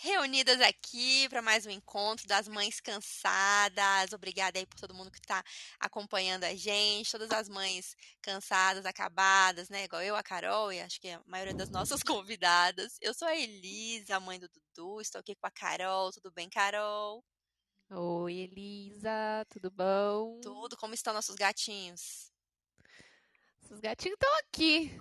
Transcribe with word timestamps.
reunidas 0.00 0.60
aqui 0.60 1.28
para 1.28 1.42
mais 1.42 1.66
um 1.66 1.70
encontro 1.70 2.26
das 2.28 2.46
mães 2.46 2.80
cansadas. 2.80 4.12
Obrigada 4.12 4.56
aí 4.58 4.64
por 4.64 4.78
todo 4.78 4.94
mundo 4.94 5.10
que 5.10 5.18
está 5.18 5.42
acompanhando 5.80 6.44
a 6.44 6.54
gente, 6.54 7.10
todas 7.10 7.30
as 7.32 7.48
mães 7.48 7.96
cansadas, 8.22 8.86
acabadas, 8.86 9.68
né? 9.68 9.84
Igual 9.84 10.02
eu, 10.02 10.14
a 10.14 10.22
Carol 10.22 10.72
e 10.72 10.80
acho 10.80 11.00
que 11.00 11.08
a 11.08 11.20
maioria 11.26 11.54
das 11.54 11.68
nossas 11.68 12.02
convidadas. 12.04 12.96
Eu 13.00 13.12
sou 13.12 13.26
a 13.26 13.34
Elisa, 13.34 14.20
mãe 14.20 14.38
do 14.38 14.48
Dudu, 14.48 15.00
estou 15.00 15.18
aqui 15.18 15.34
com 15.34 15.46
a 15.48 15.50
Carol. 15.50 16.12
Tudo 16.12 16.30
bem, 16.30 16.48
Carol? 16.48 17.24
Oi, 17.90 18.34
Elisa, 18.34 19.44
tudo 19.48 19.68
bom? 19.68 20.38
Tudo. 20.40 20.76
Como 20.76 20.94
estão 20.94 21.12
nossos 21.12 21.34
gatinhos? 21.34 22.30
Os 23.68 23.80
gatinhos 23.80 24.14
estão 24.14 24.38
aqui, 24.38 24.96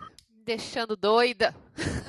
deixando 0.48 0.96
doida. 0.96 1.54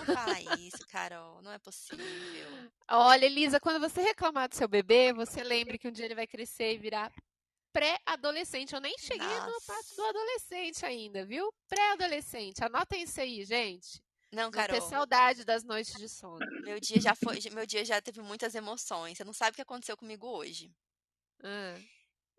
Não 0.06 0.14
fala 0.14 0.60
isso, 0.60 0.86
Carol. 0.86 1.42
Não 1.42 1.52
é 1.52 1.58
possível. 1.58 2.70
Olha, 2.88 3.26
Elisa, 3.26 3.58
quando 3.58 3.80
você 3.80 4.00
reclamar 4.00 4.48
do 4.48 4.54
seu 4.54 4.68
bebê, 4.68 5.12
você 5.12 5.42
lembre 5.42 5.76
que 5.76 5.88
um 5.88 5.90
dia 5.90 6.04
ele 6.04 6.14
vai 6.14 6.26
crescer 6.26 6.74
e 6.74 6.78
virar 6.78 7.12
pré-adolescente. 7.72 8.74
Eu 8.74 8.80
nem 8.80 8.96
cheguei 8.96 9.26
Nossa. 9.26 9.50
na 9.50 9.60
parte 9.66 9.96
do 9.96 10.04
adolescente 10.04 10.86
ainda, 10.86 11.26
viu? 11.26 11.52
Pré-adolescente. 11.68 12.62
Anotem 12.64 13.02
isso 13.02 13.20
aí, 13.20 13.44
gente. 13.44 14.00
Não, 14.32 14.52
Carol. 14.52 14.78
Vou 14.78 14.88
ter 14.88 14.94
saudade 14.94 15.44
das 15.44 15.64
noites 15.64 15.94
de 15.94 16.08
sono. 16.08 16.38
Meu 16.62 16.78
dia 16.78 17.00
já 17.00 17.16
foi, 17.16 17.40
meu 17.52 17.66
dia 17.66 17.84
já 17.84 18.00
teve 18.00 18.22
muitas 18.22 18.54
emoções. 18.54 19.18
Você 19.18 19.24
não 19.24 19.32
sabe 19.32 19.50
o 19.50 19.54
que 19.56 19.62
aconteceu 19.62 19.96
comigo 19.96 20.28
hoje. 20.28 20.70
Ah. 21.42 21.76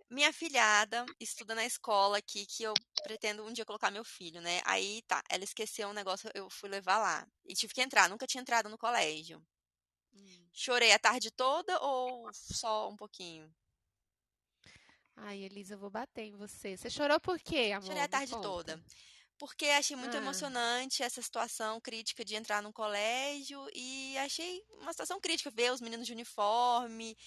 Minha 0.10 0.34
filhada 0.34 1.06
estuda 1.20 1.54
na 1.54 1.66
escola 1.66 2.18
aqui 2.18 2.46
que 2.46 2.64
eu 2.64 2.74
pretendo 3.04 3.46
um 3.46 3.54
dia 3.54 3.64
colocar 3.66 3.92
meu 3.92 4.04
filho, 4.04 4.42
né? 4.42 4.60
Aí 4.66 5.04
tá, 5.04 5.22
ela 5.30 5.44
esqueceu 5.44 5.88
um 5.88 5.94
negócio, 5.94 6.32
eu 6.34 6.50
fui 6.50 6.68
levar 6.68 6.98
lá. 6.98 7.28
E 7.46 7.54
tive 7.54 7.74
que 7.74 7.82
entrar, 7.82 8.10
nunca 8.10 8.26
tinha 8.26 8.42
entrado 8.42 8.70
no 8.70 8.78
colégio. 8.78 9.40
Hum. 10.14 10.50
Chorei 10.52 10.92
a 10.92 11.00
tarde 11.00 11.30
toda 11.30 11.80
ou 11.80 12.28
só 12.34 12.90
um 12.90 12.96
pouquinho? 12.96 13.54
Ai, 15.16 15.44
Elisa, 15.44 15.76
eu 15.76 15.80
vou 15.80 15.92
bater 15.92 16.24
em 16.24 16.36
você. 16.36 16.76
Você 16.76 16.90
chorou 16.90 17.20
por 17.20 17.38
quê, 17.40 17.72
amor? 17.72 17.88
Chorei 17.88 18.02
a 18.02 18.08
tarde 18.08 18.32
toda 18.42 18.82
porque 19.40 19.66
achei 19.68 19.96
muito 19.96 20.16
ah. 20.16 20.20
emocionante 20.20 21.02
essa 21.02 21.22
situação 21.22 21.80
crítica 21.80 22.24
de 22.26 22.36
entrar 22.36 22.62
num 22.62 22.72
colégio 22.72 23.66
e 23.74 24.18
achei 24.20 24.62
uma 24.82 24.92
situação 24.92 25.20
crítica 25.20 25.50
ver 25.50 25.72
os 25.72 25.82
meninos 25.82 26.06
de 26.06 26.14
uniforme, 26.14 27.18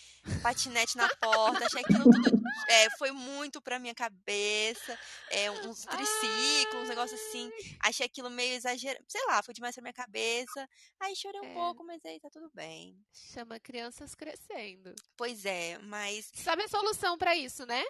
patinete 0.43 0.97
na 0.97 1.09
porta, 1.17 1.65
achei 1.65 1.81
aquilo 1.81 2.05
tudo 2.05 2.43
é, 2.69 2.91
foi 2.91 3.11
muito 3.11 3.61
pra 3.61 3.79
minha 3.79 3.95
cabeça, 3.95 4.99
é, 5.31 5.51
uns 5.69 5.85
triciclos, 5.85 6.85
um 6.85 6.89
negócio 6.89 7.17
assim, 7.17 7.51
achei 7.81 8.07
aquilo 8.07 8.31
meio 8.31 8.55
exagerado, 8.55 9.05
sei 9.09 9.25
lá, 9.27 9.43
foi 9.43 9.55
demais 9.55 9.75
pra 9.75 9.83
minha 9.83 9.93
cabeça, 9.93 10.69
aí 11.01 11.17
chorei 11.17 11.41
um 11.41 11.47
é. 11.47 11.55
pouco, 11.55 11.85
mas 11.85 12.05
aí 12.05 12.21
tá 12.21 12.29
tudo 12.31 12.51
bem. 12.55 12.97
Chama 13.13 13.59
crianças 13.59 14.15
crescendo. 14.15 14.95
Pois 15.17 15.45
é, 15.45 15.79
mas... 15.79 16.31
Sabe 16.35 16.63
a 16.63 16.69
solução 16.69 17.17
para 17.17 17.35
isso, 17.37 17.65
né? 17.67 17.83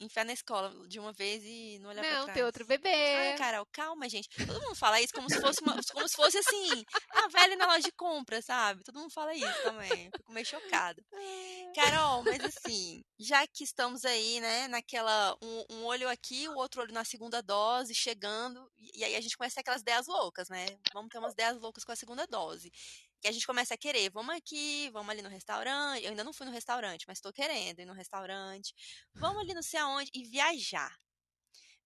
Enfiar 0.00 0.24
na 0.24 0.32
escola 0.32 0.72
de 0.86 0.98
uma 0.98 1.12
vez 1.12 1.42
e 1.44 1.78
não 1.80 1.90
olhar 1.90 2.02
não, 2.02 2.08
pra 2.08 2.10
trás. 2.10 2.26
Não, 2.28 2.34
tem 2.34 2.44
outro 2.44 2.64
bebê. 2.64 2.88
Ai, 2.88 3.36
Carol, 3.36 3.66
calma, 3.72 4.08
gente. 4.08 4.28
Todo 4.46 4.60
mundo 4.60 4.74
fala 4.74 5.00
isso 5.00 5.12
como 5.12 5.28
se 5.28 5.40
fosse, 5.40 5.60
uma, 5.62 5.76
como 5.92 6.08
se 6.08 6.16
fosse 6.16 6.38
assim, 6.38 6.84
a 7.12 7.28
velha 7.28 7.56
na 7.56 7.66
loja 7.66 7.82
de 7.82 7.92
compra, 7.92 8.40
sabe? 8.40 8.84
Todo 8.84 8.98
mundo 8.98 9.12
fala 9.12 9.34
isso 9.34 9.62
também. 9.62 10.10
Fico 10.16 10.32
meio 10.32 10.46
chocada. 10.46 11.02
Carol, 11.74 12.22
mas 12.24 12.40
assim, 12.44 13.02
já 13.18 13.46
que 13.46 13.64
estamos 13.64 14.04
aí, 14.04 14.40
né, 14.40 14.68
naquela, 14.68 15.36
um, 15.42 15.64
um 15.70 15.84
olho 15.84 16.08
aqui, 16.08 16.48
o 16.48 16.56
outro 16.56 16.82
olho 16.82 16.92
na 16.92 17.04
segunda 17.04 17.42
dose, 17.42 17.94
chegando, 17.94 18.70
e 18.94 19.04
aí 19.04 19.16
a 19.16 19.20
gente 19.20 19.36
começa 19.36 19.60
aquelas 19.60 19.82
ideias 19.82 20.06
loucas, 20.06 20.48
né? 20.48 20.66
Vamos 20.92 21.10
ter 21.10 21.18
umas 21.18 21.32
ideias 21.32 21.58
loucas 21.60 21.84
com 21.84 21.92
a 21.92 21.96
segunda 21.96 22.26
dose 22.26 22.72
que 23.20 23.28
a 23.28 23.32
gente 23.32 23.46
começa 23.46 23.74
a 23.74 23.78
querer, 23.78 24.10
vamos 24.10 24.34
aqui, 24.34 24.90
vamos 24.92 25.10
ali 25.10 25.22
no 25.22 25.28
restaurante. 25.28 26.04
Eu 26.04 26.10
ainda 26.10 26.24
não 26.24 26.32
fui 26.32 26.46
no 26.46 26.52
restaurante, 26.52 27.04
mas 27.06 27.18
estou 27.18 27.32
querendo 27.32 27.80
ir 27.80 27.86
no 27.86 27.92
restaurante. 27.92 28.74
Vamos 29.14 29.42
ali 29.42 29.54
não 29.54 29.62
sei 29.62 29.80
aonde 29.80 30.10
e 30.14 30.24
viajar. 30.24 30.96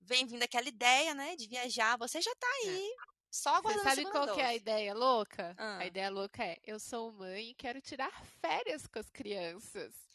Vem 0.00 0.26
vindo 0.26 0.42
aquela 0.42 0.68
ideia, 0.68 1.14
né, 1.14 1.36
de 1.36 1.46
viajar. 1.46 1.96
Você 1.98 2.20
já 2.20 2.32
está 2.32 2.46
é. 2.46 2.68
aí. 2.68 2.86
É. 2.86 3.12
Só 3.30 3.54
aguardando 3.56 3.88
Você 3.88 3.94
sabe 3.96 4.10
qual 4.10 4.26
dose. 4.26 4.36
que 4.36 4.42
é 4.42 4.46
a 4.46 4.54
ideia 4.54 4.94
louca? 4.94 5.54
Ah. 5.56 5.78
A 5.78 5.86
ideia 5.86 6.10
louca 6.10 6.44
é: 6.44 6.58
eu 6.64 6.78
sou 6.78 7.10
mãe 7.12 7.50
e 7.50 7.54
quero 7.54 7.80
tirar 7.80 8.12
férias 8.42 8.86
com 8.86 8.98
as 8.98 9.08
crianças. 9.08 10.11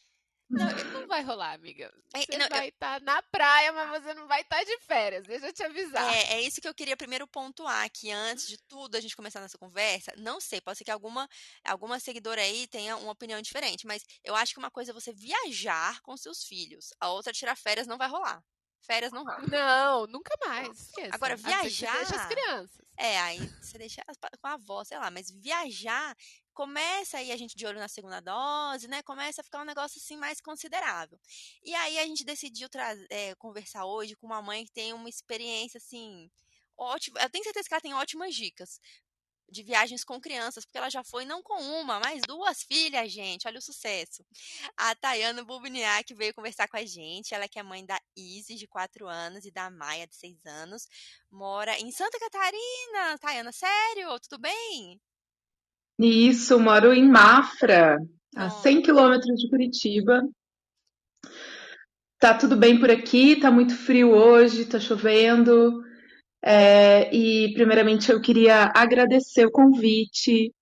Não, 0.50 0.66
não 0.94 1.08
vai 1.08 1.22
rolar, 1.24 1.54
amiga. 1.54 1.94
É, 2.14 2.22
você 2.22 2.38
não, 2.38 2.48
vai 2.48 2.70
estar 2.70 3.00
eu... 3.00 3.06
tá 3.06 3.06
na 3.06 3.22
praia, 3.24 3.74
mas 3.74 4.02
você 4.02 4.14
não 4.14 4.28
vai 4.28 4.42
estar 4.42 4.58
tá 4.58 4.64
de 4.64 4.78
férias. 4.80 5.28
Deixa 5.28 5.48
eu 5.48 5.54
te 5.54 5.64
avisar. 5.64 6.14
É, 6.14 6.36
é 6.36 6.42
isso 6.42 6.62
que 6.62 6.68
eu 6.68 6.74
queria 6.74 6.96
primeiro 6.96 7.28
pontuar, 7.28 7.90
que 7.92 8.12
antes 8.12 8.48
de 8.48 8.58
tudo 8.64 8.96
a 8.96 9.02
gente 9.02 9.16
começar 9.16 9.42
nossa 9.42 9.58
conversa, 9.58 10.14
não 10.18 10.40
sei, 10.40 10.62
pode 10.62 10.78
ser 10.78 10.86
que 10.86 10.92
alguma, 10.92 11.28
alguma 11.66 12.00
seguidora 12.00 12.42
aí 12.42 12.66
tenha 12.68 12.96
uma 12.96 13.12
opinião 13.12 13.42
diferente, 13.42 13.86
mas 13.86 14.04
eu 14.24 14.36
acho 14.36 14.54
que 14.54 14.60
uma 14.60 14.72
coisa 14.72 14.92
é 14.92 14.94
você 14.94 15.12
viajar 15.12 16.02
com 16.02 16.16
seus 16.16 16.44
filhos, 16.44 16.94
a 17.00 17.10
outra 17.10 17.34
tirar 17.34 17.56
férias 17.56 17.88
não 17.88 17.98
vai 17.98 18.08
rolar. 18.08 18.42
Férias 18.82 19.12
não 19.12 19.26
rola. 19.26 19.44
Não, 19.52 20.08
nunca 20.08 20.34
mais. 20.46 20.80
Esqueça. 20.80 21.10
Agora, 21.14 21.36
viajar. 21.36 21.92
Você 21.92 21.98
deixa 21.98 22.16
as 22.16 22.28
crianças. 22.28 22.86
É, 22.96 23.20
aí 23.20 23.40
você 23.62 23.78
deixa 23.78 24.02
com 24.40 24.48
a 24.48 24.54
avó, 24.54 24.84
sei 24.84 24.98
lá, 24.98 25.12
mas 25.12 25.30
viajar 25.30 26.16
começa 26.58 27.20
aí 27.20 27.32
a 27.32 27.38
gente 27.38 27.56
de 27.56 27.68
olho 27.68 27.78
na 27.78 27.88
segunda 27.88 28.20
dose, 28.20 28.88
né? 28.88 29.04
Começa 29.04 29.42
a 29.42 29.44
ficar 29.44 29.62
um 29.62 29.66
negócio 29.66 30.02
assim 30.02 30.18
mais 30.18 30.42
considerável. 30.42 31.20
E 31.64 31.76
aí 31.76 32.00
a 32.00 32.06
gente 32.08 32.26
decidiu 32.26 32.68
é, 33.12 33.36
conversar 33.36 33.86
hoje 33.86 34.16
com 34.16 34.26
uma 34.26 34.42
mãe 34.42 34.66
que 34.66 34.72
tem 34.72 34.92
uma 34.92 35.08
experiência 35.08 35.78
assim 35.78 36.32
ótima. 36.76 37.22
Eu 37.22 37.30
tenho 37.30 37.44
certeza 37.44 37.68
que 37.68 37.74
ela 37.76 37.82
tem 37.82 37.94
ótimas 37.94 38.34
dicas 38.34 38.82
de 39.52 39.62
viagens 39.62 40.04
com 40.04 40.20
crianças, 40.20 40.66
porque 40.66 40.80
ela 40.80 40.90
já 40.90 41.04
foi 41.04 41.26
não 41.26 41.44
com 41.44 41.62
uma, 41.62 42.00
mas 42.00 42.24
duas 42.28 42.64
filhas, 42.64 43.12
gente. 43.12 43.48
Olha 43.48 43.60
o 43.60 43.62
sucesso. 43.62 44.26
A 44.76 44.96
Tayana 44.96 45.44
Bubniak 45.44 46.12
veio 46.16 46.34
conversar 46.34 46.68
com 46.68 46.78
a 46.78 46.86
gente. 46.86 47.36
Ela 47.36 47.48
que 47.48 47.60
é 47.60 47.64
mãe 47.64 47.86
da 47.86 48.02
Izzy, 48.16 48.56
de 48.56 48.68
4 48.68 49.08
anos, 49.08 49.46
e 49.46 49.52
da 49.52 49.70
Maia, 49.70 50.08
de 50.08 50.16
6 50.16 50.44
anos. 50.48 50.88
Mora 51.30 51.78
em 51.80 51.92
Santa 51.92 52.20
Catarina. 52.20 53.18
Tayana, 53.20 53.52
sério? 53.52 54.20
Tudo 54.22 54.40
bem? 54.40 55.00
Isso, 56.00 56.60
moro 56.60 56.94
em 56.94 57.08
Mafra, 57.08 57.98
a 58.36 58.50
100 58.50 58.82
quilômetros 58.84 59.40
de 59.40 59.50
Curitiba. 59.50 60.22
Tá 62.20 62.34
tudo 62.34 62.56
bem 62.56 62.80
por 62.80 62.90
aqui, 62.90 63.36
tá 63.36 63.52
muito 63.52 63.76
frio 63.76 64.12
hoje, 64.12 64.66
tá 64.66 64.80
chovendo. 64.80 65.82
É, 66.44 67.14
e, 67.14 67.54
primeiramente, 67.54 68.12
eu 68.12 68.22
queria 68.22 68.72
agradecer 68.76 69.46
o 69.46 69.52
convite. 69.52 70.54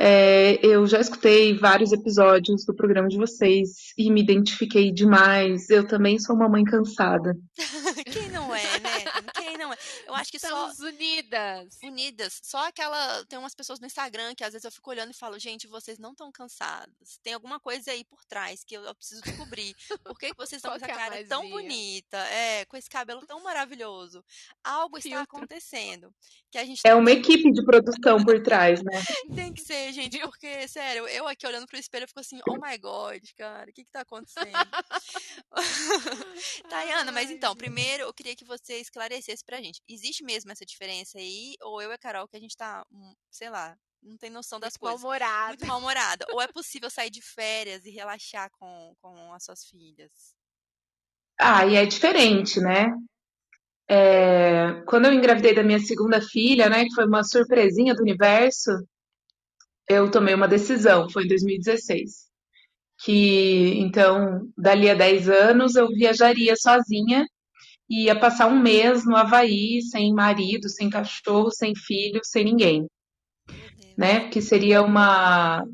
É, 0.00 0.64
eu 0.64 0.86
já 0.86 1.00
escutei 1.00 1.58
vários 1.58 1.90
episódios 1.92 2.64
do 2.64 2.74
programa 2.74 3.08
de 3.08 3.18
vocês 3.18 3.92
e 3.98 4.10
me 4.12 4.22
identifiquei 4.22 4.92
demais. 4.92 5.68
Eu 5.70 5.86
também 5.86 6.18
sou 6.18 6.36
uma 6.36 6.48
mãe 6.48 6.62
cansada. 6.62 7.34
Quem 8.06 8.30
não 8.30 8.54
é, 8.54 8.62
né? 8.80 9.04
Quem 9.34 9.58
não 9.58 9.67
é? 9.67 9.67
Eu 10.06 10.14
acho 10.14 10.30
que 10.30 10.36
Estamos 10.36 10.76
só. 10.76 10.86
unidas. 10.86 11.78
Unidas. 11.82 12.40
Só 12.42 12.66
aquela. 12.66 13.24
Tem 13.26 13.38
umas 13.38 13.54
pessoas 13.54 13.80
no 13.80 13.86
Instagram 13.86 14.34
que 14.34 14.44
às 14.44 14.52
vezes 14.52 14.64
eu 14.64 14.72
fico 14.72 14.90
olhando 14.90 15.10
e 15.10 15.14
falo, 15.14 15.38
gente, 15.38 15.66
vocês 15.66 15.98
não 15.98 16.12
estão 16.12 16.30
cansadas. 16.32 17.18
Tem 17.22 17.34
alguma 17.34 17.60
coisa 17.60 17.90
aí 17.90 18.04
por 18.04 18.24
trás 18.24 18.64
que 18.64 18.76
eu, 18.76 18.82
eu 18.84 18.94
preciso 18.94 19.22
descobrir. 19.22 19.74
Por 20.04 20.18
que, 20.18 20.30
que 20.30 20.36
vocês 20.38 20.58
estão 20.58 20.70
com 20.70 20.76
essa 20.76 20.86
é 20.86 20.94
cara 20.94 21.26
tão 21.26 21.48
bonita? 21.48 22.18
É, 22.28 22.64
com 22.64 22.76
esse 22.76 22.88
cabelo 22.88 23.24
tão 23.26 23.42
maravilhoso. 23.42 24.24
Algo 24.64 24.98
está 24.98 25.08
Filtro. 25.10 25.24
acontecendo. 25.24 26.14
Que 26.50 26.58
a 26.58 26.64
gente 26.64 26.80
é 26.84 26.94
uma 26.94 27.10
equipe 27.10 27.50
de 27.52 27.62
produção 27.64 28.24
por 28.24 28.42
trás, 28.42 28.82
né? 28.82 28.92
tem 29.34 29.52
que 29.52 29.60
ser, 29.60 29.92
gente, 29.92 30.18
porque, 30.20 30.66
sério, 30.68 31.06
eu 31.08 31.28
aqui 31.28 31.46
olhando 31.46 31.66
pro 31.66 31.78
espelho, 31.78 32.04
eu 32.04 32.08
fico 32.08 32.20
assim, 32.20 32.40
oh 32.48 32.54
my 32.54 32.78
god, 32.78 33.22
cara, 33.36 33.70
o 33.70 33.72
que 33.72 33.84
que 33.84 33.90
tá 33.90 34.00
acontecendo? 34.00 34.52
Tayana, 36.68 37.12
mas 37.12 37.30
então, 37.30 37.54
primeiro 37.54 38.04
eu 38.04 38.14
queria 38.14 38.34
que 38.34 38.44
você 38.44 38.78
esclarecesse 38.78 39.44
pra 39.44 39.60
gente. 39.60 39.67
Existe 39.88 40.24
mesmo 40.24 40.50
essa 40.52 40.64
diferença 40.64 41.18
aí? 41.18 41.54
Ou 41.62 41.80
eu 41.82 41.90
e 41.90 41.94
a 41.94 41.98
Carol 41.98 42.28
que 42.28 42.36
a 42.36 42.40
gente 42.40 42.56
tá, 42.56 42.84
hum, 42.90 43.14
sei 43.30 43.50
lá, 43.50 43.76
não 44.02 44.16
tem 44.16 44.30
noção 44.30 44.60
das 44.60 44.74
Muito 44.74 44.80
coisas. 44.80 45.02
Mal-humorada. 45.02 45.48
Muito 45.48 45.66
mal-humorada. 45.66 46.26
Ou 46.30 46.40
é 46.40 46.48
possível 46.52 46.90
sair 46.90 47.10
de 47.10 47.22
férias 47.22 47.84
e 47.84 47.90
relaxar 47.90 48.50
com, 48.58 48.94
com 49.00 49.32
as 49.32 49.44
suas 49.44 49.64
filhas? 49.64 50.34
Ah, 51.38 51.66
e 51.66 51.76
é 51.76 51.86
diferente, 51.86 52.60
né? 52.60 52.92
É, 53.88 54.82
quando 54.86 55.06
eu 55.06 55.12
engravidei 55.14 55.54
da 55.54 55.62
minha 55.62 55.78
segunda 55.78 56.20
filha, 56.20 56.68
né, 56.68 56.84
que 56.84 56.94
foi 56.94 57.06
uma 57.06 57.24
surpresinha 57.24 57.94
do 57.94 58.02
universo, 58.02 58.70
eu 59.88 60.10
tomei 60.10 60.34
uma 60.34 60.46
decisão, 60.48 61.08
foi 61.10 61.24
em 61.24 61.28
2016. 61.28 62.28
Que 63.04 63.78
então, 63.78 64.50
dali 64.56 64.90
a 64.90 64.94
10 64.94 65.28
anos, 65.28 65.76
eu 65.76 65.88
viajaria 65.88 66.54
sozinha 66.56 67.26
e 67.88 68.04
ia 68.04 68.18
passar 68.18 68.46
um 68.46 68.58
mês 68.60 69.04
no 69.04 69.16
Havaí, 69.16 69.80
sem 69.82 70.12
marido, 70.12 70.68
sem 70.68 70.90
cachorro, 70.90 71.50
sem 71.50 71.74
filho, 71.74 72.20
sem 72.22 72.44
ninguém. 72.44 72.86
Né? 73.96 74.28
Que 74.28 74.40
seria 74.40 74.82
uma. 74.82 75.64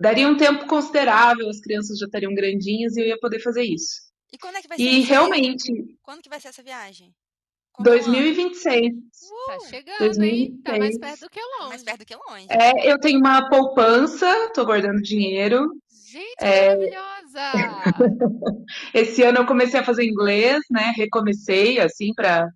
Daria 0.00 0.28
um 0.28 0.36
tempo 0.36 0.66
considerável, 0.66 1.48
as 1.48 1.60
crianças 1.60 1.98
já 1.98 2.06
estariam 2.06 2.34
grandinhas 2.34 2.96
e 2.96 3.00
eu 3.00 3.06
ia 3.06 3.18
poder 3.18 3.40
fazer 3.40 3.62
isso. 3.64 4.08
E 4.32 4.38
quando 4.38 4.56
é 4.56 4.62
que 4.62 4.68
vai 4.68 4.78
ser? 4.78 4.84
E 4.84 5.00
realmente. 5.00 5.72
Quando 6.02 6.22
que 6.22 6.28
vai 6.28 6.40
ser 6.40 6.48
essa 6.48 6.62
viagem? 6.62 7.12
Qual 7.72 7.86
é 7.86 7.90
o 7.90 7.92
ano? 7.94 8.04
2026. 8.04 8.92
Tá 9.46 9.56
Uh, 9.56 9.66
chegando, 9.68 10.22
hein? 10.22 10.60
Tá 10.64 10.76
mais 10.78 10.98
2026. 10.98 10.98
perto 10.98 11.20
do 11.20 11.30
que 11.30 11.40
mais 11.40 11.70
longe. 11.70 11.84
perto 11.84 11.98
do 12.00 12.06
que 12.06 12.16
longe. 12.16 12.46
É, 12.50 12.92
eu 12.92 12.98
tenho 13.00 13.18
uma 13.18 13.48
poupança, 13.48 14.52
tô 14.52 14.64
guardando 14.64 15.00
dinheiro. 15.00 15.66
Gente, 16.10 16.36
É, 16.40 16.76
maravilhosa! 16.76 17.42
esse 18.94 19.22
ano 19.22 19.38
eu 19.38 19.46
comecei 19.46 19.80
a 19.80 19.84
fazer 19.84 20.04
inglês, 20.04 20.60
né? 20.70 20.92
Recomecei, 20.96 21.80
assim, 21.80 22.12
para 22.14 22.48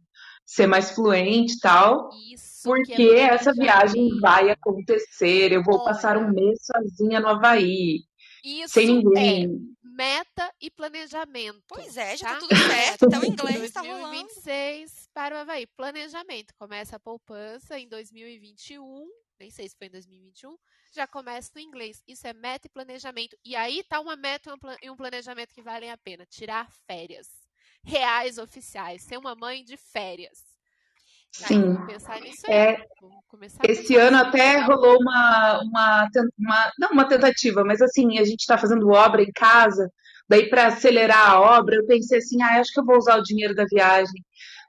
ser 0.46 0.66
mais 0.66 0.90
fluente 0.92 1.54
e 1.54 1.58
tal. 1.60 2.08
Isso 2.10 2.78
que 2.80 2.92
é 2.94 3.02
Porque 3.02 3.02
essa 3.18 3.52
viagem 3.54 4.08
planejamento. 4.08 4.20
vai 4.20 4.50
acontecer. 4.50 5.52
Eu 5.52 5.62
vou 5.62 5.82
passar 5.82 6.16
um 6.16 6.26
Olha, 6.26 6.32
mês 6.32 6.58
sozinha 6.64 7.20
no 7.20 7.28
Havaí, 7.28 8.00
sem 8.64 8.84
isso 8.84 8.84
é 8.84 8.86
ninguém. 8.86 9.60
meta 9.82 10.52
e 10.60 10.70
planejamento, 10.70 11.64
Pois 11.68 11.96
é, 11.96 12.16
já 12.16 12.28
tá? 12.28 12.34
tá 12.34 12.38
tudo 12.38 12.56
certo. 12.58 13.04
Até 13.04 13.18
o 13.18 13.24
inglês 13.24 13.70
tá 13.72 13.82
rolando. 13.82 14.32
2026 14.42 15.08
para 15.14 15.34
o 15.36 15.38
Havaí. 15.38 15.66
Planejamento. 15.66 16.54
Começa 16.58 16.96
a 16.96 17.00
poupança 17.00 17.78
em 17.78 17.88
2021. 17.88 19.08
Nem 19.42 19.50
sei 19.50 19.68
se 19.68 19.76
foi 19.76 19.88
em 19.88 19.90
2021. 19.90 20.56
Já 20.94 21.04
começa 21.04 21.50
no 21.56 21.60
inglês. 21.60 22.00
Isso 22.06 22.24
é 22.28 22.32
meta 22.32 22.68
e 22.68 22.70
planejamento. 22.70 23.36
E 23.44 23.56
aí 23.56 23.82
tá 23.82 23.98
uma 23.98 24.14
meta 24.14 24.50
e 24.50 24.52
um 24.52 24.58
pla- 24.58 24.76
planejamento 24.96 25.52
que 25.52 25.60
valem 25.60 25.90
a 25.90 25.98
pena. 25.98 26.24
Tirar 26.26 26.70
férias. 26.86 27.28
Reais 27.82 28.38
oficiais. 28.38 29.02
Ser 29.02 29.18
uma 29.18 29.34
mãe 29.34 29.64
de 29.64 29.76
férias. 29.76 30.38
Tá, 31.40 31.48
Sim. 31.48 31.74
vamos 31.74 31.92
pensar 31.92 32.20
nisso 32.20 32.46
aí. 32.46 32.52
É, 32.54 32.86
esse 33.64 33.96
ano 33.96 34.18
até 34.18 34.58
rolou 34.60 34.98
uma, 35.00 35.60
uma, 35.62 36.08
uma- 36.38 36.72
não 36.78 36.90
uma 36.90 37.08
tentativa, 37.08 37.64
mas 37.64 37.82
assim, 37.82 38.18
a 38.18 38.24
gente 38.24 38.40
está 38.40 38.56
fazendo 38.56 38.88
obra 38.90 39.22
em 39.22 39.32
casa, 39.32 39.90
daí 40.28 40.48
para 40.48 40.66
acelerar 40.68 41.30
a 41.30 41.40
obra, 41.40 41.74
eu 41.76 41.86
pensei 41.86 42.18
assim, 42.18 42.40
ah, 42.42 42.60
acho 42.60 42.72
que 42.72 42.78
eu 42.80 42.84
vou 42.84 42.96
usar 42.96 43.18
o 43.18 43.22
dinheiro 43.22 43.54
da 43.56 43.64
viagem. 43.64 44.22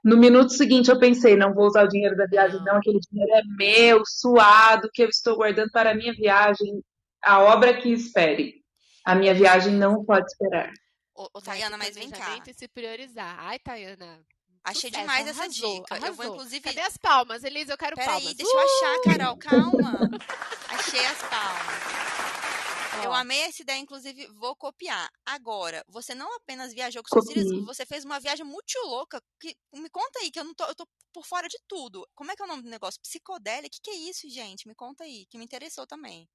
No 0.04 0.18
minuto 0.18 0.52
seguinte 0.52 0.90
eu 0.90 0.98
pensei, 0.98 1.34
não 1.34 1.54
vou 1.54 1.66
usar 1.66 1.84
o 1.84 1.88
dinheiro 1.88 2.14
da 2.14 2.26
viagem, 2.26 2.62
não, 2.62 2.76
aquele 2.76 3.00
dinheiro 3.00 3.32
é 3.32 3.42
meu, 3.56 4.02
suado, 4.06 4.90
que 4.92 5.02
eu 5.02 5.08
estou 5.08 5.36
guardando 5.36 5.70
para 5.70 5.92
a 5.92 5.94
minha 5.94 6.12
viagem, 6.12 6.82
a 7.22 7.40
obra 7.42 7.72
que 7.80 7.88
espere. 7.88 8.62
A 9.04 9.14
minha 9.14 9.32
viagem 9.34 9.72
não 9.72 10.04
pode 10.04 10.26
esperar. 10.26 10.70
Ô, 11.14 11.40
Tayana, 11.40 11.78
mas 11.78 11.94
vem 11.94 12.10
cá. 12.10 12.38
e 12.46 12.52
se 12.52 12.68
priorizar. 12.68 13.36
Ai, 13.38 13.58
Tayana. 13.58 14.20
Achei 14.64 14.90
Sucesso, 14.90 15.00
demais 15.00 15.26
essa 15.26 15.42
arrasou, 15.42 15.74
dica. 15.74 15.94
Eu 15.96 16.00
vou, 16.00 16.08
arrasou. 16.08 16.34
inclusive. 16.34 16.60
Cadê 16.62 16.80
as 16.80 16.96
palmas, 16.96 17.44
Elisa? 17.44 17.72
Eu 17.74 17.78
quero 17.78 17.96
Peraí, 17.96 18.08
palmas. 18.08 18.34
deixa 18.34 18.52
eu 18.52 18.60
achar, 18.60 18.96
Uh! 18.98 19.02
Carol, 19.02 19.36
calma. 19.36 20.10
Achei 20.70 21.04
as 21.06 21.22
palmas. 21.22 22.53
Eu 23.02 23.12
amei 23.12 23.40
essa 23.42 23.62
ideia, 23.62 23.78
inclusive 23.78 24.26
vou 24.38 24.54
copiar. 24.54 25.08
Agora, 25.24 25.84
você 25.88 26.14
não 26.14 26.36
apenas 26.36 26.72
viajou 26.72 27.02
com 27.02 27.22
filhas, 27.22 27.44
Copie. 27.44 27.64
você 27.64 27.86
fez 27.86 28.04
uma 28.04 28.20
viagem 28.20 28.44
muito 28.44 28.74
louca. 28.84 29.20
Que, 29.40 29.56
me 29.74 29.88
conta 29.90 30.20
aí, 30.20 30.30
que 30.30 30.38
eu 30.38 30.44
não 30.44 30.54
tô, 30.54 30.64
eu 30.64 30.74
tô 30.74 30.86
por 31.12 31.24
fora 31.24 31.48
de 31.48 31.58
tudo. 31.66 32.06
Como 32.14 32.30
é 32.30 32.36
que 32.36 32.42
é 32.42 32.44
o 32.44 32.48
nome 32.48 32.62
do 32.62 32.70
negócio? 32.70 33.00
Psicodélia? 33.00 33.68
O 33.68 33.70
que, 33.70 33.80
que 33.82 33.90
é 33.90 34.10
isso, 34.10 34.28
gente? 34.28 34.68
Me 34.68 34.74
conta 34.74 35.04
aí, 35.04 35.26
que 35.30 35.38
me 35.38 35.44
interessou 35.44 35.86
também. 35.86 36.28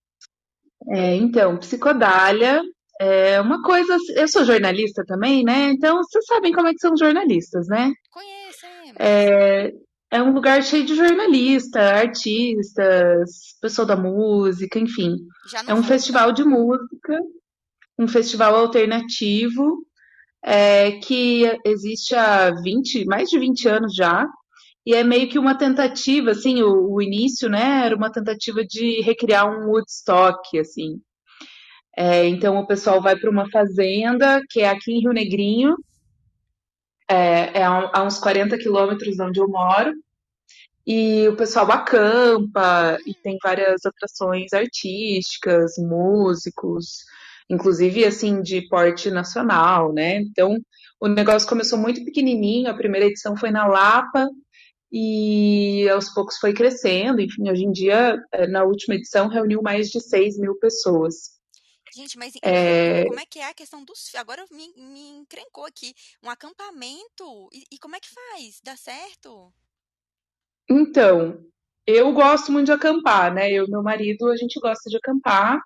É, 0.89 1.15
então, 1.15 1.57
psicodália 1.57 2.61
é 2.99 3.39
uma 3.39 3.61
coisa. 3.61 3.97
Eu 4.15 4.27
sou 4.27 4.43
jornalista 4.43 5.03
também, 5.05 5.43
né? 5.43 5.71
Então, 5.71 5.97
vocês 5.97 6.25
sabem 6.25 6.51
como 6.51 6.67
é 6.67 6.73
que 6.73 6.79
são 6.79 6.95
jornalistas, 6.97 7.67
né? 7.67 7.91
Conhecemos. 8.09 8.95
É, 8.99 9.71
é 10.11 10.21
um 10.21 10.33
lugar 10.33 10.63
cheio 10.63 10.85
de 10.85 10.95
jornalista, 10.95 11.79
artistas, 11.79 13.29
pessoa 13.61 13.85
da 13.85 13.95
música, 13.95 14.79
enfim. 14.79 15.17
É 15.67 15.73
um 15.73 15.83
festival 15.83 16.31
de 16.31 16.43
música, 16.43 17.19
um 17.97 18.07
festival 18.07 18.55
alternativo, 18.55 19.85
é, 20.43 20.93
que 20.93 21.43
existe 21.65 22.15
há 22.15 22.49
20, 22.49 23.05
mais 23.05 23.29
de 23.29 23.37
20 23.37 23.67
anos 23.67 23.95
já. 23.95 24.27
E 24.85 24.95
é 24.95 25.03
meio 25.03 25.29
que 25.29 25.37
uma 25.37 25.55
tentativa, 25.55 26.31
assim, 26.31 26.63
o, 26.63 26.93
o 26.93 27.01
início, 27.01 27.47
né, 27.47 27.85
era 27.85 27.95
uma 27.95 28.11
tentativa 28.11 28.63
de 28.65 29.01
recriar 29.01 29.45
um 29.47 29.69
Woodstock, 29.69 30.57
assim. 30.57 30.99
É, 31.95 32.25
então 32.27 32.57
o 32.57 32.65
pessoal 32.65 33.01
vai 33.01 33.15
para 33.15 33.29
uma 33.29 33.49
fazenda, 33.51 34.41
que 34.49 34.61
é 34.61 34.69
aqui 34.69 34.91
em 34.91 35.01
Rio 35.01 35.11
Negrinho, 35.11 35.75
é, 37.09 37.59
é 37.59 37.63
a, 37.63 38.03
uns 38.03 38.19
40 38.19 38.57
quilômetros 38.57 39.15
de 39.15 39.21
onde 39.21 39.39
eu 39.39 39.47
moro, 39.47 39.93
e 40.85 41.27
o 41.27 41.35
pessoal 41.35 41.69
acampa, 41.71 42.97
e 43.05 43.13
tem 43.13 43.37
várias 43.43 43.85
atrações 43.85 44.53
artísticas, 44.53 45.73
músicos, 45.77 47.03
inclusive, 47.49 48.05
assim, 48.05 48.41
de 48.41 48.67
porte 48.69 49.11
nacional, 49.11 49.93
né? 49.93 50.17
Então, 50.17 50.57
o 50.99 51.07
negócio 51.07 51.47
começou 51.47 51.77
muito 51.77 52.03
pequenininho, 52.05 52.69
a 52.69 52.73
primeira 52.73 53.07
edição 53.07 53.35
foi 53.37 53.51
na 53.51 53.67
Lapa, 53.67 54.27
e 54.91 55.87
aos 55.89 56.09
poucos 56.11 56.37
foi 56.37 56.53
crescendo, 56.53 57.21
enfim, 57.21 57.49
hoje 57.49 57.63
em 57.63 57.71
dia, 57.71 58.17
eh, 58.31 58.47
na 58.47 58.63
última 58.63 58.95
edição, 58.95 59.27
reuniu 59.27 59.61
mais 59.61 59.89
de 59.89 60.01
6 60.01 60.37
mil 60.39 60.57
pessoas. 60.59 61.38
Gente, 61.91 62.17
mas 62.17 62.33
É, 62.41 63.05
como 63.05 63.19
é 63.19 63.25
que 63.25 63.39
é 63.39 63.45
a 63.49 63.53
questão 63.53 63.83
dos. 63.83 64.13
Agora 64.15 64.45
me, 64.51 64.73
me 64.77 65.09
encrencou 65.19 65.65
aqui. 65.65 65.95
Um 66.23 66.29
acampamento? 66.29 67.49
E, 67.53 67.65
e 67.71 67.79
como 67.79 67.95
é 67.95 67.99
que 67.99 68.09
faz? 68.09 68.61
Dá 68.63 68.77
certo? 68.77 69.53
então, 70.69 71.43
eu 71.85 72.13
gosto 72.13 72.51
muito 72.51 72.67
de 72.67 72.71
acampar, 72.71 73.33
né? 73.33 73.51
Eu 73.51 73.65
e 73.65 73.69
meu 73.69 73.83
marido, 73.83 74.27
a 74.29 74.37
gente 74.37 74.59
gosta 74.59 74.89
de 74.89 74.97
acampar. 74.97 75.59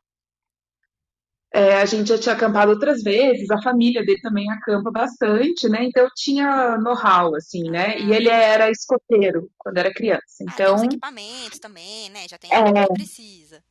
É, 1.56 1.76
a 1.82 1.86
gente 1.86 2.08
já 2.10 2.18
tinha 2.18 2.34
acampado 2.36 2.72
outras 2.72 3.04
vezes, 3.04 3.50
a 3.52 3.62
família 3.62 4.04
dele 4.04 4.20
também 4.22 4.50
acampa 4.52 4.90
bastante, 4.92 5.70
né? 5.70 5.84
Então 5.86 6.04
eu 6.04 6.10
tinha 6.16 6.78
know-how, 6.80 7.36
assim, 7.36 7.70
né? 7.70 8.00
E 8.00 8.12
Ah, 8.12 8.14
ele 8.14 8.28
era 8.30 8.72
escoteiro 8.72 9.50
quando 9.60 9.78
era 9.78 9.94
criança. 9.94 10.44
ah, 10.48 10.62
Então, 10.62 10.76
equipamentos 10.84 11.60
também, 11.60 12.10
né? 12.10 12.28
Já 12.30 12.38
tem 12.38 12.54
tudo 12.54 12.80
é, 12.80 12.86
que 12.86 12.90
precisa. 12.90 13.64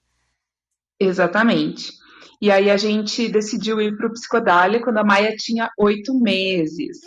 exatamente. 0.99 1.93
E 2.41 2.51
aí 2.51 2.71
a 2.71 2.77
gente 2.77 3.29
decidiu 3.29 3.81
ir 3.81 3.97
para 3.97 4.07
o 4.09 4.13
Psicodália 4.13 4.83
quando 4.83 4.99
a 4.99 5.05
Maia 5.05 5.35
tinha 5.37 5.71
oito 5.79 6.15
meses. 6.19 7.01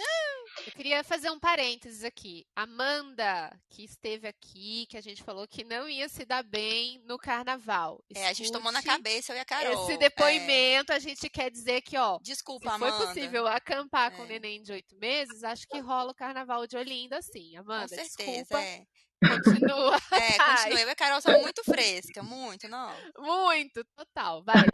Eu 0.66 0.72
queria 0.72 1.04
fazer 1.04 1.30
um 1.30 1.40
parênteses 1.40 2.04
aqui. 2.04 2.44
Amanda, 2.56 3.56
que 3.70 3.84
esteve 3.84 4.28
aqui, 4.28 4.88
que 4.90 4.98
a 4.98 5.02
gente 5.02 5.22
falou 5.22 5.48
que 5.48 5.64
não 5.64 5.88
ia 5.88 6.10
se 6.10 6.26
dar 6.26 6.42
bem 6.44 7.00
no 7.06 7.18
carnaval. 7.20 8.04
É, 8.16 8.28
a 8.28 8.34
gente 8.34 8.52
tomou 8.52 8.72
na 8.72 8.80
Escute 8.80 8.96
cabeça, 8.98 9.32
eu 9.32 9.38
e 9.38 9.40
a 9.40 9.42
esse 9.42 9.46
Carol. 9.46 9.92
É. 9.92 9.98
depoimento. 9.98 10.92
A 10.92 11.00
gente 11.00 11.30
quer 11.30 11.52
dizer 11.52 11.82
que, 11.82 11.96
ó, 11.98 12.18
se 12.18 12.24
Desculpa, 12.24 12.78
foi 12.80 12.90
Amanda. 12.90 13.08
possível 13.08 13.46
acampar 13.48 14.12
com 14.16 14.24
o 14.24 14.26
É, 14.26 14.30
neném 14.30 14.64
de 14.64 14.72
oito 14.72 14.96
meses, 14.98 15.44
acho 15.44 15.68
que 15.68 15.80
rola 15.80 16.12
o 16.12 16.16
carnaval 16.16 16.66
de 16.66 16.76
Olinda, 16.78 17.22
sim. 17.22 17.52
com 17.54 17.60
Amanda, 17.60 17.88
certeza, 17.88 18.08
desculpa. 18.16 18.62
é. 18.62 18.84
Continua. 19.30 19.98
É, 20.12 20.38
continua. 20.38 20.82
Eu 20.82 20.88
e 20.88 20.92
a 20.92 20.96
Carol 20.96 21.22
somos 21.22 21.42
muito 21.42 21.64
fresca, 21.64 22.24
muito, 22.24 22.68
não. 22.68 22.92
muito, 23.20 23.86
total. 23.96 24.44
Vai. 24.44 24.66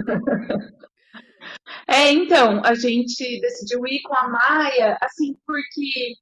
É, 1.88 2.12
então, 2.12 2.62
a 2.64 2.74
gente 2.74 3.42
decidiu 3.42 3.86
ir 3.88 4.02
com 4.02 4.16
a 4.16 4.28
Maia, 4.28 4.98
assim, 5.02 5.36
porque 5.46 6.14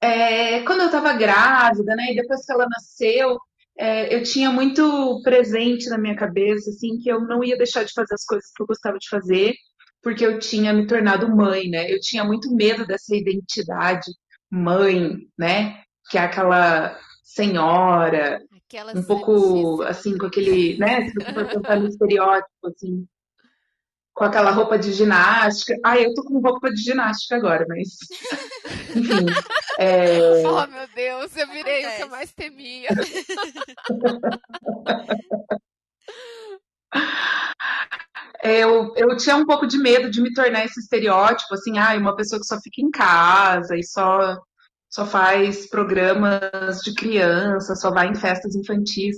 é, 0.00 0.62
quando 0.62 0.82
eu 0.82 0.90
tava 0.90 1.12
grávida, 1.12 1.94
né, 1.96 2.12
e 2.12 2.16
depois 2.16 2.44
que 2.44 2.52
ela 2.52 2.66
nasceu, 2.68 3.38
é, 3.78 4.14
eu 4.14 4.22
tinha 4.22 4.50
muito 4.50 5.20
presente 5.22 5.88
na 5.88 5.98
minha 5.98 6.16
cabeça, 6.16 6.70
assim, 6.70 6.98
que 6.98 7.08
eu 7.10 7.20
não 7.20 7.42
ia 7.44 7.56
deixar 7.56 7.84
de 7.84 7.92
fazer 7.92 8.14
as 8.14 8.24
coisas 8.24 8.50
que 8.54 8.62
eu 8.62 8.66
gostava 8.66 8.98
de 8.98 9.08
fazer, 9.08 9.54
porque 10.02 10.24
eu 10.26 10.38
tinha 10.38 10.72
me 10.72 10.86
tornado 10.86 11.34
mãe, 11.34 11.68
né? 11.68 11.90
Eu 11.90 12.00
tinha 12.00 12.24
muito 12.24 12.54
medo 12.54 12.86
dessa 12.86 13.14
identidade 13.14 14.10
mãe, 14.50 15.16
né? 15.38 15.82
Que 16.10 16.18
é 16.18 16.22
aquela 16.22 16.98
senhora, 17.38 18.42
Aquela 18.66 18.92
um 18.92 19.02
pouco, 19.02 19.82
assim, 19.82 20.16
com 20.18 20.26
aquele, 20.26 20.76
né? 20.76 21.08
Se 21.08 21.14
você 21.14 21.32
for 21.32 21.46
pensar 21.46 21.78
no 21.78 21.86
estereótipo, 21.88 22.66
assim, 22.66 23.06
com 24.12 24.24
aquela 24.24 24.50
roupa 24.50 24.76
de 24.76 24.92
ginástica. 24.92 25.76
Ah, 25.84 25.96
eu 25.96 26.12
tô 26.12 26.24
com 26.24 26.40
roupa 26.40 26.72
de 26.72 26.82
ginástica 26.82 27.36
agora, 27.36 27.64
mas 27.68 27.96
enfim. 28.94 29.26
É, 29.80 30.42
Oh, 30.44 30.66
meu 30.66 30.88
Deus, 30.92 31.36
eu 31.36 31.46
virei 31.46 31.86
o 31.86 31.96
que 31.96 32.02
eu 32.02 32.08
mais 32.08 32.32
temia. 32.32 32.88
eu, 38.42 38.92
eu 38.96 39.16
tinha 39.16 39.36
um 39.36 39.46
pouco 39.46 39.68
de 39.68 39.78
medo 39.78 40.10
de 40.10 40.20
me 40.20 40.34
tornar 40.34 40.64
esse 40.64 40.80
estereótipo, 40.80 41.54
assim, 41.54 41.78
ah, 41.78 41.96
uma 41.96 42.16
pessoa 42.16 42.40
que 42.40 42.46
só 42.46 42.60
fica 42.60 42.82
em 42.82 42.90
casa 42.90 43.76
e 43.76 43.84
só, 43.84 44.36
só 44.90 45.06
faz 45.06 45.68
programas 45.68 46.78
de 46.80 46.94
criança, 46.94 47.74
só 47.74 47.90
vai 47.90 48.08
em 48.08 48.14
festas 48.14 48.54
infantis. 48.54 49.16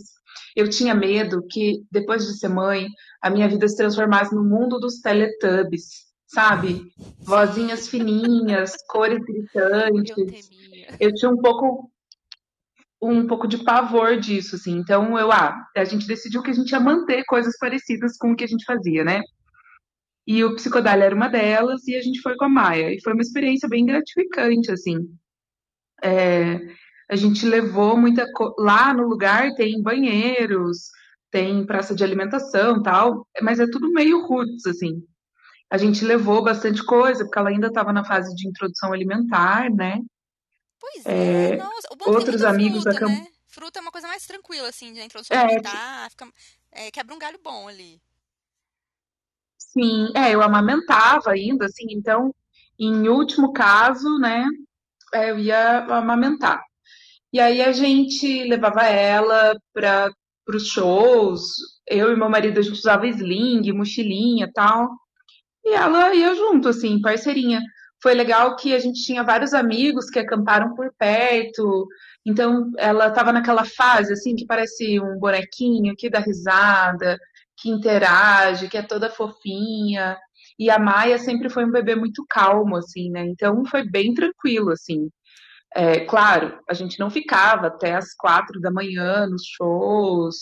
Eu 0.56 0.68
tinha 0.68 0.94
medo 0.94 1.46
que, 1.48 1.84
depois 1.90 2.26
de 2.26 2.38
ser 2.38 2.48
mãe, 2.48 2.86
a 3.22 3.30
minha 3.30 3.48
vida 3.48 3.68
se 3.68 3.76
transformasse 3.76 4.34
no 4.34 4.42
mundo 4.42 4.78
dos 4.80 5.00
Teletubbies, 5.00 6.06
sabe? 6.26 6.92
Vozinhas 7.20 7.86
fininhas, 7.86 8.74
cores 8.88 9.20
Eu 9.20 9.24
gritantes. 9.24 10.48
temia. 10.48 10.96
Eu 10.98 11.14
tinha 11.14 11.30
um 11.30 11.36
pouco 11.36 11.90
um 13.02 13.26
pouco 13.26 13.48
de 13.48 13.58
pavor 13.64 14.18
disso, 14.18 14.56
assim. 14.56 14.76
Então, 14.76 15.18
eu, 15.18 15.32
ah, 15.32 15.56
a 15.74 15.84
gente 15.84 16.06
decidiu 16.06 16.42
que 16.42 16.50
a 16.50 16.54
gente 16.54 16.70
ia 16.70 16.80
manter 16.80 17.24
coisas 17.24 17.56
parecidas 17.58 18.16
com 18.18 18.32
o 18.32 18.36
que 18.36 18.44
a 18.44 18.46
gente 18.46 18.64
fazia, 18.64 19.02
né? 19.02 19.22
E 20.26 20.44
o 20.44 20.54
Psicodália 20.54 21.04
era 21.04 21.14
uma 21.14 21.28
delas, 21.28 21.86
e 21.88 21.96
a 21.96 22.02
gente 22.02 22.20
foi 22.20 22.36
com 22.36 22.44
a 22.44 22.48
Maia. 22.48 22.92
E 22.92 23.00
foi 23.02 23.14
uma 23.14 23.22
experiência 23.22 23.68
bem 23.68 23.86
gratificante, 23.86 24.70
assim. 24.70 24.98
É, 26.02 26.58
a 27.10 27.16
gente 27.16 27.44
levou 27.44 27.96
muita 27.96 28.30
co... 28.32 28.54
lá 28.58 28.94
no 28.94 29.06
lugar 29.06 29.54
tem 29.54 29.82
banheiros, 29.82 30.90
tem 31.30 31.66
praça 31.66 31.94
de 31.94 32.04
alimentação, 32.04 32.82
tal, 32.82 33.26
mas 33.42 33.60
é 33.60 33.66
tudo 33.66 33.92
meio 33.92 34.26
roots 34.26 34.66
assim. 34.66 35.02
A 35.70 35.78
gente 35.78 36.04
levou 36.04 36.42
bastante 36.42 36.84
coisa, 36.84 37.24
porque 37.24 37.38
ela 37.38 37.50
ainda 37.50 37.68
estava 37.68 37.92
na 37.92 38.04
fase 38.04 38.34
de 38.34 38.48
introdução 38.48 38.92
alimentar, 38.92 39.70
né? 39.70 40.00
Pois 40.80 41.06
é, 41.06 41.52
é 41.52 41.56
nossa. 41.56 41.88
Outros 42.06 42.42
amigos 42.42 42.82
fruta, 42.82 42.92
da 42.92 42.98
camp... 42.98 43.10
né? 43.10 43.26
Fruta 43.46 43.78
é 43.78 43.82
uma 43.82 43.92
coisa 43.92 44.08
mais 44.08 44.26
tranquila, 44.26 44.68
assim, 44.68 44.92
de 44.92 45.00
introdução 45.00 45.36
é, 45.36 45.40
alimentar, 45.40 46.10
fica, 46.10 46.28
é, 46.72 46.90
quebra 46.90 47.14
um 47.14 47.18
galho 47.18 47.38
bom 47.42 47.68
ali. 47.68 48.00
Sim, 49.58 50.10
é, 50.16 50.34
eu 50.34 50.42
amamentava 50.42 51.30
ainda, 51.30 51.66
assim, 51.66 51.86
então, 51.90 52.34
em 52.78 53.08
último 53.08 53.52
caso, 53.52 54.18
né, 54.18 54.44
eu 55.14 55.38
ia 55.38 55.78
amamentar. 55.84 56.62
E 57.32 57.40
aí 57.40 57.62
a 57.62 57.72
gente 57.72 58.44
levava 58.44 58.82
ela 58.82 59.56
para 59.72 60.10
os 60.48 60.66
shows, 60.66 61.52
eu 61.86 62.12
e 62.12 62.16
meu 62.16 62.28
marido, 62.28 62.58
a 62.58 62.62
gente 62.62 62.74
usava 62.74 63.06
sling, 63.06 63.72
mochilinha 63.72 64.50
tal, 64.52 64.90
e 65.64 65.74
ela 65.74 66.14
ia 66.14 66.34
junto, 66.34 66.68
assim, 66.68 67.00
parceirinha. 67.00 67.60
Foi 68.02 68.14
legal 68.14 68.56
que 68.56 68.74
a 68.74 68.78
gente 68.78 69.02
tinha 69.04 69.22
vários 69.22 69.52
amigos 69.54 70.10
que 70.10 70.18
acamparam 70.18 70.74
por 70.74 70.92
perto, 70.98 71.86
então 72.26 72.70
ela 72.78 73.08
estava 73.08 73.32
naquela 73.32 73.64
fase, 73.64 74.12
assim, 74.12 74.34
que 74.34 74.46
parece 74.46 74.98
um 75.00 75.18
bonequinho, 75.18 75.94
que 75.96 76.10
dá 76.10 76.18
risada, 76.18 77.18
que 77.58 77.70
interage, 77.70 78.68
que 78.68 78.78
é 78.78 78.82
toda 78.82 79.10
fofinha. 79.10 80.16
E 80.60 80.68
a 80.68 80.78
Maia 80.78 81.18
sempre 81.18 81.48
foi 81.48 81.64
um 81.64 81.70
bebê 81.70 81.94
muito 81.94 82.22
calmo, 82.28 82.76
assim, 82.76 83.10
né? 83.10 83.24
Então 83.26 83.64
foi 83.64 83.82
bem 83.82 84.12
tranquilo, 84.12 84.70
assim. 84.70 85.08
É, 85.74 86.00
claro, 86.04 86.60
a 86.68 86.74
gente 86.74 87.00
não 87.00 87.08
ficava 87.10 87.68
até 87.68 87.94
as 87.94 88.14
quatro 88.14 88.60
da 88.60 88.70
manhã 88.70 89.26
nos 89.26 89.42
shows, 89.46 90.36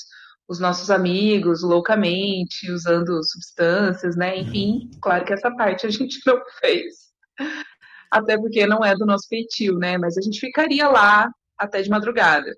os 0.49 0.59
nossos 0.59 0.91
amigos 0.91 1.63
loucamente 1.63 2.69
usando 2.73 3.23
substâncias, 3.23 4.17
né? 4.17 4.39
Enfim, 4.39 4.91
claro 5.01 5.25
que 5.25 5.33
essa 5.33 5.55
parte 5.55 5.87
a 5.87 5.91
gente 5.91 6.19
não 6.27 6.41
fez. 6.61 7.13
Até 8.11 8.37
porque 8.37 8.67
não 8.67 8.85
é 8.85 8.97
do 8.97 9.07
nosso 9.07 9.29
feitio, 9.29 9.79
né? 9.79 9.99
Mas 9.99 10.19
a 10.19 10.21
gente 10.21 10.41
ficaria 10.41 10.89
lá 10.89 11.31
até 11.57 11.81
de 11.81 11.91
madrugada 11.91 12.53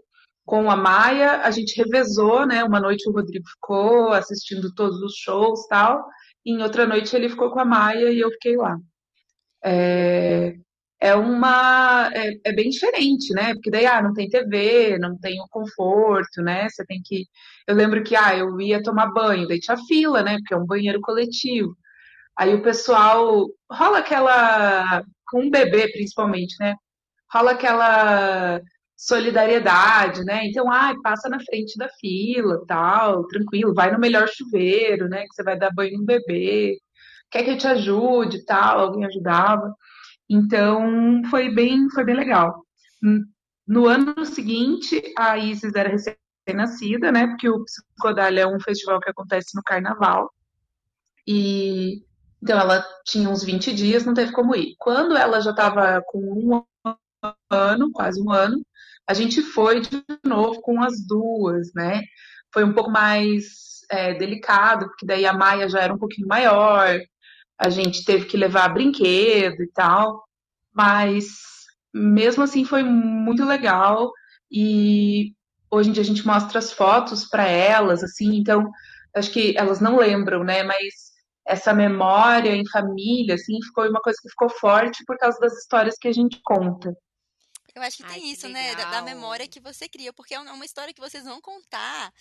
com 0.51 0.69
a 0.69 0.75
Maia, 0.75 1.43
a 1.43 1.51
gente 1.53 1.77
revezou, 1.77 2.45
né? 2.45 2.65
Uma 2.65 2.81
noite 2.81 3.09
o 3.09 3.13
Rodrigo 3.13 3.47
ficou 3.49 4.09
assistindo 4.09 4.75
todos 4.75 5.01
os 5.01 5.15
shows 5.15 5.65
tal, 5.69 6.05
em 6.45 6.63
outra 6.63 6.87
noite 6.87 7.15
ele 7.15 7.29
ficou 7.29 7.51
com 7.51 7.61
a 7.61 7.65
Maia 7.65 8.11
e 8.11 8.21
eu 8.21 8.31
fiquei 8.33 8.57
lá. 8.57 8.77
É, 9.65 10.55
é 11.01 11.15
uma 11.15 12.11
é, 12.15 12.33
é, 12.45 12.53
bem 12.53 12.71
diferente, 12.71 13.33
né? 13.35 13.55
Porque 13.55 13.71
daí 13.71 13.87
ah, 13.87 14.03
não 14.03 14.13
tem 14.13 14.29
TV, 14.29 14.99
não 14.99 15.19
tem 15.19 15.41
o 15.41 15.49
conforto, 15.49 16.43
né? 16.43 16.69
Você 16.69 16.85
tem 16.87 17.01
que. 17.05 17.27
Eu 17.67 17.75
lembro 17.75 18.03
que 18.05 18.17
ah, 18.17 18.37
eu 18.37 18.61
ia 18.61 18.83
tomar 18.83 19.13
banho, 19.13 19.49
daí 19.49 19.61
tinha 19.61 19.77
fila, 19.89 20.23
né? 20.23 20.37
Porque 20.39 20.55
é 20.55 20.57
um 20.57 20.67
banheiro 20.67 21.01
coletivo. 21.01 21.77
Aí 22.37 22.55
o 22.55 22.63
pessoal 22.63 23.49
rola 23.71 23.99
aquela 23.99 25.03
com 25.27 25.43
um 25.43 25.51
bebê 25.51 25.91
principalmente, 25.93 26.57
né? 26.61 26.75
Rola 27.33 27.53
aquela 27.53 28.61
solidariedade, 29.01 30.23
né? 30.25 30.47
Então, 30.47 30.71
ai, 30.71 30.95
passa 31.03 31.29
na 31.29 31.41
frente 31.41 31.77
da 31.79 31.89
fila, 31.89 32.63
tal, 32.67 33.27
tranquilo, 33.27 33.73
vai 33.73 33.91
no 33.91 33.99
melhor 33.99 34.29
chuveiro, 34.29 35.09
né? 35.09 35.23
Que 35.23 35.35
você 35.35 35.43
vai 35.43 35.59
dar 35.59 35.73
banho 35.73 35.99
no 35.99 36.05
bebê. 36.05 36.79
Quer 37.31 37.45
que 37.45 37.51
eu 37.51 37.59
te 37.59 37.67
ajude, 37.67 38.45
tal? 38.45 38.81
Alguém 38.81 39.07
ajudava. 39.07 39.75
Então, 40.29 41.23
foi 41.31 41.49
bem, 41.51 41.89
foi 41.91 42.05
bem 42.05 42.15
legal. 42.15 42.63
No 43.67 43.87
ano 43.87 44.25
seguinte, 44.27 45.03
a 45.17 45.39
Isis 45.39 45.75
era 45.75 45.89
recém-nascida, 45.89 47.11
né? 47.11 47.27
Porque 47.29 47.49
o 47.49 47.65
Psicodália 47.65 48.43
é 48.43 48.47
um 48.47 48.61
festival 48.61 49.01
que 49.01 49.11
acontece 49.11 49.57
no 49.57 49.63
Carnaval. 49.63 50.31
E 51.27 52.03
então 52.43 52.59
ela 52.59 52.85
tinha 53.07 53.29
uns 53.29 53.45
20 53.45 53.73
dias, 53.75 54.05
não 54.05 54.15
teve 54.15 54.33
como 54.33 54.55
ir. 54.55 54.75
Quando 54.79 55.17
ela 55.17 55.41
já 55.41 55.51
estava 55.51 56.03
com 56.07 56.19
um 56.19 56.65
ano, 57.51 57.91
quase 57.93 58.21
um 58.23 58.31
ano, 58.31 58.63
a 59.09 59.15
gente 59.15 59.43
foi 59.43 59.81
de 59.81 60.03
novo 60.25 60.61
com 60.61 60.83
as 60.83 61.05
duas, 61.07 61.73
né? 61.75 62.03
Foi 62.53 62.65
um 62.65 62.73
pouco 62.73 62.91
mais 62.91 63.81
é, 63.91 64.15
delicado, 64.15 64.87
porque 64.87 65.07
daí 65.07 65.27
a 65.27 65.33
Maia 65.33 65.69
já 65.69 65.81
era 65.81 65.93
um 65.95 65.99
pouquinho 65.99 66.29
maior, 66.29 66.99
a 67.59 67.69
gente 67.69 68.05
teve 68.05 68.27
que 68.27 68.37
levar 68.37 68.73
brinquedo 68.73 69.63
e 69.63 69.71
tal, 69.73 70.25
mas 70.73 71.27
mesmo 71.93 72.43
assim 72.43 72.65
foi 72.65 72.83
muito 72.83 73.45
legal 73.45 74.11
e 74.51 75.35
hoje 75.71 75.91
em 75.91 75.93
dia 75.93 76.03
a 76.03 76.07
gente 76.07 76.27
mostra 76.27 76.59
as 76.59 76.73
fotos 76.73 77.27
para 77.29 77.47
elas, 77.47 78.03
assim, 78.03 78.37
então 78.37 78.71
acho 79.15 79.33
que 79.33 79.57
elas 79.57 79.81
não 79.81 79.99
lembram, 79.99 80.43
né? 80.45 80.63
Mas 80.63 81.11
essa 81.47 81.73
memória 81.75 82.55
em 82.55 82.69
família, 82.69 83.35
assim, 83.35 83.59
foi 83.75 83.89
uma 83.89 84.01
coisa 84.01 84.19
que 84.23 84.31
ficou 84.31 84.49
forte 84.49 85.05
por 85.05 85.17
causa 85.19 85.39
das 85.41 85.55
histórias 85.59 85.97
que 86.01 86.09
a 86.09 86.13
gente 86.13 86.41
conta. 86.45 86.95
Eu 87.81 87.87
acho 87.87 87.97
que 87.97 88.03
Ai, 88.05 88.15
tem 88.15 88.23
que 88.23 88.29
isso, 88.29 88.49
né? 88.49 88.75
Da, 88.75 88.91
da, 88.91 89.03
memória 89.03 89.49
que 89.49 89.59
você 89.59 89.89
cria, 89.89 90.13
porque 90.13 90.35
é 90.35 90.41
uma 90.41 90.65
história 90.65 90.93
que 90.93 91.01
vocês 91.01 91.25
vão 91.25 91.41
contar 91.41 92.13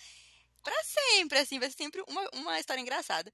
para 0.62 0.84
sempre, 0.84 1.38
assim, 1.38 1.58
vai 1.58 1.70
ser 1.70 1.76
sempre 1.76 2.02
uma, 2.08 2.28
uma 2.34 2.60
história 2.60 2.80
engraçada. 2.80 3.32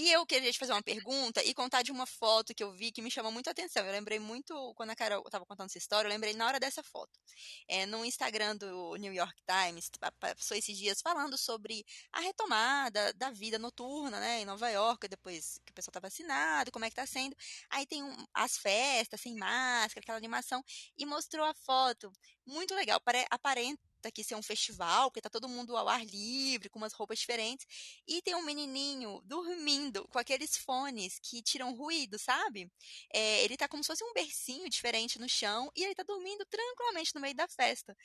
E 0.00 0.12
eu 0.12 0.24
queria 0.24 0.52
te 0.52 0.58
fazer 0.60 0.70
uma 0.72 0.82
pergunta 0.82 1.42
e 1.42 1.52
contar 1.52 1.82
de 1.82 1.90
uma 1.90 2.06
foto 2.06 2.54
que 2.54 2.62
eu 2.62 2.70
vi 2.70 2.92
que 2.92 3.02
me 3.02 3.10
chamou 3.10 3.32
muito 3.32 3.48
a 3.48 3.50
atenção. 3.50 3.84
Eu 3.84 3.90
lembrei 3.90 4.20
muito, 4.20 4.72
quando 4.76 4.90
a 4.90 4.94
Carol 4.94 5.24
estava 5.26 5.44
contando 5.44 5.66
essa 5.66 5.78
história, 5.78 6.06
eu 6.06 6.12
lembrei 6.12 6.34
na 6.34 6.46
hora 6.46 6.60
dessa 6.60 6.84
foto. 6.84 7.18
É, 7.66 7.84
no 7.84 8.04
Instagram 8.04 8.56
do 8.56 8.94
New 8.94 9.12
York 9.12 9.34
Times, 9.44 9.90
passou 10.20 10.56
esses 10.56 10.78
dias 10.78 11.00
falando 11.02 11.36
sobre 11.36 11.84
a 12.12 12.20
retomada 12.20 13.12
da 13.14 13.32
vida 13.32 13.58
noturna, 13.58 14.20
né, 14.20 14.40
em 14.42 14.44
Nova 14.44 14.70
York, 14.70 15.08
depois 15.08 15.58
que 15.66 15.72
o 15.72 15.74
pessoal 15.74 15.90
está 15.90 15.98
vacinado, 15.98 16.70
como 16.70 16.84
é 16.84 16.88
que 16.90 16.92
está 16.92 17.04
sendo. 17.04 17.34
Aí 17.68 17.84
tem 17.84 18.04
um, 18.04 18.26
as 18.32 18.56
festas, 18.56 19.20
sem 19.20 19.34
máscara, 19.34 20.04
aquela 20.04 20.18
animação, 20.18 20.62
e 20.96 21.04
mostrou 21.04 21.44
a 21.44 21.54
foto. 21.54 22.12
Muito 22.46 22.72
legal, 22.72 23.00
aparenta 23.30 23.87
que 24.10 24.24
ser 24.24 24.34
um 24.34 24.42
festival, 24.42 25.10
porque 25.10 25.20
tá 25.20 25.30
todo 25.30 25.48
mundo 25.48 25.76
ao 25.76 25.88
ar 25.88 26.04
livre, 26.04 26.68
com 26.68 26.78
umas 26.78 26.92
roupas 26.92 27.18
diferentes, 27.18 27.66
e 28.06 28.22
tem 28.22 28.34
um 28.34 28.44
menininho 28.44 29.20
dormindo 29.24 30.06
com 30.08 30.18
aqueles 30.18 30.56
fones 30.56 31.18
que 31.20 31.42
tiram 31.42 31.74
ruído, 31.74 32.18
sabe? 32.18 32.70
É, 33.12 33.44
ele 33.44 33.56
tá 33.56 33.68
como 33.68 33.82
se 33.82 33.88
fosse 33.88 34.04
um 34.04 34.12
bercinho 34.12 34.68
diferente 34.68 35.18
no 35.18 35.28
chão 35.28 35.70
e 35.76 35.84
ele 35.84 35.94
tá 35.94 36.02
dormindo 36.02 36.44
tranquilamente 36.46 37.14
no 37.14 37.20
meio 37.20 37.34
da 37.34 37.48
festa. 37.48 37.96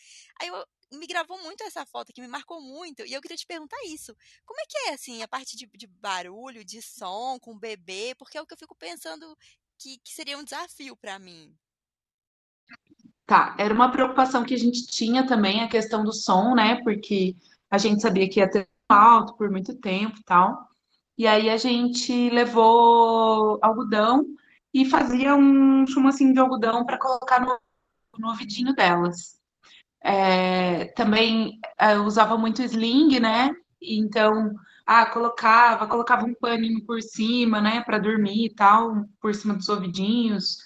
Aí 0.41 0.47
eu, 0.47 0.65
me 0.91 1.07
gravou 1.07 1.41
muito 1.41 1.63
essa 1.63 1.85
foto 1.85 2.13
que 2.13 2.21
me 2.21 2.27
marcou 2.27 2.61
muito 2.61 3.05
e 3.05 3.13
eu 3.13 3.21
queria 3.21 3.37
te 3.37 3.45
perguntar 3.45 3.77
isso. 3.85 4.15
Como 4.45 4.59
é 4.59 4.65
que 4.67 4.77
é 4.89 4.93
assim 4.93 5.21
a 5.23 5.27
parte 5.27 5.55
de, 5.55 5.65
de 5.65 5.87
barulho, 5.87 6.63
de 6.65 6.81
som 6.81 7.39
com 7.39 7.51
o 7.51 7.59
bebê? 7.59 8.15
Porque 8.15 8.37
é 8.37 8.41
o 8.41 8.45
que 8.45 8.53
eu 8.53 8.57
fico 8.57 8.75
pensando 8.75 9.37
que, 9.77 9.97
que 9.99 10.13
seria 10.13 10.37
um 10.37 10.43
desafio 10.43 10.95
para 10.95 11.19
mim. 11.19 11.55
Tá, 13.25 13.55
era 13.57 13.73
uma 13.73 13.89
preocupação 13.89 14.43
que 14.43 14.53
a 14.53 14.57
gente 14.57 14.85
tinha 14.87 15.25
também, 15.25 15.61
a 15.61 15.69
questão 15.69 16.03
do 16.03 16.11
som, 16.11 16.53
né? 16.55 16.81
Porque 16.83 17.35
a 17.71 17.77
gente 17.77 18.01
sabia 18.01 18.29
que 18.29 18.39
ia 18.39 18.49
ter 18.49 18.67
alto 18.89 19.35
por 19.37 19.49
muito 19.49 19.75
tempo 19.75 20.17
e 20.19 20.23
tal. 20.23 20.67
E 21.17 21.25
aí 21.25 21.49
a 21.49 21.57
gente 21.57 22.29
levou 22.29 23.59
algodão 23.61 24.25
e 24.73 24.85
fazia 24.85 25.35
um 25.35 25.87
chumacinho 25.87 26.33
de 26.33 26.39
algodão 26.39 26.85
para 26.85 26.97
colocar 26.97 27.39
no, 27.39 27.57
no 28.17 28.29
ouvidinho 28.29 28.75
delas. 28.75 29.39
É, 30.03 30.85
também 30.93 31.59
é, 31.79 31.95
eu 31.95 32.03
usava 32.03 32.37
muito 32.37 32.61
sling, 32.61 33.19
né? 33.19 33.51
Então, 33.81 34.53
ah, 34.85 35.05
colocava, 35.05 35.87
colocava 35.87 36.25
um 36.25 36.33
paninho 36.33 36.85
por 36.85 37.01
cima, 37.01 37.61
né, 37.61 37.81
para 37.81 37.99
dormir 37.99 38.47
e 38.47 38.53
tal, 38.53 39.05
por 39.21 39.33
cima 39.33 39.53
dos 39.53 39.69
ouvidinhos 39.69 40.57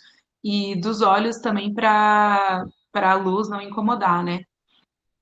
e 0.44 0.76
dos 0.76 1.02
olhos 1.02 1.38
também 1.40 1.74
para 1.74 2.66
a 2.94 3.14
luz 3.16 3.50
não 3.50 3.62
incomodar, 3.62 4.24
né? 4.24 4.42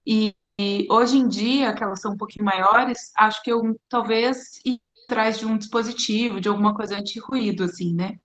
E, 0.05 0.35
e, 0.59 0.87
hoje 0.89 1.17
em 1.17 1.27
dia, 1.27 1.73
que 1.73 1.83
elas 1.83 1.99
são 1.99 2.13
um 2.13 2.17
pouquinho 2.17 2.45
maiores, 2.45 3.11
acho 3.17 3.41
que 3.41 3.51
eu 3.51 3.79
talvez 3.89 4.59
ir 4.65 4.79
atrás 5.05 5.37
de 5.37 5.45
um 5.45 5.57
dispositivo, 5.57 6.41
de 6.41 6.49
alguma 6.49 6.73
coisa 6.73 6.97
anti-ruído, 6.97 7.63
assim, 7.63 7.93
né? 7.93 8.17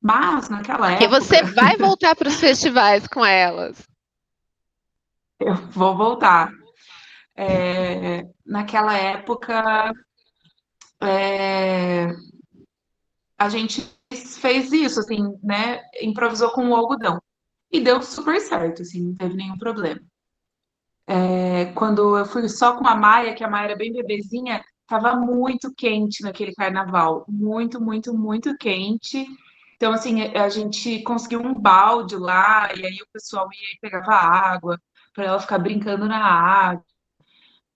Mas 0.00 0.48
naquela 0.48 0.92
época. 0.92 1.04
E 1.04 1.08
você 1.08 1.42
vai 1.42 1.76
voltar 1.78 2.14
para 2.14 2.28
os 2.28 2.36
festivais 2.36 3.06
com 3.06 3.24
elas. 3.24 3.88
Eu 5.40 5.54
vou 5.70 5.96
voltar. 5.96 6.50
É, 7.36 8.22
naquela 8.46 8.96
época, 8.96 9.92
é, 11.00 12.08
a 13.36 13.48
gente 13.48 13.93
fez 14.14 14.72
isso, 14.72 15.00
assim, 15.00 15.38
né? 15.42 15.80
Improvisou 16.00 16.50
com 16.50 16.68
o 16.70 16.74
algodão. 16.74 17.20
E 17.70 17.80
deu 17.80 18.02
super 18.02 18.40
certo, 18.40 18.82
assim, 18.82 19.02
não 19.08 19.14
teve 19.14 19.34
nenhum 19.34 19.58
problema. 19.58 20.00
É, 21.06 21.66
quando 21.74 22.16
eu 22.16 22.24
fui 22.24 22.48
só 22.48 22.76
com 22.76 22.86
a 22.86 22.94
Maia, 22.94 23.34
que 23.34 23.44
a 23.44 23.50
Maia 23.50 23.66
era 23.66 23.76
bem 23.76 23.92
bebezinha, 23.92 24.64
tava 24.86 25.16
muito 25.16 25.72
quente 25.74 26.22
naquele 26.22 26.54
carnaval. 26.54 27.24
Muito, 27.28 27.80
muito, 27.80 28.14
muito 28.14 28.56
quente. 28.56 29.26
Então, 29.76 29.92
assim, 29.92 30.22
a 30.22 30.48
gente 30.48 31.02
conseguiu 31.02 31.40
um 31.40 31.54
balde 31.54 32.16
lá, 32.16 32.72
e 32.74 32.86
aí 32.86 32.98
o 33.02 33.12
pessoal 33.12 33.48
ia 33.52 33.74
e 33.74 33.78
pegava 33.80 34.12
água, 34.14 34.80
para 35.14 35.24
ela 35.24 35.40
ficar 35.40 35.58
brincando 35.58 36.06
na 36.06 36.24
água, 36.24 36.84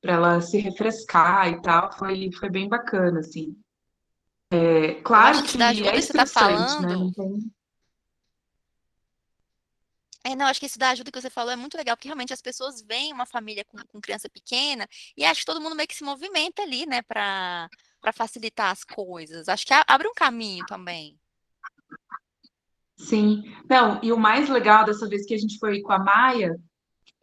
para 0.00 0.12
ela 0.14 0.40
se 0.40 0.59
refrescar 0.59 1.49
e 1.49 1.61
tal. 1.62 1.92
Foi, 1.92 2.30
foi 2.33 2.50
bem 2.50 2.68
bacana, 2.68 3.21
assim. 3.21 3.57
É, 4.50 4.95
claro 5.02 5.43
que, 5.43 5.59
que 5.59 5.88
é 5.88 6.00
você 6.00 6.12
tá 6.12 6.26
falando. 6.26 6.87
Né? 6.87 6.95
Não 6.95 7.12
tem... 7.12 7.52
É, 10.25 10.35
não, 10.35 10.47
acho 10.47 10.61
que 10.61 10.67
isso 10.67 10.78
da 10.78 10.90
ajuda 10.90 11.11
que 11.11 11.21
você 11.21 11.31
falou 11.31 11.52
é 11.52 11.57
muito 11.57 11.76
legal, 11.76 11.97
porque 11.97 12.09
realmente 12.09 12.33
as 12.33 12.43
pessoas 12.43 12.83
veem 12.83 13.12
uma 13.12 13.25
família 13.25 13.64
com, 13.64 13.78
com 13.87 14.00
criança 14.00 14.28
pequena 14.28 14.87
e 15.17 15.25
acho 15.25 15.40
que 15.40 15.47
todo 15.47 15.61
mundo 15.61 15.76
meio 15.76 15.88
que 15.88 15.95
se 15.95 16.05
movimenta 16.05 16.62
ali, 16.62 16.85
né, 16.87 17.02
para 17.02 17.69
facilitar 18.14 18.71
as 18.71 18.85
coisas. 18.85 19.49
Acho 19.49 19.67
que 19.67 19.73
abre 19.87 20.09
um 20.09 20.14
caminho 20.14 20.67
também. 20.67 21.19
Sim. 22.97 23.45
Não, 23.71 24.00
e 24.02 24.12
o 24.12 24.19
mais 24.19 24.49
legal 24.49 24.85
dessa 24.85 25.09
vez 25.09 25.25
que 25.25 25.35
a 25.35 25.38
gente 25.38 25.59
foi 25.59 25.81
com 25.81 25.93
a 25.93 25.99
Maia, 25.99 26.59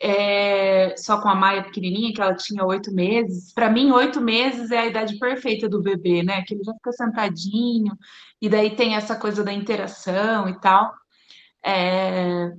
é, 0.01 0.95
só 0.97 1.21
com 1.21 1.29
a 1.29 1.35
Maia 1.35 1.63
pequenininha, 1.63 2.13
que 2.13 2.21
ela 2.21 2.35
tinha 2.35 2.65
oito 2.65 2.93
meses. 2.93 3.53
Para 3.53 3.69
mim, 3.69 3.91
oito 3.91 4.19
meses 4.19 4.71
é 4.71 4.79
a 4.79 4.85
idade 4.85 5.17
perfeita 5.17 5.69
do 5.69 5.81
bebê, 5.81 6.23
né? 6.23 6.43
Que 6.43 6.53
ele 6.53 6.63
já 6.63 6.73
fica 6.73 6.91
sentadinho, 6.91 7.97
e 8.41 8.49
daí 8.49 8.75
tem 8.75 8.95
essa 8.95 9.15
coisa 9.15 9.43
da 9.43 9.53
interação 9.53 10.49
e 10.49 10.59
tal. 10.59 10.93
É, 11.65 12.51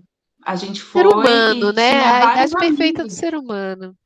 a 0.45 0.57
gente 0.57 0.81
foi. 0.81 1.02
Ser 1.02 1.09
humano, 1.09 1.73
né? 1.73 2.05
A 2.05 2.33
idade 2.33 2.52
perfeita 2.52 3.05
do 3.05 3.11
ser 3.11 3.35
humano. 3.35 3.97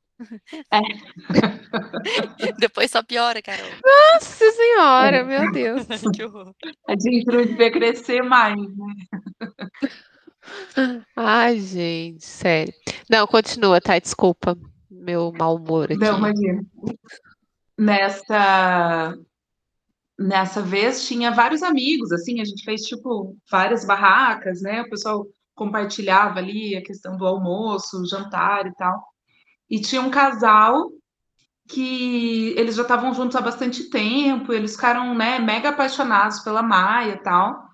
É. 0.71 0.81
Depois 2.59 2.91
só 2.91 3.03
piora, 3.03 3.41
Carol. 3.41 3.71
Nossa 3.83 4.51
senhora, 4.53 5.19
é. 5.19 5.25
meu 5.25 5.53
Deus. 5.53 5.87
que 6.15 6.25
horror. 6.25 6.55
A 6.89 6.93
gente 6.93 7.27
não 7.27 7.45
devia 7.45 7.71
crescer 7.71 8.23
mais, 8.23 8.57
né? 8.59 8.95
Ai, 11.17 11.61
gente, 11.61 12.25
sério. 12.25 12.73
Não, 13.09 13.27
continua, 13.27 13.81
tá? 13.81 13.99
Desculpa 13.99 14.57
meu 14.91 15.33
mau 15.33 15.57
humor 15.57 15.87
aqui. 15.87 15.97
Não, 15.97 16.19
imagina. 16.19 16.65
Nessa 17.79 19.17
nessa 20.19 20.61
vez 20.61 21.07
tinha 21.09 21.31
vários 21.31 21.63
amigos, 21.63 22.13
assim, 22.13 22.43
a 22.43 22.45
gente 22.45 22.63
fez 22.63 22.83
tipo 22.83 23.35
várias 23.51 23.87
barracas, 23.87 24.61
né? 24.61 24.83
O 24.83 24.91
pessoal 24.91 25.27
compartilhava 25.55 26.39
ali 26.39 26.77
a 26.77 26.83
questão 26.83 27.17
do 27.17 27.27
almoço, 27.27 28.07
jantar 28.07 28.67
e 28.67 28.75
tal. 28.75 29.03
E 29.69 29.81
tinha 29.81 30.03
um 30.03 30.11
casal 30.11 30.91
que 31.69 32.53
eles 32.59 32.75
já 32.75 32.83
estavam 32.83 33.15
juntos 33.15 33.37
há 33.37 33.41
bastante 33.41 33.89
tempo, 33.89 34.53
eles 34.53 34.75
ficaram, 34.75 35.15
né, 35.15 35.39
mega 35.39 35.69
apaixonados 35.69 36.41
pela 36.41 36.63
Maia 36.63 37.13
e 37.13 37.23
tal. 37.23 37.65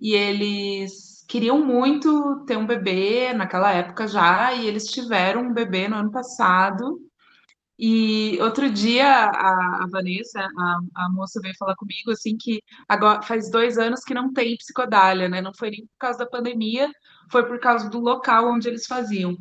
E 0.00 0.12
eles 0.14 1.05
queriam 1.26 1.64
muito 1.64 2.44
ter 2.46 2.56
um 2.56 2.66
bebê 2.66 3.32
naquela 3.32 3.72
época 3.72 4.06
já, 4.06 4.52
e 4.52 4.66
eles 4.66 4.86
tiveram 4.86 5.42
um 5.42 5.54
bebê 5.54 5.88
no 5.88 5.96
ano 5.96 6.10
passado. 6.10 7.00
E 7.78 8.38
outro 8.40 8.70
dia 8.70 9.06
a, 9.06 9.84
a 9.84 9.86
Vanessa, 9.90 10.40
a, 10.40 10.78
a, 10.94 11.10
moça 11.10 11.40
veio 11.42 11.54
falar 11.58 11.76
comigo 11.76 12.10
assim 12.10 12.36
que 12.36 12.62
agora 12.88 13.20
faz 13.22 13.50
dois 13.50 13.76
anos 13.76 14.00
que 14.00 14.14
não 14.14 14.32
tem 14.32 14.56
psicodália, 14.56 15.28
né? 15.28 15.42
Não 15.42 15.52
foi 15.52 15.70
nem 15.70 15.80
por 15.82 15.98
causa 15.98 16.18
da 16.20 16.26
pandemia, 16.26 16.90
foi 17.30 17.46
por 17.46 17.58
causa 17.60 17.90
do 17.90 18.00
local 18.00 18.48
onde 18.50 18.68
eles 18.68 18.86
faziam. 18.86 19.36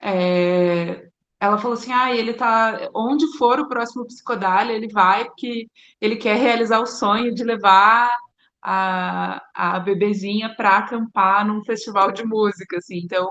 É, 0.00 1.08
ela 1.40 1.58
falou 1.58 1.74
assim: 1.74 1.92
ah, 1.92 2.14
ele 2.14 2.34
tá. 2.34 2.90
Onde 2.94 3.36
for 3.36 3.58
o 3.60 3.68
próximo 3.68 4.06
psicodália, 4.06 4.72
ele 4.74 4.88
vai, 4.88 5.24
porque 5.24 5.68
ele 6.00 6.16
quer 6.16 6.36
realizar 6.36 6.80
o 6.80 6.86
sonho 6.86 7.34
de 7.34 7.44
levar 7.44 8.16
a, 8.64 9.42
a 9.54 9.78
bebezinha 9.78 10.54
para 10.56 10.78
acampar 10.78 11.46
num 11.46 11.62
festival 11.62 12.10
de 12.10 12.24
música, 12.24 12.78
assim. 12.78 12.98
Então, 13.04 13.30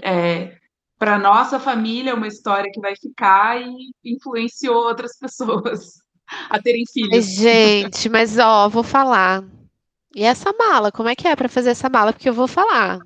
é, 0.00 0.56
para 0.96 1.18
nossa 1.18 1.58
família, 1.58 2.10
é 2.10 2.14
uma 2.14 2.28
história 2.28 2.70
que 2.72 2.80
vai 2.80 2.94
ficar 2.94 3.60
e 3.60 3.90
influenciou 4.04 4.76
outras 4.76 5.16
pessoas 5.18 6.00
a 6.48 6.62
terem 6.62 6.84
filhos. 6.92 7.26
Gente, 7.26 8.08
mas 8.08 8.38
ó, 8.38 8.68
vou 8.68 8.84
falar. 8.84 9.42
E 10.14 10.22
essa 10.22 10.52
mala, 10.52 10.92
como 10.92 11.08
é 11.08 11.16
que 11.16 11.26
é 11.26 11.34
para 11.34 11.48
fazer 11.48 11.70
essa 11.70 11.88
mala? 11.88 12.12
Porque 12.12 12.28
eu 12.28 12.34
vou 12.34 12.46
falar 12.46 13.00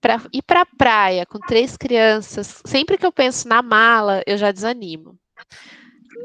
para 0.00 0.20
ir 0.34 0.42
para 0.42 0.66
praia 0.66 1.24
com 1.24 1.38
três 1.38 1.78
crianças, 1.78 2.60
sempre 2.66 2.98
que 2.98 3.06
eu 3.06 3.12
penso 3.12 3.48
na 3.48 3.62
mala, 3.62 4.22
eu 4.26 4.36
já 4.36 4.52
desanimo. 4.52 5.18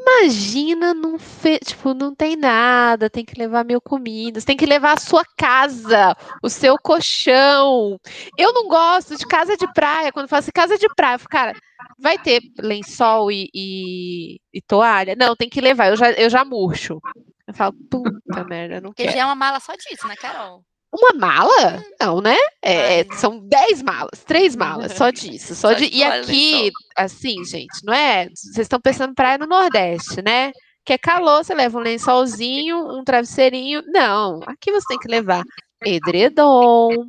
Imagina, 0.02 0.94
não 0.94 1.20
fe... 1.20 1.60
tipo, 1.60 1.94
não 1.94 2.16
tem 2.16 2.36
nada, 2.36 3.10
tem 3.10 3.26
que 3.26 3.38
levar 3.38 3.66
mil 3.66 3.82
comidas, 3.82 4.46
tem 4.46 4.56
que 4.56 4.66
levar 4.66 4.94
a 4.94 5.00
sua 5.00 5.24
casa, 5.38 6.16
o 6.42 6.50
seu 6.50 6.78
colchão. 6.78 8.00
Eu 8.38 8.54
não 8.54 8.68
gosto 8.68 9.18
de 9.18 9.26
casa 9.26 9.58
de 9.58 9.72
praia, 9.74 10.12
quando 10.12 10.28
falo 10.28 10.40
assim, 10.40 10.52
casa 10.52 10.78
de 10.78 10.88
praia, 10.96 11.16
eu 11.16 11.20
falo, 11.20 11.30
cara, 11.30 11.54
vai 12.00 12.18
ter 12.18 12.42
lençol 12.60 13.32
e, 13.32 13.50
e, 13.54 14.40
e, 14.54 14.62
toalha? 14.62 15.16
Não, 15.18 15.36
tem 15.36 15.50
que 15.50 15.62
levar, 15.62 15.90
eu 15.90 15.98
já, 15.98 16.12
eu 16.12 16.30
já 16.30 16.46
murcho. 16.46 17.00
Eu 17.46 17.54
falo, 17.54 17.74
puta 17.90 18.44
merda, 18.46 18.80
não 18.80 18.94
quero. 18.94 19.08
Porque 19.08 19.12
já 19.12 19.24
é 19.24 19.26
uma 19.26 19.36
mala 19.36 19.60
só 19.60 19.74
disso, 19.76 20.08
né, 20.08 20.16
Carol? 20.16 20.64
Uma 20.92 21.14
mala? 21.14 21.84
Não, 22.02 22.20
né? 22.20 22.36
É, 22.64 23.04
são 23.16 23.40
dez 23.48 23.82
malas, 23.82 24.24
três 24.26 24.56
malas, 24.56 24.94
só 24.94 25.12
disso. 25.12 25.54
Só 25.56 25.74
de... 25.74 25.86
E 25.86 26.04
aqui, 26.04 26.72
assim, 26.98 27.44
gente, 27.46 27.84
não 27.84 27.94
é? 27.94 28.28
Vocês 28.34 28.66
estão 28.66 28.82
pensando 28.82 29.14
praia 29.14 29.38
no 29.38 29.46
Nordeste, 29.46 30.22
né? 30.22 30.52
Que 30.84 30.94
é 30.94 30.98
calor, 30.98 31.44
você 31.44 31.54
leva 31.54 31.78
um 31.78 31.82
lençolzinho, 31.82 32.78
um 32.78 33.04
travesseirinho. 33.04 33.84
Não, 33.88 34.40
aqui 34.48 34.72
você 34.72 34.86
tem 34.88 35.00
que 35.00 35.08
levar 35.08 35.44
edredom, 35.86 37.08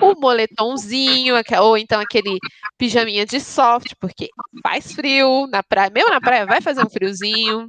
o 0.00 0.20
moletomzinho, 0.20 1.34
ou 1.60 1.76
então 1.76 2.00
aquele 2.00 2.38
pijaminha 2.78 3.26
de 3.26 3.40
soft, 3.40 3.92
porque 4.00 4.28
faz 4.62 4.92
frio 4.92 5.46
na 5.48 5.62
praia, 5.62 5.90
mesmo 5.90 6.10
na 6.10 6.20
praia 6.20 6.46
vai 6.46 6.60
fazer 6.60 6.84
um 6.84 6.90
friozinho. 6.90 7.68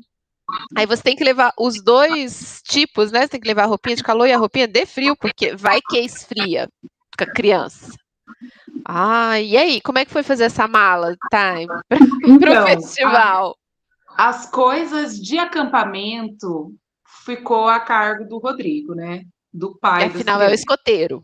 Aí 0.76 0.86
você 0.86 1.02
tem 1.02 1.16
que 1.16 1.24
levar 1.24 1.54
os 1.58 1.84
dois 1.84 2.62
tipos, 2.64 3.12
né? 3.12 3.22
Você 3.22 3.30
tem 3.30 3.40
que 3.40 3.48
levar 3.48 3.64
a 3.64 3.68
roupinha 3.68 3.96
de 3.96 4.04
calor 4.04 4.28
e 4.28 4.34
a 4.34 4.38
roupinha 4.38 4.68
de 4.68 4.86
frio, 4.86 5.16
porque 5.16 5.56
vai 5.56 5.80
que 5.90 6.00
esfria 6.00 6.68
com 7.18 7.24
a 7.24 7.28
criança. 7.34 7.94
Ah, 8.86 9.40
e 9.40 9.58
aí, 9.58 9.82
como 9.82 9.98
é 10.00 10.06
que 10.06 10.12
foi 10.12 10.24
fazer 10.24 10.46
essa 10.46 10.68
mala, 10.68 11.16
time 11.30 11.68
para 12.40 12.52
então, 12.52 12.64
o 12.64 12.68
festival? 12.68 13.58
A, 14.18 14.30
as 14.30 14.50
coisas 14.50 15.20
de 15.20 15.38
acampamento 15.38 16.74
ficou 17.26 17.68
a 17.68 17.80
cargo 17.80 18.26
do 18.26 18.38
Rodrigo, 18.38 18.94
né? 18.94 19.24
Do 19.54 19.78
pai. 19.78 20.04
E, 20.04 20.06
afinal, 20.06 20.42
é 20.42 20.50
o 20.50 20.54
escoteiro. 20.54 21.24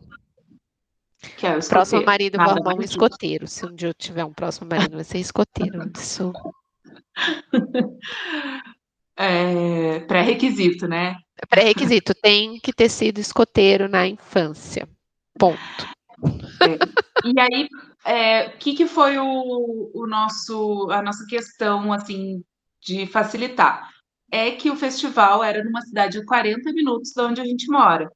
Que 1.36 1.46
é 1.46 1.56
o 1.56 1.58
escoteiro. 1.58 1.68
Próximo 1.68 2.04
marido 2.04 2.38
vou 2.38 2.50
arrumar 2.50 2.74
um 2.74 2.82
escoteiro. 2.82 3.46
Se 3.46 3.64
um 3.64 3.74
dia 3.74 3.88
eu 3.88 3.94
tiver 3.94 4.24
um 4.24 4.32
próximo 4.32 4.68
marido, 4.68 4.96
vai 4.96 5.04
ser 5.04 5.18
escoteiro. 5.18 5.90
Isso. 5.96 6.32
é, 9.16 10.00
pré-requisito, 10.00 10.86
né? 10.86 11.16
Pré-requisito, 11.48 12.14
tem 12.20 12.58
que 12.60 12.72
ter 12.72 12.88
sido 12.88 13.18
escoteiro 13.18 13.88
na 13.88 14.06
infância. 14.06 14.88
Ponto. 15.38 15.58
É. 16.62 16.78
E 17.28 17.40
aí, 17.40 17.68
o 17.72 18.08
é, 18.08 18.48
que, 18.50 18.74
que 18.74 18.86
foi 18.86 19.18
o, 19.18 19.90
o 19.94 20.06
nosso, 20.06 20.88
a 20.90 21.02
nossa 21.02 21.26
questão, 21.26 21.92
assim, 21.92 22.42
de 22.80 23.06
facilitar? 23.06 23.90
É 24.30 24.50
que 24.50 24.70
o 24.70 24.76
festival 24.76 25.42
era 25.42 25.62
numa 25.62 25.82
cidade 25.82 26.20
de 26.20 26.26
40 26.26 26.72
minutos 26.72 27.12
de 27.12 27.22
onde 27.22 27.40
a 27.40 27.44
gente 27.44 27.68
mora. 27.68 28.10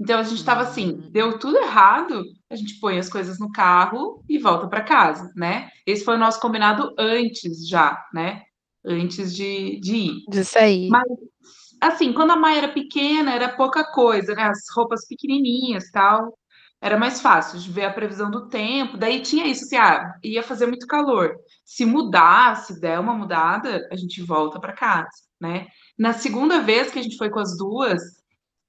Então 0.00 0.20
a 0.20 0.22
gente 0.22 0.38
estava 0.38 0.62
assim, 0.62 0.90
hum. 0.90 1.10
deu 1.10 1.38
tudo 1.38 1.58
errado, 1.58 2.24
a 2.48 2.54
gente 2.54 2.78
põe 2.78 2.98
as 2.98 3.08
coisas 3.08 3.38
no 3.38 3.50
carro 3.50 4.22
e 4.28 4.38
volta 4.38 4.68
para 4.68 4.84
casa, 4.84 5.32
né? 5.34 5.70
Esse 5.84 6.04
foi 6.04 6.14
o 6.14 6.18
nosso 6.18 6.40
combinado 6.40 6.94
antes 6.96 7.66
já, 7.68 8.06
né? 8.14 8.42
Antes 8.88 9.34
de, 9.34 9.78
de 9.80 9.96
ir. 9.96 10.24
De 10.28 10.44
sair. 10.44 10.88
Mas, 10.88 11.06
assim, 11.80 12.12
quando 12.12 12.32
a 12.32 12.36
Maia 12.36 12.58
era 12.58 12.68
pequena, 12.68 13.34
era 13.34 13.48
pouca 13.48 13.84
coisa, 13.84 14.34
né? 14.34 14.44
As 14.44 14.64
roupas 14.74 15.06
pequenininhas 15.06 15.90
tal. 15.90 16.36
Era 16.80 16.96
mais 16.96 17.20
fácil 17.20 17.58
de 17.58 17.70
ver 17.70 17.86
a 17.86 17.92
previsão 17.92 18.30
do 18.30 18.48
tempo. 18.48 18.96
Daí 18.96 19.20
tinha 19.20 19.46
isso, 19.46 19.64
assim, 19.64 19.76
ah, 19.76 20.14
ia 20.22 20.42
fazer 20.42 20.66
muito 20.66 20.86
calor. 20.86 21.34
Se 21.64 21.84
mudar, 21.84 22.56
se 22.56 22.80
der 22.80 23.00
uma 23.00 23.14
mudada, 23.14 23.86
a 23.90 23.96
gente 23.96 24.22
volta 24.22 24.60
para 24.60 24.72
casa, 24.72 25.08
né? 25.40 25.66
Na 25.98 26.12
segunda 26.12 26.60
vez 26.60 26.90
que 26.90 26.98
a 26.98 27.02
gente 27.02 27.16
foi 27.16 27.30
com 27.30 27.40
as 27.40 27.56
duas, 27.56 28.00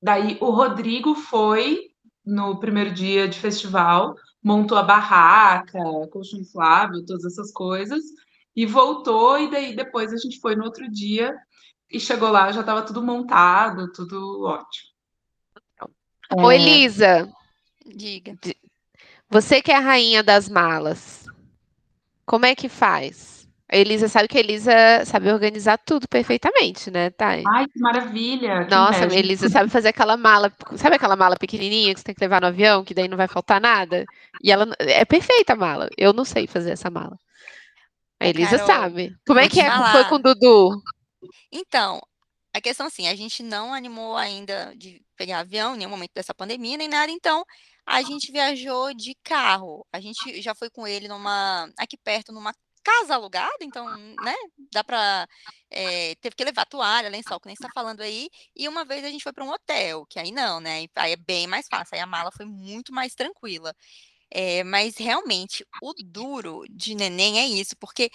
daí 0.01 0.37
o 0.41 0.49
Rodrigo 0.49 1.13
foi 1.13 1.89
no 2.25 2.59
primeiro 2.59 2.91
dia 2.91 3.27
de 3.27 3.39
festival, 3.39 4.15
montou 4.43 4.77
a 4.77 4.83
barraca, 4.83 5.79
colchão 6.11 6.39
inflável, 6.39 7.05
todas 7.05 7.25
essas 7.25 7.51
coisas 7.51 8.01
e 8.55 8.65
voltou, 8.65 9.39
e 9.39 9.49
daí 9.49 9.75
depois 9.75 10.11
a 10.11 10.17
gente 10.17 10.39
foi 10.39 10.55
no 10.55 10.65
outro 10.65 10.89
dia 10.89 11.35
e 11.91 11.99
chegou 11.99 12.29
lá, 12.29 12.51
já 12.51 12.61
estava 12.61 12.81
tudo 12.83 13.01
montado, 13.01 13.91
tudo 13.91 14.43
ótimo. 14.43 14.89
Ô, 16.35 16.51
é... 16.51 16.55
Elisa, 16.55 17.29
diga. 17.85 18.37
Você 19.29 19.61
que 19.61 19.71
é 19.71 19.75
a 19.75 19.79
rainha 19.79 20.23
das 20.23 20.49
malas, 20.49 21.25
como 22.25 22.45
é 22.45 22.55
que 22.55 22.69
faz? 22.69 23.39
A 23.71 23.77
Elisa 23.77 24.07
sabe 24.07 24.27
que 24.27 24.37
a 24.37 24.39
Elisa 24.39 24.71
sabe 25.05 25.31
organizar 25.31 25.77
tudo 25.77 26.07
perfeitamente, 26.07 26.89
né, 26.89 27.11
Thay? 27.11 27.43
Ai, 27.47 27.67
que 27.67 27.79
maravilha! 27.79 28.65
que 28.65 28.71
Nossa, 28.71 29.05
a. 29.05 29.15
Elisa 29.15 29.47
sabe 29.47 29.69
fazer 29.69 29.89
aquela 29.89 30.17
mala. 30.17 30.51
Sabe 30.75 30.95
aquela 30.95 31.15
mala 31.15 31.35
pequenininha 31.37 31.93
que 31.93 31.99
você 31.99 32.05
tem 32.05 32.15
que 32.15 32.21
levar 32.21 32.41
no 32.41 32.47
avião, 32.47 32.83
que 32.83 32.95
daí 32.95 33.07
não 33.07 33.15
vai 33.15 33.27
faltar 33.27 33.61
nada? 33.61 34.05
E 34.43 34.51
ela 34.51 34.67
é 34.79 35.05
perfeita 35.05 35.53
a 35.53 35.55
mala. 35.55 35.87
Eu 35.95 36.11
não 36.13 36.25
sei 36.25 36.47
fazer 36.47 36.71
essa 36.71 36.89
mala. 36.89 37.15
A 38.19 38.27
Elisa 38.27 38.57
Carol, 38.57 38.67
sabe. 38.67 39.15
Como 39.25 39.39
é 39.39 39.47
que 39.47 39.61
é? 39.61 39.71
Foi 39.91 40.03
com 40.05 40.15
o 40.15 40.19
Dudu? 40.19 40.81
Então, 41.51 42.01
a 42.53 42.61
questão 42.61 42.87
assim, 42.87 43.07
a 43.07 43.15
gente 43.15 43.43
não 43.43 43.73
animou 43.73 44.17
ainda 44.17 44.73
de 44.75 45.01
pegar 45.15 45.39
avião 45.39 45.75
em 45.75 45.79
nenhum 45.79 45.89
momento 45.89 46.11
dessa 46.13 46.33
pandemia, 46.33 46.77
nem 46.77 46.87
nada, 46.87 47.11
então 47.11 47.43
a 47.85 48.01
gente 48.01 48.31
viajou 48.31 48.93
de 48.93 49.15
carro. 49.23 49.85
A 49.91 49.99
gente 49.99 50.41
já 50.41 50.53
foi 50.53 50.69
com 50.69 50.87
ele 50.87 51.07
numa, 51.07 51.69
aqui 51.77 51.97
perto, 51.97 52.31
numa 52.31 52.53
casa 52.83 53.15
alugada, 53.15 53.57
então, 53.61 53.85
né, 54.23 54.35
dá 54.71 54.83
pra, 54.83 55.27
é, 55.69 56.15
teve 56.15 56.35
que 56.35 56.43
levar 56.43 56.65
toalha, 56.65 57.09
lençol, 57.09 57.39
que 57.39 57.47
nem 57.47 57.55
você 57.55 57.63
tá 57.63 57.69
falando 57.73 58.01
aí, 58.01 58.29
e 58.55 58.67
uma 58.67 58.85
vez 58.85 59.03
a 59.03 59.09
gente 59.09 59.21
foi 59.23 59.33
para 59.33 59.43
um 59.43 59.51
hotel, 59.51 60.05
que 60.09 60.17
aí 60.17 60.31
não, 60.31 60.59
né, 60.59 60.85
aí 60.95 61.11
é 61.11 61.15
bem 61.17 61.45
mais 61.45 61.67
fácil, 61.69 61.95
aí 61.95 62.01
a 62.01 62.05
mala 62.05 62.31
foi 62.35 62.45
muito 62.45 62.93
mais 62.93 63.13
tranquila. 63.13 63.75
É, 64.31 64.63
mas 64.63 64.95
realmente, 64.97 65.65
o 65.81 65.91
duro 66.05 66.63
de 66.69 66.93
neném 66.93 67.39
é 67.39 67.47
isso, 67.47 67.75
porque 67.79 68.11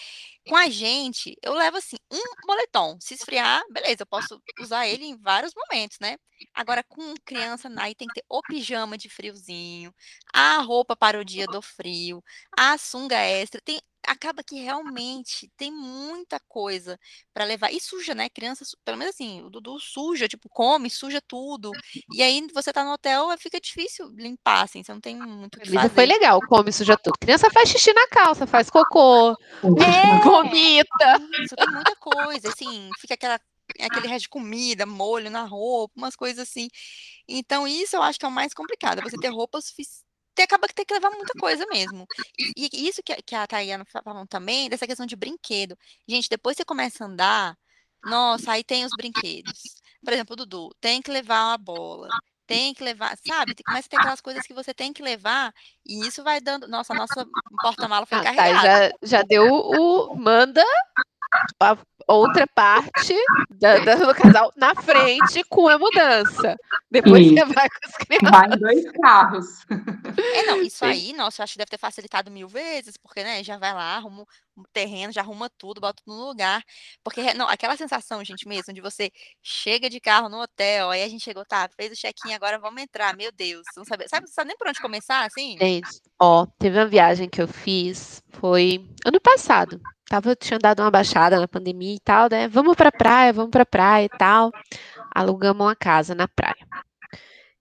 com 0.46 0.56
a 0.56 0.68
gente, 0.68 1.36
eu 1.42 1.54
levo 1.54 1.76
assim, 1.76 1.96
um 2.10 2.22
moletom. 2.46 2.96
Se 3.00 3.14
esfriar, 3.14 3.62
beleza, 3.70 4.02
eu 4.02 4.06
posso 4.06 4.40
usar 4.60 4.86
ele 4.86 5.04
em 5.04 5.16
vários 5.16 5.52
momentos, 5.54 5.98
né? 6.00 6.16
Agora, 6.52 6.82
com 6.82 7.14
criança, 7.24 7.68
aí 7.78 7.94
tem 7.94 8.08
que 8.08 8.14
ter 8.14 8.24
o 8.28 8.42
pijama 8.42 8.98
de 8.98 9.08
friozinho, 9.08 9.94
a 10.32 10.58
roupa 10.58 10.96
para 10.96 11.18
o 11.18 11.24
dia 11.24 11.46
do 11.46 11.62
frio, 11.62 12.22
a 12.56 12.76
sunga 12.76 13.16
extra. 13.16 13.60
Tem, 13.64 13.80
acaba 14.06 14.42
que 14.42 14.56
realmente 14.60 15.50
tem 15.56 15.70
muita 15.72 16.38
coisa 16.48 16.98
para 17.32 17.44
levar. 17.44 17.72
E 17.72 17.80
suja, 17.80 18.14
né? 18.14 18.28
Criança, 18.28 18.64
pelo 18.84 18.98
menos 18.98 19.14
assim, 19.14 19.42
o 19.42 19.50
Dudu 19.50 19.78
suja, 19.80 20.28
tipo, 20.28 20.48
come, 20.48 20.90
suja 20.90 21.20
tudo. 21.26 21.70
E 22.12 22.22
aí 22.22 22.46
você 22.52 22.72
tá 22.72 22.84
no 22.84 22.92
hotel, 22.92 23.28
fica 23.38 23.60
difícil 23.60 24.08
limpar, 24.16 24.62
assim, 24.62 24.82
você 24.82 24.92
não 24.92 25.00
tem 25.00 25.16
muito 25.16 25.56
o 25.56 25.60
que 25.60 25.72
fazer. 25.72 25.88
foi 25.90 26.06
legal, 26.06 26.40
come, 26.46 26.72
suja 26.72 26.96
tudo. 26.96 27.18
Criança 27.18 27.50
faz 27.50 27.68
xixi 27.68 27.92
na 27.92 28.06
calça, 28.08 28.46
faz 28.46 28.70
cocô, 28.70 29.32
É, 29.32 29.34
vomita. 30.42 31.20
Isso 31.42 31.56
tem 31.56 31.70
muita 31.70 31.96
coisa, 31.96 32.48
assim, 32.48 32.90
fica 33.00 33.14
aquela, 33.14 33.40
aquele 33.80 34.08
resto 34.08 34.24
de 34.24 34.28
comida, 34.28 34.86
molho 34.86 35.30
na 35.30 35.44
roupa, 35.44 35.94
umas 35.96 36.16
coisas 36.16 36.48
assim. 36.48 36.68
Então, 37.28 37.66
isso 37.66 37.96
eu 37.96 38.02
acho 38.02 38.18
que 38.18 38.24
é 38.24 38.28
o 38.28 38.32
mais 38.32 38.52
complicado, 38.54 39.02
você 39.02 39.16
ter 39.16 39.28
roupa 39.28 39.60
suficiente. 39.60 40.04
Acaba 40.36 40.66
que 40.66 40.74
tem 40.74 40.84
que 40.84 40.94
levar 40.94 41.10
muita 41.10 41.32
coisa 41.38 41.64
mesmo. 41.66 42.06
E, 42.56 42.68
e 42.72 42.88
isso 42.88 43.02
que, 43.04 43.14
que 43.22 43.36
a 43.36 43.46
Tayana 43.46 43.84
falou 43.84 44.26
também, 44.26 44.68
dessa 44.68 44.86
questão 44.86 45.06
de 45.06 45.14
brinquedo. 45.14 45.78
Gente, 46.08 46.28
depois 46.28 46.56
você 46.56 46.64
começa 46.64 47.04
a 47.04 47.06
andar, 47.06 47.56
nossa, 48.04 48.52
aí 48.52 48.64
tem 48.64 48.84
os 48.84 48.90
brinquedos. 48.96 49.60
Por 50.04 50.12
exemplo, 50.12 50.34
o 50.34 50.36
Dudu, 50.36 50.70
tem 50.80 51.00
que 51.00 51.10
levar 51.10 51.50
uma 51.50 51.58
bola. 51.58 52.08
Tem 52.46 52.74
que 52.74 52.84
levar, 52.84 53.16
sabe? 53.26 53.54
Começa 53.64 53.86
a 53.86 53.90
ter 53.90 53.96
aquelas 53.96 54.20
coisas 54.20 54.46
que 54.46 54.52
você 54.52 54.74
tem 54.74 54.92
que 54.92 55.02
levar, 55.02 55.52
e 55.84 56.06
isso 56.06 56.22
vai 56.22 56.40
dando. 56.40 56.68
Nossa, 56.68 56.92
a 56.92 56.96
nossa 56.96 57.26
porta-mala 57.62 58.04
foi 58.04 58.18
Ah, 58.18 58.22
tá, 58.22 58.34
carregada. 58.34 58.96
já, 59.02 59.18
já 59.18 59.22
deu 59.22 59.46
o. 59.50 60.14
Manda 60.14 60.62
a 61.60 61.76
outra 62.06 62.46
parte 62.46 63.14
da- 63.50 63.78
da- 63.78 63.94
do 63.94 64.14
casal 64.14 64.52
na 64.56 64.74
frente 64.74 65.42
com 65.48 65.68
a 65.68 65.78
mudança. 65.78 66.56
Depois 66.90 67.26
você 67.26 67.34
Isso. 67.34 67.54
vai 67.54 67.68
com 67.68 67.88
as 67.88 67.96
crianças. 67.96 68.30
Vai 68.30 68.46
em 68.46 68.58
dois 68.58 68.92
carros. 68.92 69.46
É, 70.34 70.42
não, 70.44 70.60
isso 70.62 70.78
Sim. 70.78 70.84
aí, 70.86 71.12
nossa, 71.12 71.40
eu 71.40 71.44
acho 71.44 71.54
que 71.54 71.58
deve 71.58 71.70
ter 71.70 71.78
facilitado 71.78 72.30
mil 72.30 72.46
vezes, 72.48 72.96
porque, 72.96 73.22
né, 73.24 73.42
já 73.42 73.56
vai 73.58 73.72
lá, 73.72 73.96
arruma 73.96 74.26
o 74.56 74.62
terreno, 74.72 75.12
já 75.12 75.20
arruma 75.20 75.50
tudo, 75.58 75.80
bota 75.80 76.02
tudo 76.04 76.16
no 76.16 76.28
lugar. 76.28 76.62
Porque, 77.02 77.20
re- 77.20 77.34
não, 77.34 77.48
aquela 77.48 77.76
sensação, 77.76 78.22
gente, 78.24 78.46
mesmo, 78.46 78.72
de 78.72 78.80
você 78.80 79.10
chega 79.42 79.88
de 79.90 79.98
carro 79.98 80.28
no 80.28 80.40
hotel, 80.42 80.90
aí 80.90 81.02
a 81.02 81.08
gente 81.08 81.24
chegou, 81.24 81.44
tá, 81.44 81.68
fez 81.76 81.92
o 81.92 81.96
check-in, 82.00 82.34
agora 82.34 82.58
vamos 82.58 82.82
entrar, 82.82 83.16
meu 83.16 83.32
Deus, 83.32 83.64
não 83.76 83.84
sabe, 83.84 84.08
sabe, 84.08 84.26
não 84.26 84.32
sabe 84.32 84.48
nem 84.48 84.56
por 84.56 84.68
onde 84.68 84.80
começar, 84.80 85.24
assim? 85.24 85.56
Gente, 85.58 85.88
ó, 86.20 86.46
teve 86.58 86.78
uma 86.78 86.86
viagem 86.86 87.28
que 87.28 87.40
eu 87.42 87.48
fiz, 87.48 88.22
foi 88.30 88.86
ano 89.04 89.20
passado. 89.20 89.80
Tava, 90.08 90.36
tinha 90.36 90.58
dado 90.58 90.80
uma 90.80 90.90
baixada 90.90 91.40
na 91.40 91.48
pandemia 91.48 91.94
e 91.94 92.00
tal, 92.00 92.28
né? 92.30 92.46
Vamos 92.48 92.76
pra 92.76 92.92
praia, 92.92 93.32
vamos 93.32 93.50
pra 93.50 93.64
praia 93.64 94.04
e 94.04 94.08
tal. 94.08 94.52
Alugamos 95.14 95.64
uma 95.64 95.74
casa 95.74 96.14
na 96.14 96.28
praia. 96.28 96.66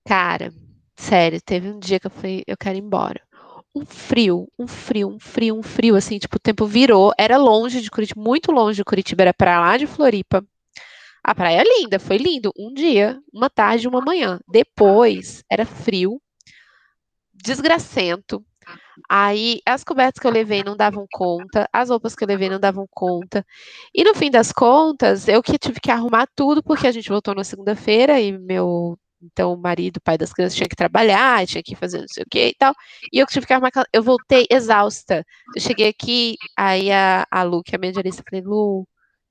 Cara, 0.05 0.53
sério, 0.95 1.41
teve 1.41 1.69
um 1.69 1.79
dia 1.79 1.99
que 1.99 2.07
eu 2.07 2.11
falei, 2.11 2.43
eu 2.45 2.57
quero 2.57 2.77
ir 2.77 2.81
embora. 2.81 3.21
Um 3.75 3.85
frio, 3.85 4.47
um 4.59 4.67
frio, 4.67 5.07
um 5.09 5.19
frio, 5.19 5.57
um 5.57 5.63
frio, 5.63 5.95
assim, 5.95 6.19
tipo, 6.19 6.35
o 6.35 6.39
tempo 6.39 6.65
virou, 6.65 7.11
era 7.17 7.37
longe 7.37 7.81
de 7.81 7.89
Curitiba, 7.89 8.21
muito 8.21 8.51
longe 8.51 8.77
de 8.77 8.83
Curitiba, 8.83 9.23
era 9.23 9.33
pra 9.33 9.59
lá 9.59 9.77
de 9.77 9.87
Floripa. 9.87 10.45
A 11.23 11.33
praia 11.33 11.61
é 11.61 11.63
linda, 11.63 11.99
foi 11.99 12.17
lindo. 12.17 12.51
Um 12.59 12.73
dia, 12.73 13.19
uma 13.33 13.49
tarde, 13.49 13.87
uma 13.87 14.01
manhã. 14.01 14.39
Depois, 14.47 15.41
era 15.49 15.65
frio, 15.65 16.21
desgracento. 17.33 18.45
Aí 19.09 19.61
as 19.65 19.83
cobertas 19.83 20.19
que 20.21 20.27
eu 20.27 20.31
levei 20.31 20.63
não 20.63 20.75
davam 20.75 21.05
conta, 21.11 21.67
as 21.73 21.89
roupas 21.89 22.15
que 22.15 22.23
eu 22.23 22.27
levei 22.27 22.49
não 22.49 22.59
davam 22.59 22.87
conta. 22.91 23.45
E 23.93 24.03
no 24.03 24.13
fim 24.15 24.29
das 24.31 24.51
contas, 24.51 25.27
eu 25.27 25.41
que 25.43 25.57
tive 25.57 25.79
que 25.79 25.91
arrumar 25.91 26.27
tudo, 26.35 26.63
porque 26.63 26.87
a 26.87 26.91
gente 26.91 27.09
voltou 27.09 27.35
na 27.35 27.43
segunda-feira 27.43 28.19
e 28.19 28.31
meu. 28.37 28.97
Então, 29.25 29.53
o 29.53 29.57
marido, 29.57 30.01
pai 30.01 30.17
das 30.17 30.33
crianças, 30.33 30.55
tinha 30.55 30.67
que 30.67 30.75
trabalhar, 30.75 31.47
tinha 31.47 31.63
que 31.63 31.75
fazer 31.75 31.99
não 32.01 32.07
sei 32.09 32.23
o 32.23 32.27
que 32.29 32.47
e 32.49 32.55
tal. 32.55 32.73
E 33.11 33.19
eu 33.19 33.25
tive 33.27 33.45
que 33.47 33.53
arrumar. 33.53 33.71
Eu 33.93 34.03
voltei 34.03 34.45
exausta. 34.49 35.25
Eu 35.55 35.61
cheguei 35.61 35.87
aqui, 35.87 36.35
aí 36.57 36.91
a, 36.91 37.25
a 37.31 37.43
Lu, 37.43 37.63
que 37.63 37.73
é 37.75 37.77
a 37.77 37.79
minha 37.79 37.93
eu 37.95 38.13
falei, 38.29 38.41
Lu, 38.43 38.85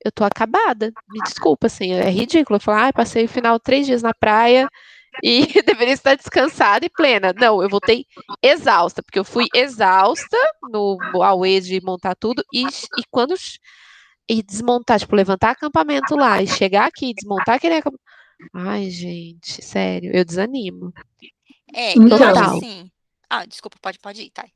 eu 0.05 0.11
tô 0.13 0.25
acabada. 0.25 0.93
Me 1.11 1.21
desculpa, 1.23 1.67
assim, 1.67 1.93
é 1.93 2.09
ridículo. 2.11 2.57
Eu 2.57 2.61
falei, 2.61 2.89
ah, 2.89 2.93
passei 2.93 3.25
o 3.27 3.29
final 3.29 3.61
três 3.61 3.87
dias 3.87 4.03
na 4.03 4.15
praia 4.15 4.69
e 5.23 5.47
deveria 5.63 5.95
estar 5.95 6.15
descansada 6.15 6.87
e 6.87 6.91
plena. 6.91 7.33
Não, 7.33 7.63
eu 7.63 7.69
voltei 7.69 8.07
exausta, 8.43 9.03
porque 9.03 9.19
eu 9.19 9.25
fui 9.25 9.47
exausta 9.55 10.37
no 10.71 10.97
Huawei 11.15 11.61
de 11.61 11.81
montar 11.83 12.15
tudo 12.15 12.45
e, 12.53 12.67
e 12.67 13.03
quando 13.11 13.35
e 14.29 14.43
desmontar, 14.43 15.01
tipo, 15.01 15.17
levantar 15.17 15.51
acampamento 15.51 16.15
lá 16.15 16.41
e 16.41 16.47
chegar 16.47 16.87
aqui 16.87 17.11
e 17.11 17.15
desmontar 17.15 17.57
aquele 17.57 17.75
acampamento. 17.75 18.03
Ai, 18.55 18.91
gente, 18.91 19.63
sério, 19.63 20.11
eu 20.15 20.25
desanimo. 20.25 20.93
É, 21.73 21.97
eu 21.97 22.03
acho 22.03 22.15
Então. 22.15 22.57
assim. 22.57 22.91
Ah, 23.29 23.45
desculpa, 23.47 23.77
pode, 23.81 23.99
pode 23.99 24.23
ir, 24.23 24.31
Thay. 24.31 24.51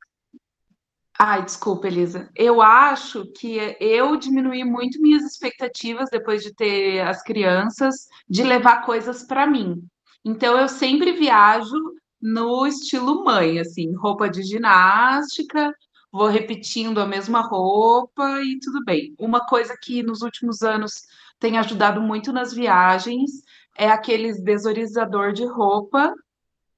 Ai, 1.19 1.43
desculpa, 1.43 1.87
Elisa. 1.87 2.29
Eu 2.35 2.61
acho 2.61 3.25
que 3.33 3.57
eu 3.79 4.17
diminuí 4.17 4.63
muito 4.63 5.01
minhas 5.01 5.23
expectativas 5.23 6.09
depois 6.11 6.43
de 6.43 6.53
ter 6.53 6.99
as 6.99 7.23
crianças, 7.23 8.07
de 8.29 8.43
levar 8.43 8.85
coisas 8.85 9.23
para 9.23 9.47
mim. 9.47 9.83
Então, 10.27 10.59
eu 10.59 10.67
sempre 10.67 11.13
viajo 11.13 11.77
no 12.21 12.67
estilo 12.67 13.23
mãe, 13.23 13.59
assim, 13.59 13.93
roupa 13.95 14.29
de 14.29 14.43
ginástica, 14.43 15.73
vou 16.11 16.27
repetindo 16.27 16.99
a 16.99 17.05
mesma 17.05 17.39
roupa 17.41 18.41
e 18.41 18.59
tudo 18.59 18.83
bem. 18.83 19.15
Uma 19.17 19.45
coisa 19.45 19.73
que 19.81 20.03
nos 20.03 20.21
últimos 20.21 20.63
anos 20.63 20.93
tem 21.39 21.57
ajudado 21.57 22.01
muito 22.01 22.33
nas 22.33 22.53
viagens 22.53 23.31
é 23.77 23.87
aqueles 23.87 24.43
desodorizador 24.43 25.31
de 25.31 25.45
roupa 25.45 26.13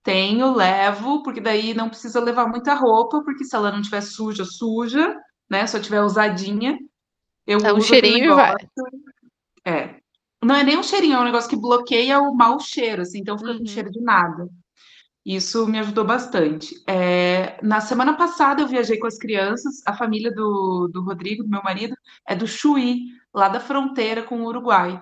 tenho, 0.03 0.53
levo, 0.53 1.23
porque 1.23 1.41
daí 1.41 1.73
não 1.73 1.89
precisa 1.89 2.19
levar 2.19 2.47
muita 2.47 2.73
roupa, 2.73 3.21
porque 3.23 3.43
se 3.43 3.55
ela 3.55 3.71
não 3.71 3.81
tiver 3.81 4.01
suja, 4.01 4.45
suja, 4.45 5.15
né? 5.49 5.67
Se 5.67 5.75
eu 5.75 5.81
tiver 5.81 6.01
usadinha, 6.01 6.77
eu 7.45 7.59
Dá 7.59 7.73
um 7.73 7.77
uso 7.77 7.87
cheirinho 7.87 8.31
e 8.31 8.35
vai. 8.35 8.55
É. 9.65 9.98
Não 10.43 10.55
é 10.55 10.63
nem 10.63 10.77
um 10.77 10.83
cheirinho, 10.83 11.17
é 11.17 11.19
um 11.19 11.25
negócio 11.25 11.49
que 11.49 11.55
bloqueia 11.59 12.19
o 12.19 12.33
mau 12.35 12.59
cheiro, 12.59 13.01
assim, 13.01 13.19
então 13.19 13.37
fica 13.37 13.53
com 13.53 13.59
Uhum. 13.59 13.65
cheiro 13.65 13.91
de 13.91 14.01
nada. 14.01 14.47
Isso 15.25 15.67
me 15.67 15.77
ajudou 15.79 16.05
bastante. 16.05 16.73
É, 16.87 17.57
na 17.61 17.81
semana 17.81 18.15
passada 18.15 18.61
eu 18.61 18.67
viajei 18.67 18.97
com 18.97 19.05
as 19.07 19.17
crianças, 19.17 19.81
a 19.85 19.93
família 19.93 20.31
do, 20.33 20.89
do 20.91 21.03
Rodrigo, 21.03 21.43
do 21.43 21.49
meu 21.49 21.61
marido, 21.61 21.95
é 22.27 22.35
do 22.35 22.47
Chuí, 22.47 23.01
lá 23.33 23.47
da 23.49 23.59
fronteira 23.59 24.23
com 24.23 24.41
o 24.41 24.45
Uruguai. 24.45 25.01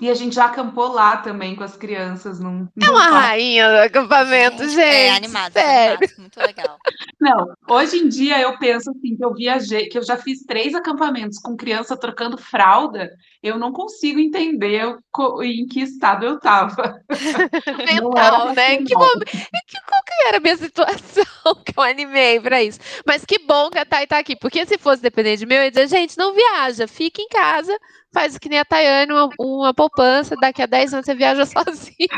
E 0.00 0.10
a 0.10 0.14
gente 0.14 0.34
já 0.34 0.44
acampou 0.46 0.88
lá 0.92 1.16
também 1.16 1.56
com 1.56 1.64
as 1.64 1.74
crianças 1.74 2.38
num, 2.38 2.68
É 2.82 2.90
uma 2.90 3.08
parque. 3.10 3.14
rainha 3.14 3.68
do 3.68 3.76
acampamento, 3.78 4.68
gente. 4.68 4.78
é, 4.80 5.10
animados, 5.10 5.54
sério. 5.54 5.94
animados, 5.96 6.18
muito 6.18 6.38
legal. 6.38 6.76
Não, 7.18 7.46
hoje 7.68 7.96
em 7.98 8.08
dia 8.08 8.38
eu 8.40 8.58
penso 8.58 8.90
assim 8.90 9.16
que 9.16 9.24
eu 9.24 9.32
viajei, 9.32 9.88
que 9.88 9.96
eu 9.96 10.02
já 10.04 10.18
fiz 10.18 10.44
três 10.44 10.74
acampamentos 10.74 11.38
com 11.38 11.56
criança 11.56 11.96
trocando 11.96 12.36
fralda, 12.36 13.10
eu 13.46 13.58
não 13.58 13.72
consigo 13.72 14.18
entender 14.18 14.96
em 15.42 15.66
que 15.66 15.80
estado 15.80 16.24
eu 16.26 16.36
estava. 16.36 17.00
Mental, 17.86 18.54
né? 18.54 18.76
Que 18.78 18.94
racional. 18.94 19.08
momen- 19.14 19.26
que, 19.66 19.80
qual 19.86 20.02
que 20.04 20.28
era 20.28 20.36
a 20.36 20.40
minha 20.40 20.56
situação 20.58 21.24
que 21.64 21.72
eu 21.76 21.82
animei 21.82 22.40
pra 22.40 22.62
isso? 22.62 22.80
Mas 23.06 23.24
que 23.24 23.38
bom 23.38 23.70
que 23.70 23.78
a 23.78 23.84
Thay 23.84 24.06
tá 24.06 24.18
aqui, 24.18 24.36
porque 24.36 24.66
se 24.66 24.78
fosse 24.78 25.02
depender 25.02 25.36
de 25.36 25.46
mim, 25.46 25.54
eu 25.54 25.64
ia 25.64 25.70
dizer, 25.70 25.88
gente, 25.88 26.16
não 26.18 26.34
viaja, 26.34 26.86
fica 26.86 27.20
em 27.22 27.28
casa, 27.28 27.76
faz 28.12 28.38
que 28.38 28.48
nem 28.48 28.58
a 28.58 28.64
Tayane, 28.64 29.12
uma, 29.12 29.28
uma 29.38 29.74
poupança, 29.74 30.34
daqui 30.40 30.62
a 30.62 30.66
10 30.66 30.94
anos 30.94 31.06
você 31.06 31.14
viaja 31.14 31.44
sozinho. 31.46 32.08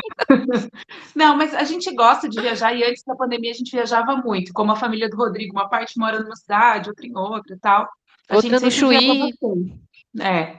Não, 1.15 1.37
mas 1.37 1.55
a 1.55 1.65
gente 1.65 1.93
gosta 1.95 2.29
de 2.29 2.41
viajar 2.41 2.73
e 2.75 2.85
antes 2.85 3.03
da 3.05 3.15
pandemia 3.17 3.51
a 3.51 3.55
gente 3.55 3.73
viajava 3.73 4.17
muito, 4.17 4.53
como 4.53 4.73
a 4.73 4.77
família 4.77 5.09
do 5.09 5.17
Rodrigo, 5.17 5.53
uma 5.53 5.69
parte 5.69 5.99
mora 5.99 6.21
numa 6.21 6.37
cidade, 6.37 6.89
outra 6.89 7.07
em 7.07 7.17
outra 7.17 7.55
e 7.55 7.59
tal. 7.59 7.89
A 8.31 8.37
Outra 8.37 8.51
gente 8.51 8.63
no 8.65 8.71
Chuí. 8.71 9.33
É, 10.21 10.57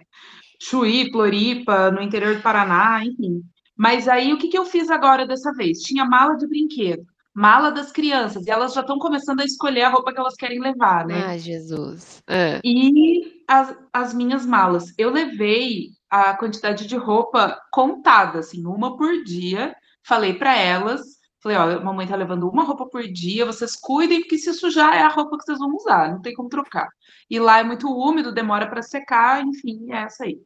Chuí, 0.61 1.09
Floripa, 1.11 1.89
no 1.91 2.01
interior 2.01 2.35
do 2.35 2.41
Paraná, 2.41 3.03
enfim. 3.03 3.41
Mas 3.75 4.07
aí 4.07 4.33
o 4.33 4.37
que, 4.37 4.49
que 4.49 4.57
eu 4.57 4.65
fiz 4.65 4.89
agora 4.89 5.25
dessa 5.25 5.53
vez? 5.53 5.79
Tinha 5.79 6.03
mala 6.05 6.35
de 6.35 6.45
brinquedo, 6.45 7.05
mala 7.33 7.71
das 7.71 7.91
crianças, 7.91 8.45
e 8.45 8.51
elas 8.51 8.73
já 8.73 8.81
estão 8.81 8.99
começando 8.99 9.39
a 9.39 9.45
escolher 9.45 9.83
a 9.83 9.89
roupa 9.89 10.11
que 10.11 10.19
elas 10.19 10.35
querem 10.35 10.59
levar, 10.59 11.05
né? 11.07 11.23
Ai, 11.27 11.39
Jesus. 11.39 12.21
Ah, 12.27 12.59
E 12.63 13.41
as, 13.47 13.75
as 13.93 14.13
minhas 14.13 14.45
malas. 14.45 14.93
Eu 14.97 15.09
levei 15.11 15.91
a 16.09 16.33
quantidade 16.35 16.87
de 16.87 16.97
roupa 16.97 17.57
contada, 17.71 18.39
assim, 18.39 18.65
uma 18.65 18.97
por 18.97 19.23
dia. 19.23 19.73
Falei 20.03 20.33
para 20.33 20.57
elas, 20.57 21.01
falei, 21.41 21.57
ó, 21.57 21.81
mamãe 21.83 22.07
tá 22.07 22.15
levando 22.15 22.49
uma 22.49 22.63
roupa 22.63 22.85
por 22.89 23.03
dia, 23.03 23.45
vocês 23.45 23.75
cuidem, 23.75 24.19
porque 24.21 24.37
se 24.37 24.53
sujar 24.53 24.93
é 24.95 25.01
a 25.01 25.07
roupa 25.09 25.37
que 25.37 25.43
vocês 25.45 25.59
vão 25.59 25.73
usar, 25.75 26.11
não 26.11 26.21
tem 26.21 26.33
como 26.33 26.49
trocar. 26.49 26.89
E 27.29 27.39
lá 27.39 27.59
é 27.59 27.63
muito 27.63 27.87
úmido, 27.87 28.33
demora 28.33 28.67
para 28.67 28.81
secar, 28.81 29.41
enfim, 29.45 29.91
é 29.91 30.03
essa 30.03 30.23
aí. 30.25 30.39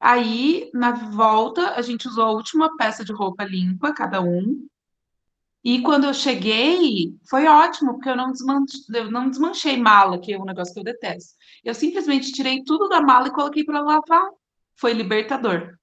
Aí, 0.00 0.70
na 0.72 0.92
volta, 0.92 1.74
a 1.74 1.82
gente 1.82 2.06
usou 2.06 2.24
a 2.24 2.30
última 2.30 2.76
peça 2.76 3.04
de 3.04 3.12
roupa 3.12 3.44
limpa, 3.44 3.92
cada 3.92 4.20
um. 4.20 4.66
E 5.64 5.82
quando 5.82 6.04
eu 6.04 6.14
cheguei, 6.14 7.14
foi 7.28 7.46
ótimo, 7.46 7.94
porque 7.94 8.08
eu 8.08 8.16
não 8.16 8.30
desmanchei, 8.30 8.80
eu 8.94 9.10
não 9.10 9.28
desmanchei 9.28 9.76
mala, 9.76 10.18
que 10.20 10.32
é 10.32 10.38
um 10.38 10.44
negócio 10.44 10.72
que 10.72 10.80
eu 10.80 10.84
detesto. 10.84 11.34
Eu 11.64 11.74
simplesmente 11.74 12.32
tirei 12.32 12.62
tudo 12.62 12.88
da 12.88 13.00
mala 13.00 13.28
e 13.28 13.32
coloquei 13.32 13.64
para 13.64 13.80
lavar. 13.80 14.28
Foi 14.76 14.92
libertador. 14.92 15.76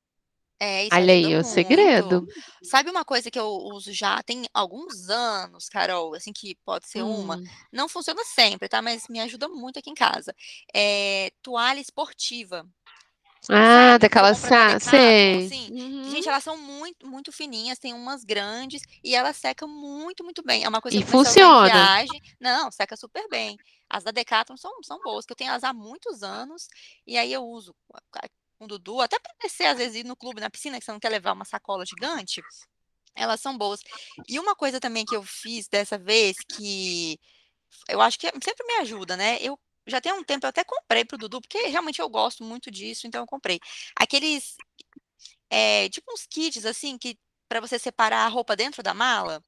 É, 0.57 0.85
isso 0.85 0.95
olha 0.95 1.13
aí, 1.13 1.35
o 1.35 1.43
segredo. 1.43 2.21
muito. 2.21 2.33
Sabe 2.63 2.89
uma 2.89 3.03
coisa 3.03 3.29
que 3.29 3.37
eu 3.37 3.47
uso 3.47 3.91
já 3.91 4.23
tem 4.23 4.45
alguns 4.53 5.09
anos, 5.09 5.67
Carol, 5.67 6.15
assim 6.15 6.31
que 6.31 6.55
pode 6.63 6.87
ser 6.87 7.03
uma, 7.03 7.35
Hum. 7.35 7.43
não 7.73 7.89
funciona 7.89 8.23
sempre, 8.23 8.69
tá? 8.69 8.81
Mas 8.81 9.07
me 9.09 9.19
ajuda 9.19 9.49
muito 9.49 9.77
aqui 9.77 9.89
em 9.89 9.93
casa. 9.93 10.33
É 10.73 11.29
toalha 11.41 11.81
esportiva. 11.81 12.65
Ah, 13.49 13.91
Sabe, 13.91 13.99
daquelas. 13.99 14.37
sa- 14.37 14.47
Decathlon, 14.49 14.79
Sei. 14.89 15.45
assim? 15.45 15.69
Uhum. 15.71 16.03
Gente, 16.09 16.27
elas 16.29 16.43
são 16.43 16.57
muito, 16.57 17.07
muito 17.07 17.31
fininhas, 17.31 17.79
tem 17.79 17.93
umas 17.93 18.23
grandes 18.23 18.81
e 19.03 19.15
elas 19.15 19.37
secam 19.37 19.67
muito, 19.67 20.23
muito 20.23 20.43
bem. 20.43 20.63
É 20.63 20.69
uma 20.69 20.81
coisa 20.81 20.97
E 20.97 21.01
que 21.03 21.07
funciona. 21.09 21.65
viagem. 21.67 22.21
Não, 22.39 22.71
seca 22.71 22.95
super 22.95 23.27
bem. 23.29 23.57
As 23.89 24.03
da 24.03 24.11
Decathlon 24.11 24.57
são, 24.57 24.71
são 24.83 24.99
boas, 25.01 25.25
que 25.25 25.31
eu 25.33 25.35
tenho 25.35 25.49
elas 25.49 25.63
há 25.63 25.73
muitos 25.73 26.23
anos 26.23 26.67
e 27.05 27.17
aí 27.17 27.31
eu 27.31 27.43
uso 27.43 27.75
com 28.57 28.65
o 28.65 28.67
Dudu, 28.67 29.01
até 29.01 29.19
para 29.19 29.33
descer, 29.41 29.65
às 29.65 29.77
vezes, 29.77 29.97
ir 29.97 30.05
no 30.05 30.15
clube, 30.15 30.39
na 30.39 30.49
piscina, 30.49 30.79
que 30.79 30.85
você 30.85 30.91
não 30.91 30.99
quer 30.99 31.09
levar 31.09 31.33
uma 31.33 31.43
sacola 31.45 31.85
gigante. 31.85 32.41
Elas 33.13 33.39
são 33.41 33.57
boas. 33.57 33.81
E 34.27 34.39
uma 34.39 34.55
coisa 34.55 34.79
também 34.79 35.05
que 35.05 35.15
eu 35.15 35.23
fiz 35.23 35.67
dessa 35.67 35.97
vez, 35.97 36.37
que 36.55 37.19
eu 37.89 37.99
acho 38.01 38.17
que 38.17 38.27
sempre 38.43 38.65
me 38.65 38.75
ajuda, 38.75 39.15
né? 39.17 39.37
Eu 39.41 39.59
já 39.87 40.01
tem 40.01 40.11
um 40.13 40.23
tempo, 40.23 40.45
eu 40.45 40.49
até 40.49 40.63
comprei 40.63 41.05
pro 41.05 41.17
Dudu, 41.17 41.41
porque 41.41 41.67
realmente 41.67 41.99
eu 41.99 42.09
gosto 42.09 42.43
muito 42.43 42.71
disso, 42.71 43.07
então 43.07 43.21
eu 43.21 43.27
comprei. 43.27 43.59
Aqueles, 43.95 44.55
é, 45.49 45.89
tipo 45.89 46.11
uns 46.13 46.25
kits, 46.27 46.65
assim, 46.65 46.97
que 46.97 47.17
para 47.47 47.59
você 47.61 47.77
separar 47.79 48.25
a 48.25 48.29
roupa 48.29 48.55
dentro 48.55 48.81
da 48.83 48.93
mala. 48.93 49.43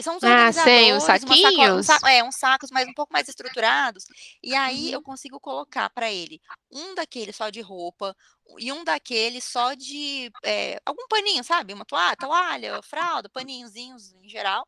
São 0.00 0.16
uns 0.16 0.22
Ah, 0.22 0.52
sei, 0.52 0.92
uns 0.92 1.02
uma 1.02 1.36
sacola, 1.36 1.74
um 1.74 1.82
sa- 1.82 1.94
saquinhos. 1.94 2.12
é, 2.12 2.22
uns 2.22 2.36
sacos 2.36 2.70
mais 2.70 2.86
um 2.86 2.92
pouco 2.94 3.12
mais 3.12 3.28
estruturados. 3.28 4.04
E 4.42 4.54
aí 4.54 4.86
Uhum. 4.86 4.94
eu 4.94 5.02
consigo 5.02 5.40
colocar 5.40 5.90
para 5.90 6.10
ele 6.10 6.40
um 6.70 6.94
daquele 6.94 7.32
só 7.32 7.50
de 7.50 7.60
roupa 7.60 8.14
e 8.58 8.70
um 8.72 8.84
daquele 8.84 9.40
só 9.40 9.74
de 9.74 10.30
é, 10.44 10.80
algum 10.86 11.06
paninho, 11.08 11.42
sabe? 11.42 11.72
Uma 11.72 11.84
toalha, 11.84 12.16
toalha, 12.16 12.82
fralda, 12.82 13.28
paninhozinhos 13.28 14.12
em 14.14 14.28
geral. 14.28 14.66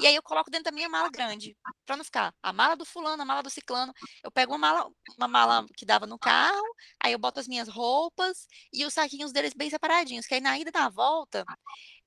E 0.00 0.06
aí 0.06 0.14
eu 0.14 0.22
coloco 0.22 0.50
dentro 0.50 0.64
da 0.64 0.72
minha 0.72 0.88
mala 0.88 1.10
grande, 1.10 1.56
para 1.84 1.96
não 1.96 2.04
ficar 2.04 2.34
a 2.42 2.52
mala 2.52 2.74
do 2.76 2.84
fulano, 2.84 3.22
a 3.22 3.26
mala 3.26 3.42
do 3.42 3.50
ciclano. 3.50 3.92
Eu 4.22 4.30
pego 4.30 4.52
uma 4.52 4.58
mala, 4.58 4.90
uma 5.16 5.28
mala 5.28 5.66
que 5.76 5.84
dava 5.84 6.06
no 6.06 6.18
carro, 6.18 6.74
aí 7.00 7.12
eu 7.12 7.18
boto 7.18 7.40
as 7.40 7.46
minhas 7.46 7.68
roupas 7.68 8.46
e 8.72 8.84
os 8.84 8.94
saquinhos 8.94 9.32
deles 9.32 9.52
bem 9.54 9.68
separadinhos, 9.68 10.26
que 10.26 10.34
aí 10.34 10.40
na 10.40 10.58
ida 10.58 10.70
e 10.74 10.78
na 10.78 10.88
volta, 10.88 11.44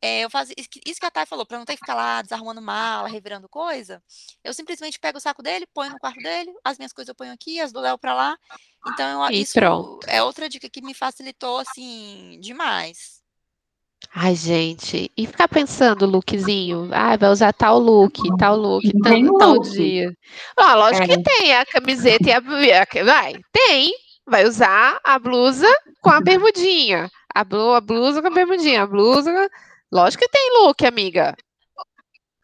é, 0.02 0.21
eu 0.21 0.30
faço 0.30 0.52
isso 0.86 1.00
que 1.00 1.06
a 1.06 1.12
Thay 1.12 1.26
falou, 1.26 1.45
para 1.45 1.58
não 1.58 1.65
ter 1.65 1.74
que 1.74 1.80
ficar 1.80 1.95
lá 1.95 2.21
desarrumando 2.21 2.62
mala, 2.62 3.08
revirando 3.08 3.48
coisa. 3.48 4.04
Eu 4.43 4.54
simplesmente 4.54 5.00
pego 5.00 5.17
o 5.17 5.21
saco 5.21 5.41
dele, 5.41 5.67
ponho 5.74 5.91
no 5.91 6.00
quarto 6.00 6.21
dele, 6.21 6.54
as 6.63 6.78
minhas 6.78 6.93
coisas 6.93 7.10
eu 7.10 7.15
ponho 7.15 7.34
aqui, 7.34 7.60
as 7.60 7.71
do 7.71 7.80
Léo 7.80 7.98
para 7.98 8.13
lá. 8.13 8.38
Então 8.88 9.26
eu 9.26 9.32
isso 9.32 9.54
pronto. 9.54 10.08
é 10.08 10.21
outra 10.21 10.48
dica 10.48 10.69
que 10.69 10.82
me 10.82 10.93
facilitou 10.93 11.60
assim 11.60 12.39
demais. 12.39 13.24
Ai, 14.17 14.34
gente. 14.34 15.12
E 15.17 15.28
ficar 15.28 15.47
pensando, 15.49 16.06
lookzinho. 16.06 16.89
Ah, 16.93 17.17
vai 17.17 17.30
usar 17.30 17.51
tal 17.51 17.78
look, 17.78 18.17
tal 18.38 18.56
look, 18.56 18.86
Não 18.93 19.01
tal, 19.01 19.12
tem 19.12 19.25
tal 19.38 19.54
look. 19.56 19.69
dia. 19.71 20.13
Ah, 20.58 20.75
lógico 20.75 21.04
É. 21.04 21.08
que 21.17 21.21
tem 21.23 21.54
a 21.54 21.65
camiseta 21.65 22.30
e 22.30 22.32
a. 22.32 22.39
Vai, 23.04 23.34
tem. 23.51 23.91
Vai 24.28 24.45
usar 24.47 24.99
a 25.04 25.19
blusa 25.19 25.67
com 26.01 26.10
a 26.10 26.21
bermudinha. 26.21 27.10
A, 27.34 27.43
blu, 27.43 27.73
a 27.73 27.82
blusa 27.82 28.21
com 28.21 28.28
a 28.30 28.32
bermudinha. 28.32 28.84
A 28.84 28.88
blusa. 28.88 29.49
Lógico 29.91 30.23
que 30.23 30.30
tem 30.30 30.49
look, 30.63 30.86
amiga. 30.86 31.36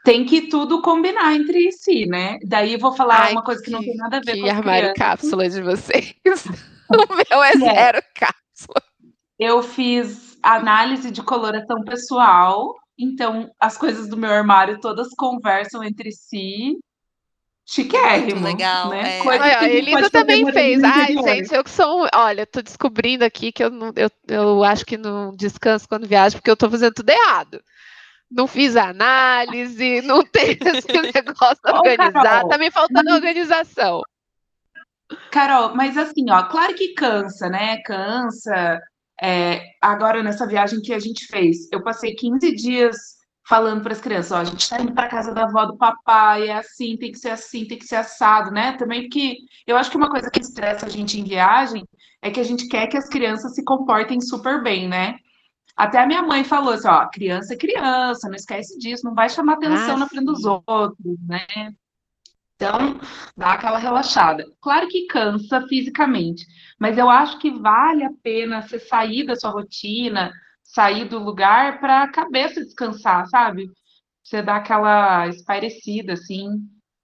Tem 0.04 0.26
que 0.26 0.42
tudo 0.50 0.82
combinar 0.82 1.34
entre 1.36 1.72
si, 1.72 2.06
né? 2.06 2.38
Daí 2.44 2.74
eu 2.74 2.80
vou 2.80 2.92
falar 2.92 3.22
Ai, 3.28 3.32
uma 3.32 3.44
coisa 3.44 3.62
que 3.64 3.72
não 3.72 3.80
tem 3.80 3.96
nada 3.96 4.18
a 4.18 4.20
ver 4.20 4.34
que 4.34 4.42
com 4.42 4.48
armário 4.50 4.94
crianças. 4.94 4.98
cápsula 4.98 5.50
de 5.50 5.62
vocês. 5.62 6.16
o 6.90 7.16
meu 7.16 7.44
é 7.44 7.52
É. 7.52 7.58
zero 7.58 8.04
cápsula. 8.16 8.82
Eu 9.40 9.62
fiz 9.64 10.31
análise 10.42 11.12
de 11.12 11.22
coloração 11.22 11.84
pessoal, 11.84 12.76
então 12.98 13.50
as 13.60 13.78
coisas 13.78 14.08
do 14.08 14.18
meu 14.18 14.32
armário 14.32 14.80
todas 14.80 15.10
conversam 15.18 15.84
entre 15.84 16.12
si. 16.12 16.78
Chiquérrimo, 17.66 18.44
legal, 18.44 18.90
né? 18.90 19.20
é. 19.20 19.24
Coisa 19.24 19.44
Olha, 19.44 19.72
Elisa 19.72 20.10
também 20.10 20.52
fez. 20.52 20.84
Ai, 20.84 21.14
interior. 21.14 21.30
gente, 21.30 21.54
eu 21.54 21.64
que 21.64 21.70
sou. 21.70 22.04
um- 22.04 22.08
Olha, 22.14 22.46
tô 22.46 22.62
descobrindo 22.62 23.24
aqui 23.24 23.52
que 23.52 23.64
eu, 23.64 23.70
não, 23.70 23.94
eu, 23.96 24.10
eu 24.28 24.64
acho 24.64 24.86
que 24.86 24.98
não 24.98 25.34
descanso 25.34 25.88
quando 25.88 26.08
viajo, 26.08 26.36
porque 26.36 26.52
eu 26.52 26.58
tô 26.58 26.70
fazendo 26.70 26.94
tudo 26.94 27.10
errado. 27.10 27.62
Não 28.30 28.48
fiz 28.48 28.76
análise, 28.76 30.02
não 30.04 30.24
tem 30.24 30.58
esse 30.60 30.88
negócio 31.26 31.62
organizado, 31.64 32.50
tá 32.50 32.58
me 32.58 32.72
faltando 32.72 33.14
organização. 33.14 34.02
Carol, 35.30 35.76
mas 35.76 35.98
assim, 35.98 36.30
ó, 36.30 36.44
claro 36.44 36.74
que 36.74 36.94
cansa, 36.94 37.48
né? 37.50 37.78
Cansa. 37.86 38.82
É, 39.22 39.62
agora, 39.80 40.24
nessa 40.24 40.48
viagem 40.48 40.82
que 40.82 40.94
a 40.94 41.00
gente 41.00 41.28
fez, 41.28 41.70
eu 41.72 41.84
passei 41.84 42.16
15 42.16 42.56
dias 42.56 42.98
falando 43.48 43.84
para 43.84 43.94
as 43.94 44.02
crianças, 44.02 44.32
ó, 44.32 44.38
a 44.38 44.44
gente 44.44 44.70
tá 44.70 44.82
indo 44.82 44.94
para 44.94 45.10
casa 45.10 45.34
da 45.34 45.44
avó 45.44 45.66
do 45.66 45.78
papai, 45.78 46.48
é 46.48 46.54
assim, 46.54 46.98
tem 46.98 47.12
que 47.12 47.20
ser 47.20 47.30
assim, 47.30 47.66
tem 47.66 47.78
que 47.78 47.86
ser 47.86 47.98
assado, 47.98 48.50
né? 48.50 48.74
Também 48.78 49.02
porque 49.04 49.38
eu 49.68 49.78
acho 49.78 49.92
que 49.92 49.98
uma 49.98 50.10
coisa 50.10 50.30
que 50.32 50.40
estressa 50.40 50.86
a 50.86 50.90
gente 50.90 51.20
em 51.20 51.24
viagem 51.24 51.84
é 52.22 52.32
que 52.32 52.40
a 52.40 52.44
gente 52.44 52.68
quer 52.68 52.88
que 52.88 52.98
as 52.98 53.10
crianças 53.10 53.54
se 53.54 53.64
comportem 53.64 54.22
super 54.22 54.64
bem, 54.64 54.88
né? 54.88 55.18
Até 55.76 56.00
a 56.00 56.08
minha 56.08 56.22
mãe 56.22 56.44
falou 56.44 56.74
assim, 56.74 56.88
ó, 56.88 57.08
criança 57.10 57.54
é 57.54 57.58
criança, 57.58 58.28
não 58.28 58.36
esquece 58.36 58.78
disso, 58.78 59.06
não 59.06 59.14
vai 59.14 59.30
chamar 59.30 59.54
atenção 59.54 59.96
Ah, 59.96 59.98
na 59.98 60.08
frente 60.08 60.26
dos 60.26 60.44
outros, 60.46 61.18
né? 61.28 61.46
Então, 62.62 63.00
dá 63.36 63.54
aquela 63.54 63.80
relaxada. 63.80 64.45
Claro 64.62 64.88
que 64.88 65.08
cansa 65.08 65.67
fisicamente, 65.67 66.45
mas 66.80 66.95
eu 66.95 67.10
acho 67.10 67.39
que 67.39 67.50
vale 67.50 68.04
a 68.04 68.12
pena 68.21 68.62
você 68.62 68.78
sair 68.78 69.26
da 69.26 69.36
sua 69.36 69.50
rotina, 69.50 70.32
sair 70.63 71.06
do 71.06 71.17
lugar 71.17 71.80
para 71.80 72.04
a 72.04 72.12
cabeça 72.12 72.63
descansar, 72.63 73.26
sabe? 73.30 73.67
Você 74.24 74.43
dá 74.43 74.58
aquela 74.58 75.28
espairecida, 75.28 76.13
assim, 76.13 76.60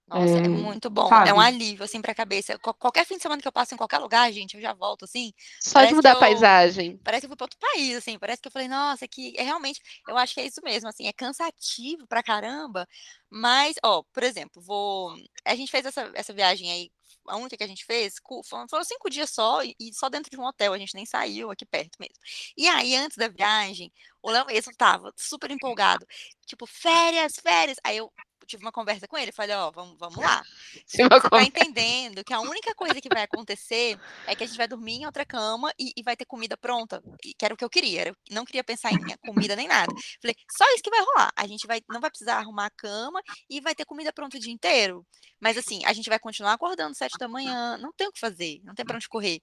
Nossa, 0.08 0.38
é 0.38 0.42
é, 0.42 0.48
muito 0.48 0.88
bom. 0.90 1.20
É 1.24 1.32
sabe? 1.32 1.32
um 1.34 1.40
alívio, 1.40 1.84
assim, 1.84 2.00
pra 2.00 2.14
cabeça. 2.14 2.58
Qual- 2.58 2.74
Qualquer 2.74 3.04
fim 3.06 3.16
de 3.16 3.22
semana 3.22 3.42
que 3.42 3.48
eu 3.48 3.52
passo 3.52 3.74
em 3.74 3.76
qualquer 3.76 3.98
lugar, 3.98 4.32
gente, 4.32 4.54
eu 4.56 4.60
já 4.62 4.72
volto, 4.74 5.04
assim. 5.04 5.32
Só 5.60 5.84
de 5.84 5.94
mudar 5.94 6.12
a 6.12 6.16
eu, 6.16 6.18
paisagem. 6.20 6.98
parece 7.04 7.22
que 7.22 7.26
eu 7.26 7.30
fui 7.30 7.36
pra 7.36 7.44
outro 7.44 7.58
país, 7.58 7.96
assim. 7.96 8.18
Parece 8.18 8.40
que 8.42 8.48
eu 8.48 8.52
falei, 8.52 8.68
nossa, 8.68 9.06
que 9.08 9.34
é 9.38 9.42
realmente, 9.42 9.80
eu 10.08 10.16
acho 10.16 10.34
que 10.34 10.40
é 10.40 10.46
isso 10.46 10.60
mesmo, 10.64 10.88
assim, 10.88 11.06
é 11.06 11.12
cansativo 11.12 12.06
pra 12.06 12.22
caramba. 12.22 12.86
Mas, 13.30 13.76
ó, 13.84 14.02
por 14.12 14.22
exemplo, 14.22 14.62
vou. 14.62 15.14
A 15.44 15.54
gente 15.54 15.70
fez 15.70 15.84
essa, 15.86 16.10
essa 16.14 16.32
viagem 16.32 16.70
aí, 16.72 16.90
a 17.26 17.36
única 17.36 17.56
que 17.56 17.64
a 17.64 17.66
gente 17.68 17.84
fez, 17.84 18.14
foram, 18.48 18.66
cinco 18.84 19.10
dias 19.10 19.30
só, 19.30 19.62
e, 19.62 19.74
e 19.78 19.92
só 19.94 20.08
dentro 20.08 20.30
de 20.30 20.38
um 20.38 20.44
hotel, 20.44 20.72
a 20.72 20.78
gente 20.78 20.94
nem 20.94 21.04
saiu 21.06 21.50
aqui 21.50 21.66
perto 21.66 21.96
mesmo. 22.00 22.14
E 22.56 22.66
aí, 22.68 22.94
antes 22.96 23.16
da 23.18 23.28
viagem, 23.28 23.92
o 24.22 24.30
Léo 24.30 24.46
mesmo 24.46 24.72
tava 24.76 25.12
super 25.16 25.50
empolgado, 25.50 26.06
tipo, 26.46 26.66
férias, 26.66 27.34
férias. 27.42 27.78
Aí 27.84 27.98
eu 27.98 28.10
tive 28.48 28.64
uma 28.64 28.72
conversa 28.72 29.06
com 29.06 29.16
ele, 29.16 29.30
falei, 29.30 29.54
ó, 29.54 29.70
vamos, 29.70 29.96
vamos 29.98 30.16
lá. 30.16 30.42
Você 30.86 31.08
tá 31.08 31.20
conversa. 31.20 31.46
entendendo 31.46 32.24
que 32.24 32.32
a 32.32 32.40
única 32.40 32.74
coisa 32.74 33.00
que 33.00 33.08
vai 33.08 33.22
acontecer 33.22 33.98
é 34.26 34.34
que 34.34 34.42
a 34.42 34.46
gente 34.46 34.56
vai 34.56 34.66
dormir 34.66 34.94
em 34.94 35.06
outra 35.06 35.24
cama 35.24 35.72
e, 35.78 35.92
e 35.96 36.02
vai 36.02 36.16
ter 36.16 36.24
comida 36.24 36.56
pronta, 36.56 37.02
e 37.24 37.34
que 37.34 37.44
era 37.44 37.54
o 37.54 37.56
que 37.56 37.64
eu 37.64 37.70
queria, 37.70 38.08
eu 38.08 38.16
não 38.30 38.44
queria 38.44 38.64
pensar 38.64 38.92
em 38.92 38.98
comida 39.18 39.54
nem 39.54 39.68
nada. 39.68 39.92
Falei, 40.20 40.34
só 40.56 40.64
isso 40.74 40.82
que 40.82 40.90
vai 40.90 41.00
rolar. 41.00 41.30
A 41.36 41.46
gente 41.46 41.66
vai, 41.66 41.80
não 41.88 42.00
vai 42.00 42.10
precisar 42.10 42.36
arrumar 42.36 42.66
a 42.66 42.70
cama 42.70 43.20
e 43.48 43.60
vai 43.60 43.74
ter 43.74 43.84
comida 43.84 44.12
pronta 44.12 44.36
o 44.36 44.40
dia 44.40 44.52
inteiro. 44.52 45.06
Mas 45.40 45.56
assim, 45.56 45.84
a 45.84 45.92
gente 45.92 46.08
vai 46.08 46.18
continuar 46.18 46.54
acordando 46.54 46.96
sete 46.96 47.16
da 47.18 47.28
manhã, 47.28 47.76
não 47.78 47.92
tem 47.92 48.08
o 48.08 48.12
que 48.12 48.20
fazer, 48.20 48.60
não 48.64 48.74
tem 48.74 48.84
pra 48.84 48.96
onde 48.96 49.08
correr. 49.08 49.40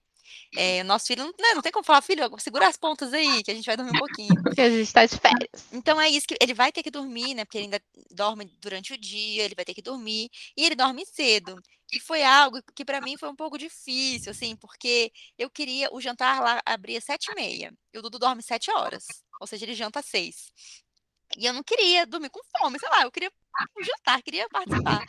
É, 0.56 0.82
nosso 0.84 1.06
filho, 1.06 1.24
não, 1.24 1.32
né, 1.38 1.54
não 1.54 1.62
tem 1.62 1.72
como 1.72 1.84
falar, 1.84 2.02
filho, 2.02 2.22
segura 2.38 2.68
as 2.68 2.76
pontas 2.76 3.12
aí, 3.12 3.42
que 3.42 3.50
a 3.50 3.54
gente 3.54 3.66
vai 3.66 3.76
dormir 3.76 3.96
um 3.96 3.98
pouquinho. 3.98 4.42
Porque 4.42 4.60
a 4.60 4.70
gente 4.70 4.92
tá 4.92 5.04
de 5.04 5.18
férias. 5.18 5.66
Então 5.72 6.00
é 6.00 6.08
isso 6.08 6.26
que 6.26 6.36
ele 6.40 6.54
vai 6.54 6.72
ter 6.72 6.82
que 6.82 6.90
dormir, 6.90 7.34
né? 7.34 7.44
Porque 7.44 7.58
ele 7.58 7.64
ainda 7.64 7.82
dorme 8.10 8.44
durante 8.60 8.92
o 8.92 8.98
dia, 8.98 9.44
ele 9.44 9.54
vai 9.54 9.64
ter 9.64 9.74
que 9.74 9.82
dormir, 9.82 10.30
e 10.56 10.64
ele 10.64 10.74
dorme 10.74 11.04
cedo. 11.06 11.60
E 11.92 12.00
foi 12.00 12.24
algo 12.24 12.60
que 12.74 12.84
para 12.84 13.00
mim 13.00 13.16
foi 13.16 13.28
um 13.28 13.36
pouco 13.36 13.56
difícil, 13.56 14.32
assim, 14.32 14.56
porque 14.56 15.12
eu 15.38 15.48
queria, 15.48 15.88
o 15.92 16.00
jantar 16.00 16.42
lá 16.42 16.60
abria 16.66 17.00
sete 17.00 17.30
e 17.30 17.34
meia, 17.34 17.72
e 17.92 17.98
o 17.98 18.02
Dudu 18.02 18.18
dorme 18.18 18.42
sete 18.42 18.70
horas, 18.70 19.04
ou 19.40 19.46
seja, 19.46 19.64
ele 19.64 19.74
janta 19.74 20.00
às 20.00 20.12
E 20.12 21.46
eu 21.46 21.52
não 21.52 21.62
queria 21.62 22.06
dormir 22.06 22.30
com 22.30 22.40
fome, 22.58 22.78
sei 22.78 22.88
lá, 22.88 23.02
eu 23.02 23.12
queria 23.12 23.30
um 23.78 23.84
jantar, 23.84 24.22
queria 24.22 24.48
participar. 24.48 25.06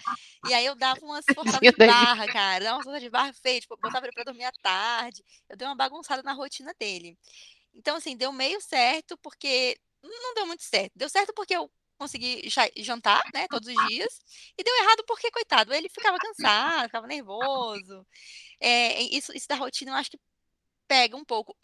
E 0.47 0.53
aí 0.53 0.65
eu 0.65 0.75
dava 0.75 0.99
umas 1.03 1.25
forçadas 1.35 1.59
de 1.59 1.85
barra, 1.85 2.27
cara, 2.27 2.63
dava 2.63 2.77
umas 2.77 2.83
forçadas 2.83 3.03
de 3.03 3.09
barra 3.09 3.33
feia, 3.33 3.59
tipo, 3.59 3.77
botava 3.77 4.05
ele 4.05 4.13
pra 4.13 4.23
dormir 4.23 4.45
à 4.45 4.51
tarde, 4.61 5.23
eu 5.49 5.57
dei 5.57 5.67
uma 5.67 5.75
bagunçada 5.75 6.23
na 6.23 6.33
rotina 6.33 6.73
dele. 6.79 7.17
Então, 7.73 7.95
assim, 7.97 8.17
deu 8.17 8.31
meio 8.31 8.59
certo, 8.61 9.17
porque 9.17 9.77
não 10.03 10.33
deu 10.33 10.47
muito 10.47 10.63
certo. 10.63 10.91
Deu 10.95 11.09
certo 11.09 11.33
porque 11.33 11.55
eu 11.55 11.69
consegui 11.97 12.47
jantar, 12.77 13.23
né, 13.33 13.47
todos 13.49 13.67
os 13.67 13.87
dias, 13.87 14.19
e 14.57 14.63
deu 14.63 14.75
errado 14.83 15.03
porque, 15.07 15.31
coitado, 15.31 15.73
ele 15.73 15.89
ficava 15.89 16.17
cansado, 16.17 16.85
ficava 16.85 17.07
nervoso. 17.07 18.05
É, 18.59 19.01
isso, 19.01 19.35
isso 19.35 19.47
da 19.47 19.55
rotina 19.55 19.91
eu 19.91 19.95
acho 19.95 20.11
que 20.11 20.19
pega 20.87 21.15
um 21.15 21.25
pouco. 21.25 21.55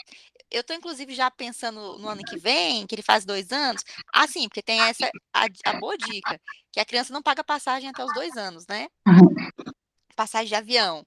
Eu 0.52 0.64
tô, 0.64 0.74
inclusive, 0.74 1.16
já 1.16 1.32
pensando 1.32 1.98
no 1.98 2.08
ano 2.08 2.22
que 2.24 2.38
vem, 2.38 2.86
que 2.86 2.94
ele 2.94 3.02
faz 3.02 3.26
dois 3.26 3.52
anos. 3.52 3.84
Ah, 4.14 4.28
sim, 4.28 4.48
porque 4.48 4.62
tem 4.62 4.80
essa 4.82 5.10
a, 5.34 5.46
a 5.66 5.80
boa 5.80 5.98
dica, 5.98 6.40
que 6.72 6.80
a 6.80 6.86
criança 6.86 7.14
não 7.14 7.24
paga 7.24 7.44
passagem 7.44 7.90
até 7.90 8.04
os 8.04 8.14
dois 8.14 8.36
anos, 8.38 8.66
né? 8.68 8.88
Passagem 10.16 10.48
de 10.48 10.56
avião. 10.56 11.06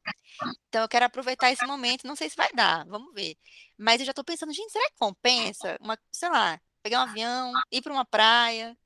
Então 0.68 0.82
eu 0.82 0.88
quero 0.88 1.04
aproveitar 1.04 1.52
esse 1.52 1.64
momento, 1.64 2.06
não 2.06 2.16
sei 2.16 2.28
se 2.28 2.36
vai 2.36 2.52
dar, 2.52 2.84
vamos 2.86 3.14
ver. 3.14 3.36
Mas 3.78 4.00
eu 4.00 4.06
já 4.06 4.12
tô 4.12 4.24
pensando, 4.24 4.52
gente, 4.52 4.72
será 4.72 4.84
que 4.90 4.96
compensa? 4.98 5.76
Uma, 5.80 5.96
sei 6.10 6.28
lá, 6.28 6.60
pegar 6.82 7.00
um 7.00 7.08
avião, 7.08 7.52
ir 7.70 7.82
para 7.82 7.92
uma 7.92 8.04
praia, 8.04 8.76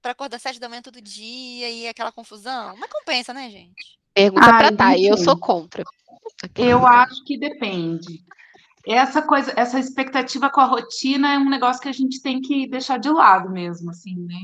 para 0.00 0.12
acordar 0.12 0.38
sete 0.38 0.58
da 0.58 0.68
manhã 0.68 0.80
todo 0.80 1.00
dia 1.00 1.70
e 1.70 1.86
aquela 1.86 2.10
confusão? 2.10 2.74
Mas 2.76 2.90
compensa, 2.90 3.34
né, 3.34 3.50
gente? 3.50 3.98
Pergunta 4.14 4.46
ah, 4.46 4.58
para 4.58 4.76
Thay, 4.76 5.06
eu 5.06 5.16
sou 5.16 5.38
contra. 5.38 5.84
Eu 6.56 6.86
acho 6.86 7.22
que 7.24 7.38
depende 7.38 8.24
essa 8.86 9.22
coisa, 9.22 9.52
essa 9.56 9.78
expectativa 9.78 10.50
com 10.50 10.60
a 10.60 10.64
rotina 10.64 11.34
é 11.34 11.38
um 11.38 11.48
negócio 11.48 11.82
que 11.82 11.88
a 11.88 11.92
gente 11.92 12.22
tem 12.22 12.40
que 12.40 12.66
deixar 12.68 12.98
de 12.98 13.10
lado 13.10 13.50
mesmo, 13.50 13.90
assim, 13.90 14.16
né? 14.16 14.38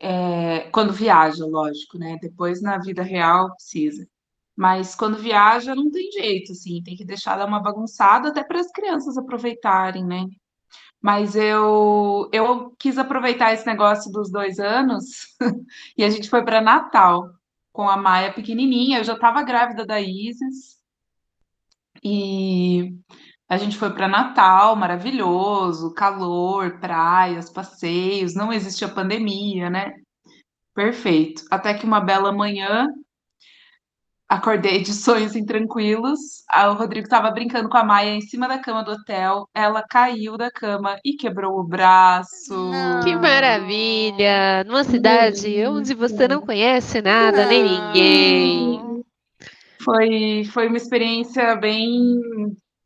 É, 0.00 0.70
quando 0.70 0.92
viaja, 0.92 1.44
lógico, 1.46 1.98
né? 1.98 2.18
Depois 2.20 2.62
na 2.62 2.78
vida 2.78 3.02
real 3.02 3.52
precisa. 3.54 4.06
Mas 4.56 4.94
quando 4.94 5.18
viaja 5.18 5.74
não 5.74 5.90
tem 5.90 6.10
jeito, 6.12 6.52
assim, 6.52 6.82
tem 6.82 6.96
que 6.96 7.04
deixar 7.04 7.36
dar 7.36 7.46
uma 7.46 7.60
bagunçada 7.60 8.28
até 8.28 8.44
para 8.44 8.60
as 8.60 8.70
crianças 8.70 9.18
aproveitarem, 9.18 10.04
né? 10.04 10.26
Mas 11.02 11.36
eu 11.36 12.30
eu 12.32 12.70
quis 12.78 12.98
aproveitar 12.98 13.52
esse 13.52 13.66
negócio 13.66 14.10
dos 14.12 14.30
dois 14.30 14.58
anos 14.58 15.36
e 15.98 16.04
a 16.04 16.10
gente 16.10 16.30
foi 16.30 16.44
para 16.44 16.60
Natal 16.60 17.30
com 17.72 17.88
a 17.88 17.96
Maia 17.96 18.32
pequenininha. 18.32 18.98
Eu 18.98 19.04
já 19.04 19.14
estava 19.14 19.42
grávida 19.42 19.84
da 19.86 20.00
Isis 20.00 20.73
e 22.04 22.94
a 23.48 23.56
gente 23.56 23.78
foi 23.78 23.90
para 23.90 24.08
Natal, 24.08 24.76
maravilhoso, 24.76 25.94
calor, 25.94 26.78
praias, 26.80 27.50
passeios, 27.50 28.34
não 28.34 28.52
existia 28.52 28.88
pandemia, 28.88 29.70
né? 29.70 29.94
Perfeito. 30.74 31.44
Até 31.50 31.72
que 31.74 31.86
uma 31.86 32.00
bela 32.00 32.32
manhã, 32.32 32.88
acordei 34.28 34.82
de 34.82 34.92
sonhos 34.92 35.36
intranquilos. 35.36 36.18
O 36.68 36.72
Rodrigo 36.72 37.04
estava 37.04 37.30
brincando 37.30 37.68
com 37.68 37.76
a 37.76 37.84
Maia 37.84 38.14
em 38.14 38.20
cima 38.20 38.48
da 38.48 38.58
cama 38.58 38.82
do 38.82 38.92
hotel. 38.92 39.48
Ela 39.54 39.82
caiu 39.82 40.36
da 40.36 40.50
cama 40.50 40.98
e 41.04 41.14
quebrou 41.14 41.58
o 41.58 41.64
braço. 41.64 42.54
Não. 42.54 43.00
Que 43.00 43.14
maravilha! 43.14 44.64
Numa 44.64 44.84
cidade 44.84 45.64
onde 45.66 45.94
você 45.94 46.26
não 46.26 46.40
conhece 46.40 47.00
nada, 47.00 47.42
não. 47.42 47.48
nem 47.48 47.62
ninguém. 47.62 48.93
Foi, 49.84 50.44
foi 50.52 50.68
uma 50.68 50.76
experiência 50.76 51.54
bem 51.56 52.20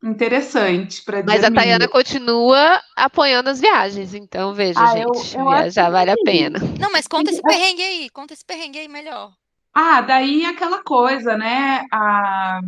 interessante 0.03 1.03
para 1.03 1.23
Mas 1.23 1.43
a 1.43 1.51
Tayana 1.51 1.87
continua 1.87 2.81
apoiando 2.95 3.49
as 3.49 3.59
viagens, 3.59 4.13
então 4.13 4.53
veja, 4.53 4.79
ah, 4.79 4.87
gente, 4.87 5.35
eu, 5.35 5.41
eu 5.41 5.49
viajar 5.49 5.89
vale 5.89 6.11
a 6.11 6.15
pena. 6.23 6.59
Não, 6.79 6.91
mas 6.91 7.07
conta 7.07 7.31
esse 7.31 7.41
perrengue 7.41 7.81
aí, 7.81 8.09
conta 8.09 8.33
esse 8.33 8.45
perrengue 8.45 8.79
aí 8.79 8.87
melhor. 8.87 9.31
Ah, 9.73 10.01
daí 10.01 10.45
aquela 10.45 10.83
coisa, 10.83 11.37
né? 11.37 11.85
A... 11.91 12.59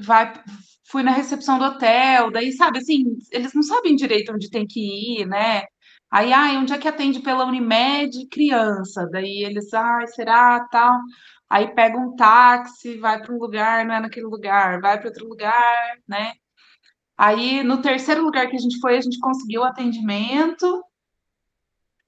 Vai, 0.00 0.32
fui 0.90 1.02
na 1.02 1.12
recepção 1.12 1.58
do 1.58 1.64
hotel, 1.64 2.30
daí 2.30 2.52
sabe 2.52 2.78
assim, 2.78 3.04
eles 3.30 3.52
não 3.54 3.62
sabem 3.62 3.94
direito 3.94 4.32
onde 4.32 4.50
tem 4.50 4.66
que 4.66 5.20
ir, 5.20 5.26
né? 5.26 5.64
Aí, 6.10 6.30
ai, 6.30 6.58
onde 6.58 6.74
é 6.74 6.78
que 6.78 6.86
atende 6.86 7.20
pela 7.20 7.46
Unimed 7.46 8.28
criança? 8.30 9.08
Daí 9.10 9.44
eles, 9.44 9.72
ai, 9.72 10.06
será, 10.08 10.60
tal. 10.70 10.98
Aí 11.52 11.68
pega 11.74 11.98
um 11.98 12.16
táxi, 12.16 12.96
vai 12.96 13.20
para 13.20 13.34
um 13.34 13.38
lugar, 13.38 13.84
não 13.84 13.94
é 13.94 14.00
naquele 14.00 14.24
lugar, 14.24 14.80
vai 14.80 14.98
para 14.98 15.08
outro 15.08 15.28
lugar, 15.28 15.98
né? 16.08 16.32
Aí, 17.14 17.62
no 17.62 17.82
terceiro 17.82 18.22
lugar 18.24 18.48
que 18.48 18.56
a 18.56 18.58
gente 18.58 18.80
foi, 18.80 18.96
a 18.96 19.00
gente 19.02 19.20
conseguiu 19.20 19.62
atendimento. 19.62 20.82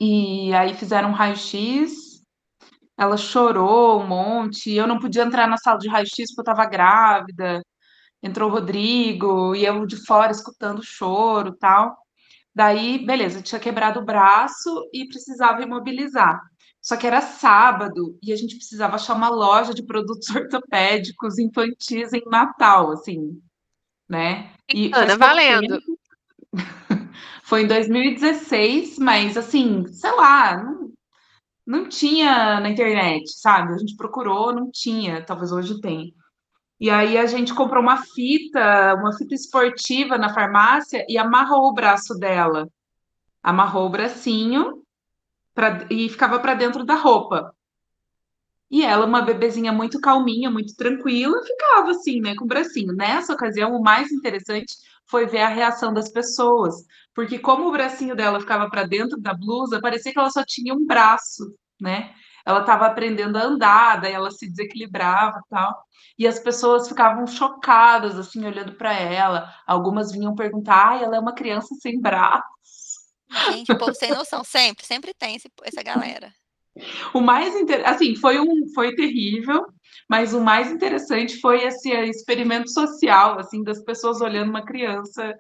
E 0.01 0.51
aí 0.55 0.73
fizeram 0.73 1.11
um 1.11 1.13
raio-x. 1.13 2.23
Ela 2.97 3.19
chorou 3.19 4.01
um 4.01 4.07
monte. 4.07 4.73
Eu 4.73 4.87
não 4.87 4.99
podia 4.99 5.25
entrar 5.25 5.47
na 5.47 5.59
sala 5.59 5.79
de 5.79 5.89
raio-x 5.89 6.35
porque 6.35 6.49
eu 6.49 6.53
estava 6.53 6.65
grávida. 6.65 7.63
Entrou 8.23 8.49
o 8.49 8.53
Rodrigo 8.53 9.55
e 9.55 9.67
eu 9.67 9.85
de 9.87 9.97
fora 10.07 10.33
escutando 10.33 10.79
o 10.79 10.83
choro 10.83 11.55
tal. 11.61 11.95
Daí, 12.55 13.05
beleza, 13.05 13.43
tinha 13.43 13.61
quebrado 13.61 14.01
o 14.01 14.05
braço 14.07 14.89
e 14.91 15.07
precisava 15.07 15.63
imobilizar. 15.63 16.41
Só 16.85 16.99
que 16.99 17.07
era 17.07 17.23
sábado 17.23 18.19
e 18.23 18.31
a 18.31 18.37
gente 18.37 18.57
precisava 18.57 18.97
achar 18.97 19.15
uma 19.15 19.31
loja 19.31 19.73
de 19.73 19.83
produtos 19.83 20.29
ortopédicos 20.37 21.39
infantis 21.39 22.13
em 22.13 22.23
Natal, 22.27 22.93
assim, 22.93 23.41
né? 24.07 24.53
E 24.73 24.91
Ana, 24.95 25.17
valendo. 25.17 25.81
Foi 27.43 27.63
em 27.63 27.67
2016, 27.67 28.99
mas 28.99 29.35
assim, 29.39 29.87
sei 29.87 30.13
lá, 30.13 30.63
não, 30.63 30.93
não 31.67 31.89
tinha 31.89 32.61
na 32.61 32.69
internet, 32.69 33.33
sabe? 33.33 33.73
A 33.73 33.79
gente 33.79 33.97
procurou, 33.97 34.55
não 34.55 34.71
tinha, 34.71 35.25
talvez 35.25 35.53
hoje 35.53 35.81
tenha. 35.81 36.13
E 36.79 36.91
aí 36.91 37.17
a 37.17 37.25
gente 37.25 37.55
comprou 37.55 37.83
uma 37.83 38.03
fita, 38.03 38.95
uma 38.97 39.17
fita 39.17 39.35
esportiva 39.35 40.19
na 40.19 40.35
farmácia 40.35 41.05
e 41.09 41.17
amarrou 41.17 41.69
o 41.69 41.73
braço 41.73 42.15
dela. 42.19 42.69
Amarrou 43.43 43.87
o 43.87 43.91
bracinho 43.91 44.84
pra, 45.55 45.87
e 45.91 46.09
ficava 46.09 46.39
para 46.41 46.55
dentro 46.55 46.85
da 46.85 46.95
roupa. 46.95 47.55
E 48.71 48.83
ela, 48.83 49.07
uma 49.07 49.23
bebezinha 49.23 49.73
muito 49.73 50.01
calminha, 50.01 50.51
muito 50.51 50.75
tranquila, 50.77 51.41
ficava 51.45 51.91
assim, 51.93 52.21
né, 52.21 52.35
com 52.35 52.45
o 52.45 52.49
bracinho. 52.49 52.93
Nessa 52.95 53.33
ocasião, 53.33 53.73
o 53.77 53.83
mais 53.83 54.11
interessante 54.11 54.75
foi 55.07 55.27
ver 55.27 55.43
a 55.43 55.49
reação 55.49 55.93
das 55.93 56.09
pessoas, 56.11 56.75
porque 57.15 57.39
como 57.39 57.69
o 57.69 57.73
bracinho 57.73 58.17
dela 58.17 58.41
ficava 58.41 58.69
para 58.71 58.85
dentro 58.85 59.21
da 59.21 59.35
blusa, 59.35 59.81
parecia 59.81 60.13
que 60.13 60.19
ela 60.19 60.31
só 60.31 60.43
tinha 60.45 60.75
um 60.75 60.85
braço, 60.87 61.55
né? 61.81 62.13
Ela 62.47 62.61
estava 62.61 62.87
aprendendo 62.87 63.37
a 63.37 63.45
andar, 63.45 64.01
daí 64.01 64.13
ela 64.13 64.31
se 64.31 64.49
desequilibrava, 64.49 65.41
tal. 65.49 65.85
E 66.19 66.27
as 66.27 66.39
pessoas 66.39 66.89
ficavam 66.89 67.27
chocadas 67.27 68.19
assim 68.19 68.45
olhando 68.47 68.75
para 68.75 68.93
ela. 68.93 69.51
Algumas 69.67 70.13
vinham 70.13 70.35
perguntar: 70.35 70.89
"Ai, 70.89 71.05
ela 71.05 71.17
é 71.17 71.21
uma 71.21 71.35
criança 71.35 71.75
sem 71.81 72.01
braço?" 72.01 72.54
Gente, 73.53 73.73
o 73.73 73.79
povo 73.79 73.95
sem 73.95 74.11
noção 74.11 74.45
sempre, 74.45 74.87
sempre 74.87 75.13
tem 75.15 75.37
esse, 75.37 75.51
essa 75.63 75.83
galera. 75.83 76.33
O 77.13 77.21
mais 77.21 77.55
inter... 77.55 77.87
assim, 77.89 78.17
foi 78.17 78.41
um 78.41 78.69
foi 78.75 78.95
terrível, 78.95 79.65
mas 80.09 80.35
o 80.35 80.41
mais 80.41 80.71
interessante 80.71 81.41
foi 81.41 81.63
esse 81.65 81.91
experimento 81.91 82.71
social, 82.71 83.39
assim, 83.39 83.63
das 83.63 83.83
pessoas 83.85 84.21
olhando 84.21 84.51
uma 84.51 84.65
criança 84.65 85.35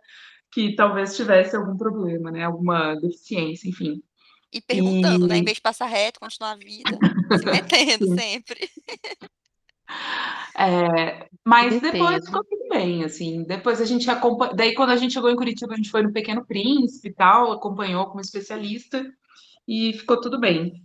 que 0.52 0.74
talvez 0.76 1.16
tivesse 1.16 1.56
algum 1.56 1.76
problema, 1.76 2.30
né, 2.30 2.44
alguma 2.44 2.94
deficiência, 2.94 3.68
enfim. 3.68 4.00
E 4.52 4.60
perguntando, 4.60 5.26
e... 5.26 5.28
né, 5.28 5.38
em 5.38 5.44
vez 5.44 5.56
de 5.56 5.62
passar 5.62 5.86
reto, 5.86 6.20
continuar 6.20 6.52
a 6.52 6.56
vida, 6.56 6.96
se 7.38 7.44
metendo 7.44 8.14
sempre. 8.14 8.70
É, 10.56 11.28
mas 11.44 11.80
depois 11.80 12.24
ficou 12.24 12.44
tudo 12.44 12.68
bem, 12.68 13.04
assim. 13.04 13.42
Depois 13.42 13.80
a 13.80 13.84
gente 13.84 14.08
acompanha. 14.08 14.54
Daí, 14.54 14.74
quando 14.74 14.90
a 14.90 14.96
gente 14.96 15.12
chegou 15.12 15.30
em 15.30 15.36
Curitiba, 15.36 15.74
a 15.74 15.76
gente 15.76 15.90
foi 15.90 16.02
no 16.02 16.12
Pequeno 16.12 16.46
Príncipe 16.46 17.08
e 17.08 17.14
tal, 17.14 17.52
acompanhou 17.52 18.06
como 18.06 18.20
especialista 18.20 19.04
e 19.66 19.92
ficou 19.94 20.20
tudo 20.20 20.38
bem. 20.38 20.82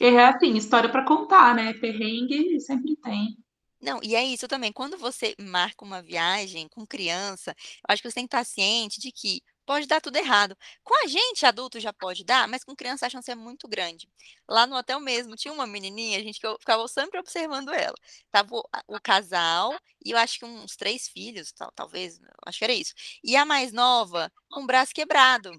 É 0.00 0.24
assim, 0.26 0.54
história 0.56 0.88
para 0.88 1.04
contar, 1.04 1.54
né? 1.54 1.72
Perrengue 1.74 2.60
sempre 2.60 2.96
tem. 2.96 3.36
Não, 3.80 3.98
e 4.02 4.14
é 4.14 4.24
isso 4.24 4.46
também. 4.46 4.72
Quando 4.72 4.96
você 4.96 5.34
marca 5.40 5.84
uma 5.84 6.00
viagem 6.00 6.68
com 6.68 6.86
criança, 6.86 7.50
eu 7.50 7.92
acho 7.92 8.00
que 8.00 8.08
você 8.08 8.14
tem 8.14 8.26
que 8.26 8.34
estar 8.34 8.44
ciente 8.44 9.00
de 9.00 9.10
que 9.10 9.42
pode 9.66 9.86
dar 9.86 10.00
tudo 10.00 10.16
errado. 10.16 10.56
Com 10.82 10.94
a 11.04 11.06
gente, 11.06 11.46
adulto, 11.46 11.80
já 11.80 11.92
pode 11.92 12.24
dar, 12.24 12.48
mas 12.48 12.64
com 12.64 12.74
criança 12.76 13.06
a 13.06 13.10
chance 13.10 13.30
é 13.30 13.34
muito 13.34 13.68
grande. 13.68 14.08
Lá 14.48 14.66
no 14.66 14.76
hotel 14.76 15.00
mesmo, 15.00 15.36
tinha 15.36 15.52
uma 15.52 15.66
menininha, 15.66 16.18
a 16.18 16.22
gente 16.22 16.38
que 16.40 16.46
eu 16.46 16.56
ficava 16.58 16.86
sempre 16.88 17.18
observando 17.20 17.72
ela. 17.72 17.94
Tava 18.30 18.54
o, 18.56 18.62
o 18.88 19.00
casal 19.00 19.72
e 20.04 20.10
eu 20.12 20.18
acho 20.18 20.38
que 20.38 20.44
uns 20.44 20.76
três 20.76 21.08
filhos, 21.08 21.52
tal, 21.52 21.70
talvez, 21.74 22.20
acho 22.46 22.58
que 22.58 22.64
era 22.64 22.72
isso. 22.74 22.92
E 23.24 23.36
a 23.36 23.44
mais 23.44 23.72
nova, 23.72 24.30
com 24.50 24.62
o 24.62 24.66
braço 24.66 24.92
quebrado 24.94 25.52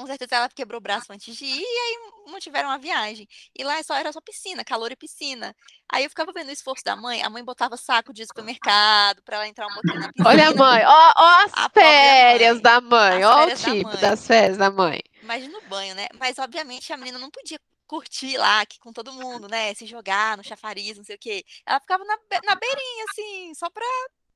com 0.00 0.06
certeza 0.06 0.36
ela 0.36 0.48
quebrou 0.48 0.78
o 0.78 0.82
braço 0.82 1.12
antes 1.12 1.34
de 1.36 1.44
ir 1.44 1.60
e 1.60 1.78
aí 1.78 2.30
não 2.30 2.38
tiveram 2.38 2.70
a 2.70 2.78
viagem. 2.78 3.26
E 3.56 3.64
lá 3.64 3.82
só 3.82 3.94
era 3.94 4.12
só 4.12 4.20
piscina, 4.20 4.64
calor 4.64 4.92
e 4.92 4.96
piscina. 4.96 5.54
Aí 5.90 6.04
eu 6.04 6.10
ficava 6.10 6.32
vendo 6.32 6.48
o 6.48 6.52
esforço 6.52 6.84
da 6.84 6.96
mãe, 6.96 7.22
a 7.22 7.30
mãe 7.30 7.44
botava 7.44 7.76
saco 7.76 8.12
de 8.12 8.24
supermercado 8.26 9.22
para 9.22 9.36
ela 9.36 9.48
entrar 9.48 9.66
um 9.66 9.74
pouquinho 9.74 10.00
na 10.00 10.12
piscina. 10.12 10.28
Olha 10.28 10.48
a 10.48 10.54
mãe, 10.54 10.82
ó, 10.84 11.12
ó 11.16 11.44
as 11.44 11.72
férias 11.72 12.54
mãe. 12.54 12.62
da 12.62 12.80
mãe, 12.80 13.24
ó 13.24 13.46
o 13.46 13.54
tipo 13.54 13.90
da 13.90 14.10
das 14.10 14.26
férias 14.26 14.56
da 14.56 14.70
mãe. 14.70 15.00
Imagina 15.22 15.58
o 15.58 15.68
banho, 15.68 15.94
né? 15.94 16.06
Mas 16.18 16.38
obviamente 16.38 16.92
a 16.92 16.96
menina 16.96 17.18
não 17.18 17.30
podia 17.30 17.58
curtir 17.86 18.36
lá 18.36 18.60
aqui 18.60 18.78
com 18.78 18.92
todo 18.92 19.12
mundo, 19.12 19.48
né? 19.48 19.74
Se 19.74 19.86
jogar 19.86 20.36
no 20.36 20.44
chafariz, 20.44 20.96
não 20.96 21.04
sei 21.04 21.16
o 21.16 21.18
quê. 21.18 21.44
Ela 21.66 21.80
ficava 21.80 22.04
na, 22.04 22.16
na 22.44 22.54
beirinha, 22.54 23.04
assim, 23.10 23.54
só 23.54 23.68
pra 23.70 23.84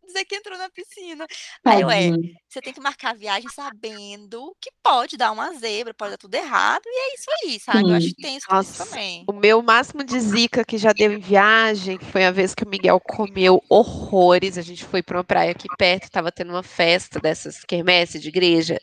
dizer 0.06 0.24
que 0.24 0.36
entrou 0.36 0.58
na 0.58 0.68
piscina. 0.70 1.26
Aí, 1.64 1.84
ué, 1.84 2.10
você 2.48 2.60
tem 2.60 2.72
que 2.72 2.80
marcar 2.80 3.10
a 3.10 3.14
viagem 3.14 3.48
sabendo 3.50 4.54
que 4.60 4.70
pode 4.82 5.16
dar 5.16 5.32
uma 5.32 5.52
zebra, 5.54 5.94
pode 5.94 6.12
dar 6.12 6.18
tudo 6.18 6.34
errado, 6.34 6.82
e 6.86 6.88
é 6.88 7.14
isso 7.14 7.30
aí, 7.42 7.60
sabe? 7.60 7.78
Sim. 7.78 7.90
Eu 7.90 7.96
acho 7.96 8.06
que 8.08 8.22
tem 8.22 8.36
isso, 8.36 8.46
Nossa, 8.50 8.84
também. 8.84 9.24
O 9.28 9.32
meu 9.32 9.62
máximo 9.62 10.04
de 10.04 10.18
zica 10.20 10.64
que 10.64 10.78
já 10.78 10.92
deu 10.92 11.12
em 11.12 11.18
viagem 11.18 11.98
foi 11.98 12.24
a 12.24 12.30
vez 12.30 12.54
que 12.54 12.64
o 12.64 12.68
Miguel 12.68 13.00
comeu 13.00 13.62
horrores. 13.68 14.58
A 14.58 14.62
gente 14.62 14.84
foi 14.84 15.02
para 15.02 15.18
uma 15.18 15.24
praia 15.24 15.52
aqui 15.52 15.68
perto, 15.78 16.10
tava 16.10 16.32
tendo 16.32 16.50
uma 16.50 16.62
festa 16.62 17.20
dessas 17.20 17.64
quermesse 17.64 18.18
de 18.18 18.28
igreja, 18.28 18.78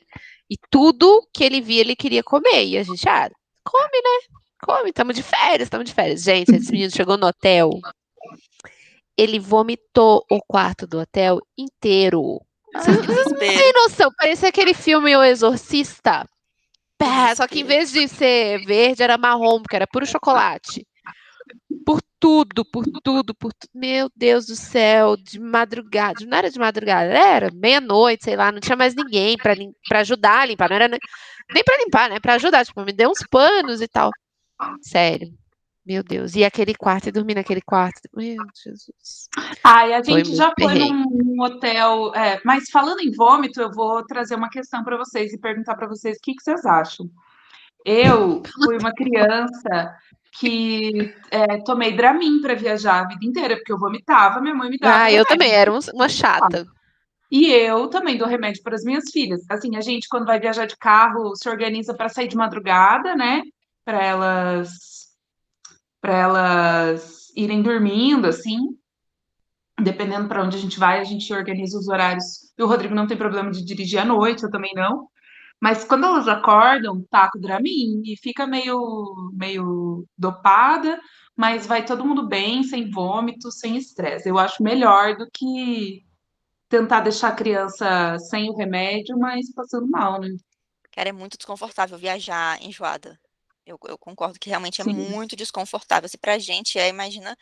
e 0.49 0.57
tudo 0.69 1.27
que 1.33 1.43
ele 1.43 1.61
via 1.61 1.81
ele 1.81 1.95
queria 1.95 2.23
comer. 2.23 2.65
E 2.65 2.77
a 2.77 2.83
gente, 2.83 3.07
ah, 3.07 3.29
come, 3.63 4.01
né? 4.01 4.39
Come, 4.61 4.89
estamos 4.89 5.15
de 5.15 5.23
férias, 5.23 5.67
estamos 5.67 5.87
de 5.87 5.93
férias. 5.93 6.23
Gente, 6.23 6.53
esse 6.53 6.71
menino 6.71 6.91
chegou 6.91 7.17
no 7.17 7.27
hotel 7.27 7.69
ele 9.19 9.39
vomitou 9.39 10.23
o 10.31 10.39
quarto 10.41 10.87
do 10.87 10.99
hotel 10.99 11.39
inteiro. 11.57 12.41
Vocês 12.73 13.05
não 13.05 13.37
têm 13.37 13.73
noção, 13.73 14.11
parecia 14.17 14.49
aquele 14.49 14.73
filme 14.73 15.15
O 15.15 15.23
Exorcista. 15.23 16.25
Pá, 16.97 17.35
só 17.35 17.47
que 17.47 17.61
em 17.61 17.63
vez 17.63 17.91
de 17.91 18.07
ser 18.07 18.63
verde, 18.65 19.03
era 19.03 19.17
marrom, 19.17 19.61
porque 19.61 19.75
era 19.75 19.87
puro 19.87 20.05
chocolate. 20.05 20.85
Por 21.85 22.01
tudo, 22.19 22.63
por 22.65 22.85
tudo, 23.03 23.33
por 23.33 23.51
tudo. 23.53 23.71
Meu 23.73 24.09
Deus 24.15 24.45
do 24.45 24.55
céu, 24.55 25.17
de 25.17 25.39
madrugada. 25.39 26.25
Não 26.25 26.37
era 26.37 26.49
de 26.51 26.59
madrugada, 26.59 27.11
era 27.11 27.49
meia-noite, 27.53 28.25
sei 28.25 28.35
lá, 28.35 28.51
não 28.51 28.59
tinha 28.59 28.75
mais 28.75 28.93
ninguém 28.93 29.37
para 29.37 29.99
ajudar 29.99 30.41
a 30.41 30.45
limpar. 30.45 30.69
Não 30.69 30.75
era 30.75 30.87
nem 30.87 31.63
para 31.63 31.77
limpar, 31.77 32.09
né? 32.09 32.19
Para 32.19 32.35
ajudar. 32.35 32.65
Tipo, 32.65 32.83
me 32.83 32.93
deu 32.93 33.09
uns 33.09 33.25
panos 33.29 33.81
e 33.81 33.87
tal. 33.87 34.11
Sério. 34.81 35.29
Meu 35.89 36.03
Deus, 36.03 36.35
e 36.35 36.45
aquele 36.45 36.75
quarto, 36.75 37.09
e 37.09 37.11
dormir 37.11 37.33
naquele 37.33 37.61
quarto. 37.61 38.07
Meu 38.15 38.37
Jesus. 38.63 39.27
Ai, 39.63 39.91
a 39.91 40.03
gente 40.03 40.27
foi 40.27 40.35
já 40.35 40.53
foi 40.53 40.75
num, 40.75 41.03
num 41.09 41.41
hotel. 41.41 42.13
É, 42.13 42.39
mas 42.45 42.69
falando 42.69 42.99
em 42.99 43.11
vômito, 43.11 43.59
eu 43.59 43.71
vou 43.71 44.05
trazer 44.05 44.35
uma 44.35 44.51
questão 44.51 44.83
para 44.83 44.95
vocês 44.97 45.33
e 45.33 45.39
perguntar 45.39 45.73
para 45.73 45.87
vocês 45.87 46.17
o 46.17 46.19
que, 46.21 46.35
que, 46.35 46.43
vocês 46.43 46.63
acham. 46.63 47.09
Eu 47.83 48.43
fui 48.63 48.77
uma 48.77 48.93
criança 48.93 49.95
que 50.39 51.11
é, 51.31 51.57
tomei 51.63 51.97
Dramin 51.97 52.39
para 52.39 52.53
viajar 52.53 52.99
a 52.99 53.07
vida 53.07 53.25
inteira, 53.25 53.55
porque 53.55 53.73
eu 53.73 53.79
vomitava, 53.79 54.39
minha 54.39 54.53
mãe 54.53 54.69
me 54.69 54.77
dava. 54.77 54.93
Ah, 54.93 54.97
remédio. 55.05 55.17
eu 55.17 55.25
também, 55.25 55.51
era 55.51 55.71
uma 55.71 56.07
chata. 56.07 56.67
E 57.31 57.51
eu 57.51 57.87
também 57.87 58.15
dou 58.15 58.27
remédio 58.27 58.61
para 58.61 58.75
as 58.75 58.83
minhas 58.83 59.09
filhas. 59.11 59.41
Assim, 59.49 59.75
a 59.75 59.81
gente, 59.81 60.07
quando 60.07 60.27
vai 60.27 60.39
viajar 60.39 60.67
de 60.67 60.77
carro, 60.77 61.35
se 61.35 61.49
organiza 61.49 61.95
para 61.95 62.09
sair 62.09 62.27
de 62.27 62.37
madrugada, 62.37 63.15
né? 63.15 63.41
Para 63.83 64.03
elas 64.03 64.98
para 66.01 66.17
elas 66.17 67.31
irem 67.35 67.61
dormindo, 67.61 68.27
assim. 68.27 68.57
Dependendo 69.81 70.27
para 70.27 70.43
onde 70.43 70.57
a 70.57 70.59
gente 70.59 70.77
vai, 70.77 70.99
a 70.99 71.03
gente 71.03 71.31
organiza 71.33 71.77
os 71.77 71.87
horários. 71.87 72.53
E 72.57 72.63
o 72.63 72.67
Rodrigo 72.67 72.93
não 72.93 73.07
tem 73.07 73.17
problema 73.17 73.51
de 73.51 73.63
dirigir 73.63 73.99
à 73.99 74.05
noite, 74.05 74.43
eu 74.43 74.51
também 74.51 74.73
não. 74.75 75.07
Mas 75.61 75.83
quando 75.83 76.05
elas 76.05 76.27
acordam, 76.27 77.03
tá 77.09 77.29
com 77.31 77.39
Dramin 77.39 78.01
e 78.05 78.15
fica 78.17 78.47
meio, 78.47 79.31
meio 79.33 80.05
dopada, 80.17 80.99
mas 81.35 81.67
vai 81.67 81.85
todo 81.85 82.05
mundo 82.05 82.27
bem, 82.27 82.63
sem 82.63 82.89
vômito, 82.89 83.51
sem 83.51 83.75
estresse. 83.77 84.29
Eu 84.29 84.37
acho 84.37 84.63
melhor 84.63 85.17
do 85.17 85.29
que 85.33 86.05
tentar 86.69 87.01
deixar 87.01 87.29
a 87.29 87.35
criança 87.35 88.17
sem 88.29 88.49
o 88.49 88.55
remédio, 88.55 89.17
mas 89.17 89.51
passando 89.53 89.87
mal, 89.87 90.21
né? 90.21 90.29
Cara, 90.91 91.09
é 91.09 91.13
muito 91.13 91.37
desconfortável 91.37 91.97
viajar 91.97 92.61
enjoada. 92.61 93.19
Eu, 93.71 93.79
eu 93.87 93.97
concordo 93.97 94.39
que 94.39 94.49
realmente 94.49 94.81
é 94.81 94.83
Sim. 94.83 94.93
muito 94.93 95.35
desconfortável. 95.35 96.09
Se 96.09 96.17
pra 96.17 96.39
gente 96.39 96.77
é, 96.77 96.87
imagina 96.87 97.37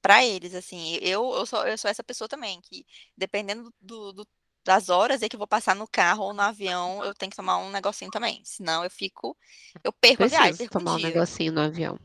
para 0.00 0.24
eles, 0.24 0.54
assim. 0.54 0.96
Eu, 1.02 1.34
eu, 1.34 1.46
sou, 1.46 1.66
eu 1.66 1.76
sou 1.76 1.90
essa 1.90 2.04
pessoa 2.04 2.28
também, 2.28 2.60
que 2.60 2.86
dependendo 3.16 3.72
do, 3.80 4.12
do, 4.12 4.28
das 4.64 4.88
horas 4.88 5.22
em 5.22 5.28
que 5.28 5.36
eu 5.36 5.38
vou 5.38 5.48
passar 5.48 5.74
no 5.74 5.88
carro 5.88 6.24
ou 6.24 6.34
no 6.34 6.42
avião, 6.42 7.04
eu 7.04 7.14
tenho 7.14 7.30
que 7.30 7.36
tomar 7.36 7.58
um 7.58 7.70
negocinho 7.70 8.10
também. 8.10 8.40
Senão 8.44 8.84
eu 8.84 8.90
fico. 8.90 9.36
Eu 9.82 9.92
perco 9.92 10.18
Preciso 10.18 10.36
a 10.36 10.42
viagem. 10.44 10.56
Perco 10.58 10.78
tomar 10.78 10.94
um, 10.94 10.98
negocinho 10.98 11.52
no 11.52 11.60
avião. 11.60 11.98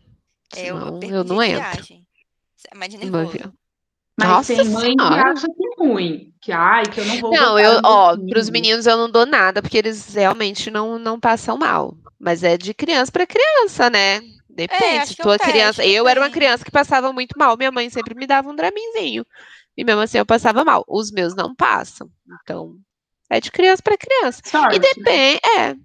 É, 0.55 0.67
eu, 0.67 0.77
eu, 0.77 1.01
eu 1.01 1.23
não 1.23 1.41
entro. 1.41 1.61
Viagem. 1.61 2.07
Imagina 2.73 3.05
no 3.05 3.17
avião. 3.17 3.53
Mas 4.21 4.29
Nossa 4.29 4.55
tem 4.55 4.65
mãe 4.69 4.95
senhora. 4.97 5.15
que 5.15 5.29
acha 5.29 5.47
que 5.47 5.65
é 5.65 5.83
ruim. 5.83 6.33
Que, 6.41 6.51
ai, 6.51 6.83
que 6.85 6.99
eu 6.99 7.05
não 7.05 7.19
vou. 7.19 7.31
Não, 7.31 7.59
eu, 7.59 7.81
ó, 7.83 8.17
pros 8.17 8.49
meninos 8.49 8.85
eu 8.85 8.97
não 8.97 9.09
dou 9.09 9.25
nada, 9.25 9.61
porque 9.61 9.77
eles 9.77 10.13
realmente 10.13 10.71
não, 10.71 10.97
não 10.97 11.19
passam 11.19 11.57
mal. 11.57 11.95
Mas 12.19 12.43
é 12.43 12.57
de 12.57 12.73
criança 12.73 13.11
para 13.11 13.25
criança, 13.25 13.89
né? 13.89 14.21
Depende. 14.49 15.13
É, 15.13 15.23
tua 15.23 15.39
criança. 15.39 15.85
Eu 15.85 16.07
era 16.07 16.19
uma 16.19 16.29
criança 16.29 16.63
que 16.63 16.71
passava 16.71 17.11
muito 17.13 17.37
mal. 17.37 17.57
Minha 17.57 17.71
mãe 17.71 17.89
sempre 17.89 18.13
me 18.15 18.27
dava 18.27 18.49
um 18.49 18.55
draminzinho. 18.55 19.25
E 19.75 19.83
mesmo 19.83 20.01
assim 20.01 20.17
eu 20.17 20.25
passava 20.25 20.63
mal. 20.63 20.83
Os 20.87 21.11
meus 21.11 21.35
não 21.35 21.55
passam. 21.55 22.09
Então, 22.43 22.75
é 23.29 23.39
de 23.39 23.51
criança 23.51 23.81
para 23.81 23.97
criança. 23.97 24.41
Sorte. 24.45 24.75
E 24.75 24.79
depende. 24.79 25.39
É, 25.45 25.69
é. 25.69 25.75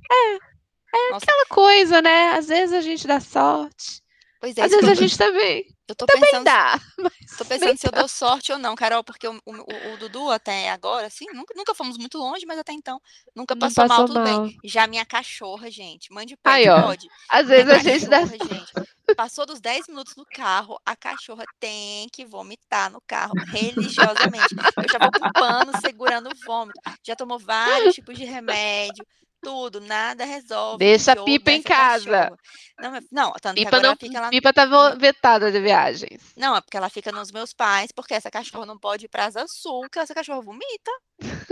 É 0.95 1.12
Nossa. 1.12 1.24
aquela 1.24 1.47
coisa, 1.47 2.03
né? 2.03 2.30
Às 2.30 2.49
vezes 2.49 2.74
a 2.74 2.80
gente 2.80 3.07
dá 3.07 3.20
sorte. 3.20 4.03
Pois 4.41 4.57
é, 4.57 4.62
Às 4.62 4.70
vezes 4.70 4.89
a 4.89 4.95
gente 4.95 5.18
também. 5.18 5.64
Eu 5.89 5.95
tô 5.95 6.05
Também 6.05 6.22
pensando, 6.22 6.45
dá. 6.45 6.80
Tô 7.39 7.45
pensando 7.45 7.76
se 7.76 7.87
eu 7.87 7.93
dou 7.93 8.09
sorte 8.09 8.53
ou 8.53 8.59
não, 8.59 8.74
Carol, 8.74 9.05
porque 9.05 9.28
o, 9.28 9.41
o, 9.45 9.93
o 9.93 9.97
Dudu 9.99 10.30
até 10.30 10.70
agora, 10.70 11.07
assim, 11.07 11.26
nunca, 11.32 11.55
nunca 11.57 11.74
fomos 11.74 11.97
muito 11.97 12.18
longe, 12.18 12.45
mas 12.47 12.59
até 12.59 12.72
então 12.72 13.01
nunca 13.34 13.55
passou, 13.55 13.87
passou 13.87 13.99
mal, 13.99 14.07
tudo 14.07 14.20
mal. 14.20 14.43
bem. 14.43 14.59
Já 14.64 14.87
minha 14.87 15.05
cachorra, 15.05 15.70
gente, 15.70 16.12
mãe 16.12 16.26
de 16.26 16.37
pé, 16.37 16.64
pode. 16.82 17.09
Às 17.28 17.47
vezes 17.47 17.72
a 17.72 17.78
gente 17.78 18.09
dá. 18.09 18.24
Gente, 18.24 18.72
passou 19.16 19.47
dos 19.47 19.61
10 19.61 19.89
minutos 19.89 20.16
no 20.16 20.24
carro, 20.24 20.80
a 20.84 20.97
cachorra 20.97 21.45
tem 21.61 22.09
que 22.12 22.24
vomitar 22.24 22.91
no 22.91 23.01
carro, 23.07 23.34
religiosamente. 23.49 24.55
Eu 24.76 24.89
já 24.91 24.99
vou 24.99 25.11
com 25.12 25.32
pano 25.32 25.72
segurando 25.80 26.30
o 26.30 26.47
vômito. 26.47 26.80
Já 27.05 27.14
tomou 27.14 27.39
vários 27.39 27.95
tipos 27.95 28.16
de 28.16 28.24
remédio 28.24 29.07
tudo, 29.47 29.80
nada 29.80 30.24
resolve. 30.24 30.78
Deixa 30.78 31.12
a 31.12 31.22
pipa 31.22 31.53
em 31.53 31.62
casa. 31.62 32.36
Não, 32.80 32.92
não, 33.12 33.32
tanto 33.40 33.55
pipa 33.55 33.78
não, 33.78 33.94
fica 33.97 34.20
lá. 34.20 34.28
Pipa 34.28 34.53
tá 34.53 34.66
vetada 34.97 35.53
de 35.53 35.61
viagens. 35.61 36.20
Não, 36.36 36.57
é 36.57 36.61
porque 36.61 36.76
ela 36.76 36.90
fica 36.90 37.12
nos 37.12 37.30
meus 37.30 37.53
pais, 37.53 37.92
porque 37.94 38.14
essa 38.14 38.28
cachorra 38.28 38.66
não 38.66 38.76
pode 38.76 39.05
ir 39.05 39.09
pra 39.09 39.26
Asa 39.26 39.47
Sul, 39.47 39.88
que 39.88 40.01
essa 40.01 40.12
cachorra 40.12 40.40
vomita. 40.40 40.90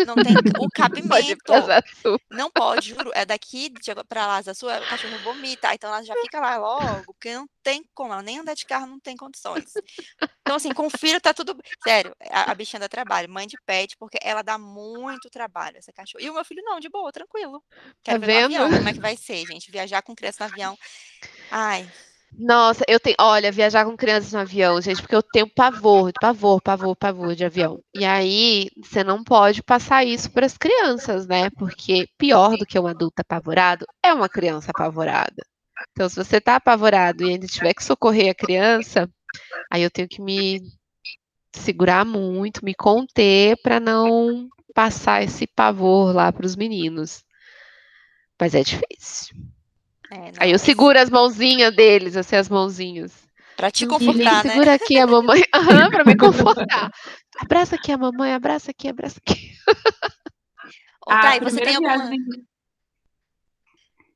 Não 0.05 0.17
tem 0.17 0.35
o 0.61 0.69
cabimento. 0.75 1.45
Pode 1.47 2.25
não 2.29 2.51
pode, 2.51 2.89
juro. 2.89 3.13
É 3.15 3.25
daqui 3.25 3.73
pra 4.09 4.27
lá, 4.27 4.37
Asa 4.39 4.55
Sul, 4.55 4.69
a 4.69 4.81
cachorra 4.81 5.19
vomita. 5.19 5.73
Então 5.73 5.89
ela 5.89 6.03
já 6.03 6.15
fica 6.21 6.41
lá 6.41 6.57
logo, 6.57 7.05
porque 7.07 7.33
não 7.33 7.47
tem 7.65 7.83
como. 7.95 8.13
Ela 8.13 8.23
nem 8.23 8.39
andar 8.39 8.55
de 8.55 8.67
carro 8.67 8.87
não 8.87 9.01
tem 9.01 9.17
condições. 9.17 9.73
Então, 10.43 10.57
assim, 10.57 10.73
com 10.75 10.87
o 10.87 10.91
filho 10.91 11.19
tá 11.21 11.33
tudo. 11.33 11.57
Sério, 11.83 12.15
a, 12.31 12.53
a 12.53 12.55
bichinha 12.55 12.79
dá 12.79 12.89
trabalho. 12.89 13.31
Mãe 13.31 13.47
de 13.47 13.57
pet, 13.65 13.97
porque 13.97 14.19
ela 14.23 14.43
dá 14.43 14.59
muito 14.59 15.31
trabalho, 15.31 15.79
essa 15.79 15.91
cachorra. 15.91 16.23
E 16.23 16.29
o 16.29 16.35
meu 16.35 16.45
filho 16.45 16.63
não, 16.63 16.79
de 16.79 16.91
boa, 16.91 17.11
tranquilo. 17.11 17.65
Quero 18.03 18.21
tá 18.21 18.27
ver 18.27 18.49
vendo? 18.49 18.57
Avião, 18.57 18.71
como 18.71 18.89
é 18.89 18.93
que 18.93 19.01
vai 19.01 19.17
ser, 19.17 19.47
gente? 19.47 19.71
Viajar 19.71 20.03
com 20.03 20.15
criança 20.15 20.45
no 20.45 20.53
avião. 20.53 20.79
Ai. 21.51 21.91
Nossa, 22.37 22.85
eu 22.89 22.99
tenho. 23.01 23.17
Olha, 23.21 23.51
viajar 23.53 23.85
com 23.85 23.97
crianças 23.97 24.33
no 24.33 24.41
avião, 24.41 24.81
gente, 24.81 25.01
porque 25.01 25.15
eu 25.15 25.23
tenho 25.23 25.49
pavor, 25.49 26.13
pavor, 26.21 26.61
pavor, 26.61 26.97
pavor 26.97 27.35
de 27.35 27.45
avião. 27.45 27.81
E 27.95 28.05
aí, 28.05 28.69
você 28.83 29.05
não 29.05 29.23
pode 29.23 29.63
passar 29.63 30.05
isso 30.05 30.31
para 30.31 30.45
as 30.45 30.59
crianças, 30.59 31.27
né? 31.27 31.49
Porque 31.51 32.09
pior 32.19 32.57
do 32.57 32.67
que 32.67 32.79
um 32.79 32.87
adulto 32.87 33.21
apavorado 33.21 33.87
é 34.03 34.13
uma 34.13 34.29
criança 34.29 34.71
apavorada. 34.73 35.45
Então, 35.93 36.09
se 36.09 36.17
você 36.17 36.41
tá 36.41 36.57
apavorado 36.57 37.23
e 37.23 37.31
ainda 37.31 37.47
tiver 37.47 37.75
que 37.75 37.85
socorrer 37.85 38.31
a 38.31 38.35
criança, 38.35 39.09
aí 39.71 39.83
eu 39.83 39.91
tenho 39.91 40.09
que 40.09 40.21
me 40.21 40.61
segurar 41.53 42.05
muito, 42.05 42.65
me 42.65 42.75
conter 42.75 43.57
para 43.63 43.79
não 43.79 44.49
passar 44.75 45.23
esse 45.23 45.47
pavor 45.47 46.15
lá 46.15 46.33
para 46.33 46.47
os 46.47 46.57
meninos. 46.57 47.25
Mas 48.41 48.55
é 48.55 48.63
difícil. 48.63 49.37
É, 50.11 50.33
Aí 50.39 50.51
eu 50.51 50.59
seguro 50.59 50.99
as 50.99 51.09
mãozinhas 51.09 51.75
deles, 51.75 52.17
assim, 52.17 52.37
as 52.37 52.49
mãozinhas. 52.49 53.25
Pra 53.57 53.71
te 53.71 53.87
confortar, 53.87 54.45
né? 54.45 54.51
Segura 54.51 54.75
aqui 54.75 54.99
a 54.99 55.07
mamãe, 55.07 55.43
uhum, 55.55 55.91
pra 55.91 56.05
me 56.05 56.17
confortar. 56.17 56.91
Abraça 57.39 57.77
aqui 57.77 57.93
a 57.93 57.99
mamãe, 57.99 58.33
abraça 58.33 58.71
aqui, 58.73 58.89
abraça 58.89 59.21
aqui. 59.25 59.53
Ô, 61.07 61.13
A 61.13 61.21
Thay, 61.21 61.41
você 61.41 61.61
tem 61.61 61.77
alguma. 61.77 61.97
viagem. 61.99 62.19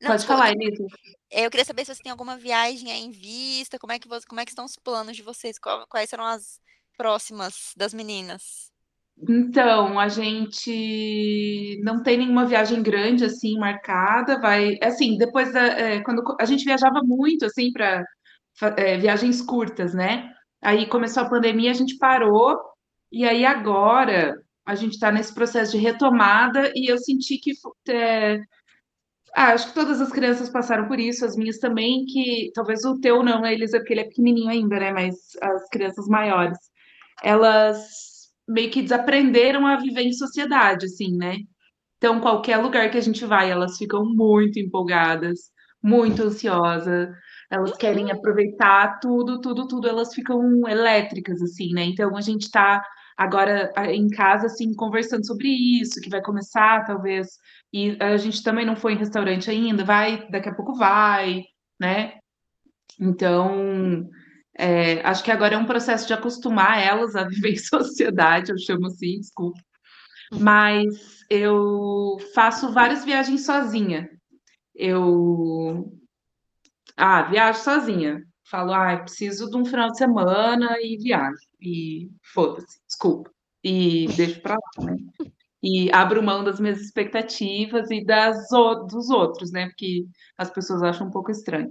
Não, 0.00 0.10
Pode 0.10 0.26
falar, 0.26 0.52
Elisa. 0.52 0.84
É, 1.30 1.44
Eu 1.46 1.50
queria 1.50 1.64
saber 1.64 1.84
se 1.84 1.94
você 1.94 2.02
tem 2.02 2.10
alguma 2.12 2.36
viagem 2.38 2.88
em 2.90 3.10
vista, 3.10 3.78
como 3.78 3.92
é 3.92 3.98
que, 3.98 4.08
você, 4.08 4.26
como 4.26 4.40
é 4.40 4.44
que 4.44 4.50
estão 4.50 4.64
os 4.64 4.76
planos 4.76 5.16
de 5.16 5.22
vocês, 5.22 5.58
qual- 5.58 5.86
quais 5.86 6.08
serão 6.10 6.24
as 6.26 6.60
próximas 6.96 7.72
das 7.76 7.92
meninas? 7.94 8.72
Então, 9.28 9.98
a 9.98 10.08
gente 10.08 11.80
não 11.82 12.02
tem 12.02 12.18
nenhuma 12.18 12.46
viagem 12.46 12.82
grande 12.82 13.24
assim 13.24 13.58
marcada. 13.58 14.40
Vai, 14.40 14.76
assim, 14.82 15.16
depois 15.18 15.52
da, 15.52 15.60
é, 15.66 16.00
quando 16.02 16.22
a 16.40 16.44
gente 16.44 16.64
viajava 16.64 17.00
muito 17.02 17.44
assim 17.46 17.72
para 17.72 18.04
viagens 19.00 19.40
curtas, 19.42 19.94
né? 19.94 20.32
Aí 20.62 20.86
começou 20.88 21.22
a 21.24 21.28
pandemia, 21.30 21.70
a 21.70 21.74
gente 21.74 21.96
parou 21.98 22.56
e 23.12 23.24
aí 23.24 23.44
agora 23.44 24.34
a 24.66 24.74
gente 24.74 24.94
está 24.94 25.10
nesse 25.12 25.34
processo 25.34 25.72
de 25.72 25.78
retomada 25.78 26.72
e 26.74 26.90
eu 26.90 26.98
senti 26.98 27.38
que 27.38 27.52
é, 27.90 28.38
ah, 29.34 29.52
acho 29.52 29.68
que 29.68 29.74
todas 29.74 30.00
as 30.00 30.10
crianças 30.10 30.48
passaram 30.48 30.86
por 30.88 30.98
isso, 30.98 31.24
as 31.24 31.36
minhas 31.36 31.58
também, 31.58 32.04
que 32.06 32.50
talvez 32.54 32.84
o 32.84 32.98
teu 33.00 33.22
não, 33.22 33.42
né, 33.42 33.54
Elisa, 33.54 33.78
porque 33.78 33.92
ele 33.94 34.00
é 34.02 34.04
pequenininho 34.04 34.50
ainda, 34.50 34.78
né? 34.78 34.92
Mas 34.92 35.14
as 35.42 35.68
crianças 35.68 36.06
maiores 36.08 36.58
elas 37.22 38.28
meio 38.46 38.70
que 38.70 38.82
desaprenderam 38.82 39.66
a 39.66 39.76
viver 39.76 40.02
em 40.02 40.12
sociedade, 40.12 40.86
assim, 40.86 41.16
né? 41.16 41.36
Então, 41.98 42.20
qualquer 42.20 42.58
lugar 42.58 42.90
que 42.90 42.98
a 42.98 43.00
gente 43.00 43.24
vai, 43.24 43.50
elas 43.50 43.76
ficam 43.76 44.04
muito 44.04 44.58
empolgadas, 44.58 45.50
muito 45.82 46.22
ansiosas, 46.22 47.08
elas 47.50 47.76
querem 47.76 48.10
aproveitar 48.10 48.98
tudo, 49.00 49.40
tudo, 49.40 49.66
tudo, 49.66 49.88
elas 49.88 50.14
ficam 50.14 50.66
elétricas, 50.68 51.42
assim, 51.42 51.72
né? 51.72 51.84
Então, 51.84 52.16
a 52.16 52.20
gente 52.20 52.50
tá 52.50 52.82
agora 53.18 53.72
em 53.90 54.08
casa, 54.08 54.46
assim, 54.46 54.72
conversando 54.74 55.26
sobre 55.26 55.48
isso, 55.48 56.00
que 56.00 56.08
vai 56.08 56.22
começar, 56.22 56.84
talvez, 56.86 57.26
e 57.72 57.96
a 58.00 58.16
gente 58.16 58.44
também 58.44 58.64
não 58.64 58.76
foi 58.76 58.92
em 58.92 58.98
restaurante 58.98 59.50
ainda, 59.50 59.84
vai, 59.84 60.30
daqui 60.30 60.48
a 60.48 60.54
pouco 60.54 60.74
vai, 60.74 61.42
né? 61.80 62.14
Então, 63.00 64.08
é, 64.56 65.00
acho 65.02 65.24
que 65.24 65.32
agora 65.32 65.54
é 65.54 65.58
um 65.58 65.66
processo 65.66 66.06
de 66.06 66.14
acostumar 66.14 66.78
elas 66.80 67.16
a 67.16 67.24
viver 67.24 67.54
em 67.54 67.58
sociedade, 67.58 68.52
eu 68.52 68.58
chamo 68.58 68.86
assim, 68.86 69.18
desculpa. 69.18 69.60
Mas 70.32 71.24
eu 71.30 72.18
faço 72.34 72.72
várias 72.72 73.04
viagens 73.04 73.44
sozinha. 73.44 74.08
Eu, 74.74 75.92
ah, 76.96 77.22
viajo 77.22 77.60
sozinha. 77.60 78.22
Falo, 78.50 78.72
ah, 78.72 78.96
preciso 78.96 79.50
de 79.50 79.56
um 79.56 79.64
final 79.64 79.90
de 79.90 79.98
semana 79.98 80.76
e 80.80 80.96
viajo. 80.96 81.38
E 81.60 82.10
foda-se, 82.32 82.78
desculpa. 82.98 83.30
E 83.62 84.08
deixo 84.16 84.40
pra 84.40 84.54
lá, 84.54 84.84
né? 84.84 84.96
E 85.62 85.90
abro 85.92 86.22
mão 86.22 86.44
das 86.44 86.60
minhas 86.60 86.80
expectativas 86.80 87.90
e 87.90 88.04
das, 88.04 88.48
dos 88.88 89.10
outros, 89.10 89.50
né? 89.50 89.66
Porque 89.68 90.06
as 90.36 90.50
pessoas 90.50 90.82
acham 90.82 91.06
um 91.06 91.10
pouco 91.10 91.30
estranho. 91.30 91.70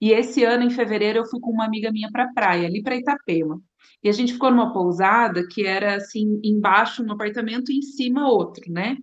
E 0.00 0.12
esse 0.12 0.44
ano, 0.44 0.64
em 0.64 0.70
fevereiro, 0.70 1.18
eu 1.18 1.26
fui 1.26 1.40
com 1.40 1.50
uma 1.50 1.66
amiga 1.66 1.90
minha 1.90 2.10
pra 2.10 2.32
praia, 2.32 2.66
ali 2.66 2.82
pra 2.82 2.96
Itapema. 2.96 3.60
E 4.02 4.08
a 4.08 4.12
gente 4.12 4.32
ficou 4.32 4.50
numa 4.50 4.72
pousada 4.72 5.46
que 5.46 5.66
era 5.66 5.96
assim, 5.96 6.40
embaixo 6.42 7.02
um 7.02 7.12
apartamento 7.12 7.70
e 7.70 7.78
em 7.78 7.82
cima 7.82 8.28
outro, 8.28 8.70
né? 8.72 8.96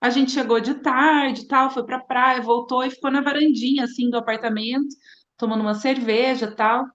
A 0.00 0.10
gente 0.10 0.32
chegou 0.32 0.60
de 0.60 0.74
tarde, 0.76 1.46
tal, 1.46 1.70
foi 1.70 1.84
pra 1.84 2.00
praia, 2.00 2.40
voltou 2.40 2.82
e 2.82 2.90
ficou 2.90 3.10
na 3.10 3.20
varandinha 3.20 3.84
assim 3.84 4.08
do 4.10 4.16
apartamento, 4.16 4.88
tomando 5.36 5.60
uma 5.60 5.74
cerveja, 5.74 6.50
tal. 6.50 6.86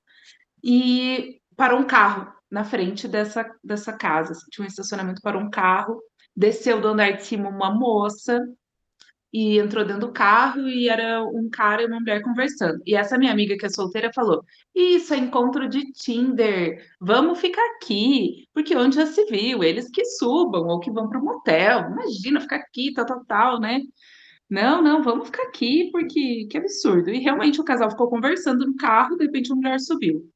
E 0.64 1.40
parou 1.56 1.80
um 1.80 1.86
carro 1.86 2.36
na 2.50 2.64
frente 2.64 3.08
dessa, 3.08 3.46
dessa 3.64 3.94
casa. 3.94 4.32
assim, 4.32 4.46
tinha 4.52 4.66
um 4.66 4.68
estacionamento, 4.68 5.22
parou 5.22 5.42
um 5.42 5.50
carro, 5.50 6.02
desceu 6.36 6.80
do 6.82 6.88
andar 6.90 7.12
de 7.12 7.24
cima 7.24 7.50
uma 7.50 7.74
moça 7.74 8.40
e 9.34 9.60
entrou 9.60 9.84
dentro 9.84 10.08
do 10.08 10.14
carro 10.14 10.68
e 10.70 10.88
era 10.88 11.22
um 11.24 11.50
cara 11.50 11.82
e 11.82 11.86
uma 11.88 12.00
mulher 12.00 12.22
conversando. 12.22 12.82
E 12.86 12.96
essa 12.96 13.18
minha 13.18 13.34
amiga 13.34 13.58
que 13.58 13.66
é 13.66 13.70
solteira 13.70 14.10
falou: 14.14 14.42
Isso 14.74 15.14
é 15.14 15.18
encontro 15.18 15.68
de 15.68 15.92
Tinder, 15.92 16.82
vamos 17.02 17.40
ficar 17.42 17.62
aqui, 17.76 18.48
porque 18.54 18.76
onde 18.76 18.96
já 18.96 19.06
se 19.06 19.26
viu, 19.26 19.62
eles 19.64 19.90
que 19.92 20.06
subam 20.06 20.68
ou 20.68 20.80
que 20.80 20.90
vão 20.90 21.10
para 21.10 21.20
o 21.20 21.24
motel, 21.24 21.90
imagina 21.92 22.40
ficar 22.40 22.58
aqui, 22.58 22.94
tal, 22.94 23.06
tal, 23.06 23.26
tal, 23.26 23.60
né? 23.60 23.82
Não, 24.50 24.82
não, 24.82 25.04
vamos 25.04 25.28
ficar 25.28 25.44
aqui, 25.44 25.90
porque 25.92 26.46
que 26.50 26.58
absurdo. 26.58 27.10
E 27.10 27.20
realmente 27.20 27.60
o 27.60 27.64
casal 27.64 27.90
ficou 27.90 28.10
conversando 28.10 28.66
no 28.66 28.76
carro, 28.76 29.18
de 29.18 29.26
repente 29.26 29.52
a 29.52 29.56
mulher 29.56 29.80
subiu. 29.80 30.32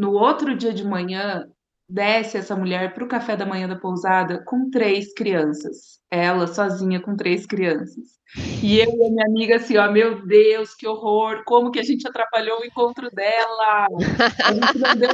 No 0.00 0.14
outro 0.14 0.56
dia 0.56 0.72
de 0.72 0.82
manhã, 0.82 1.46
desce 1.86 2.38
essa 2.38 2.56
mulher 2.56 2.94
para 2.94 3.04
o 3.04 3.06
café 3.06 3.36
da 3.36 3.44
manhã 3.44 3.68
da 3.68 3.76
pousada 3.76 4.42
com 4.46 4.70
três 4.70 5.12
crianças. 5.12 6.00
Ela 6.10 6.46
sozinha 6.46 7.02
com 7.02 7.14
três 7.14 7.44
crianças. 7.44 8.18
E 8.62 8.78
eu 8.78 8.86
e 8.86 9.06
a 9.06 9.10
minha 9.10 9.26
amiga 9.26 9.56
assim, 9.56 9.76
ó, 9.76 9.92
meu 9.92 10.24
Deus, 10.26 10.74
que 10.74 10.88
horror! 10.88 11.42
Como 11.44 11.70
que 11.70 11.78
a 11.78 11.82
gente 11.82 12.08
atrapalhou 12.08 12.60
o 12.60 12.64
encontro 12.64 13.10
dela? 13.10 13.62
A 13.62 13.88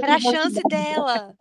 Era 0.00 0.14
a 0.14 0.20
chance 0.20 0.60
dela. 0.70 1.34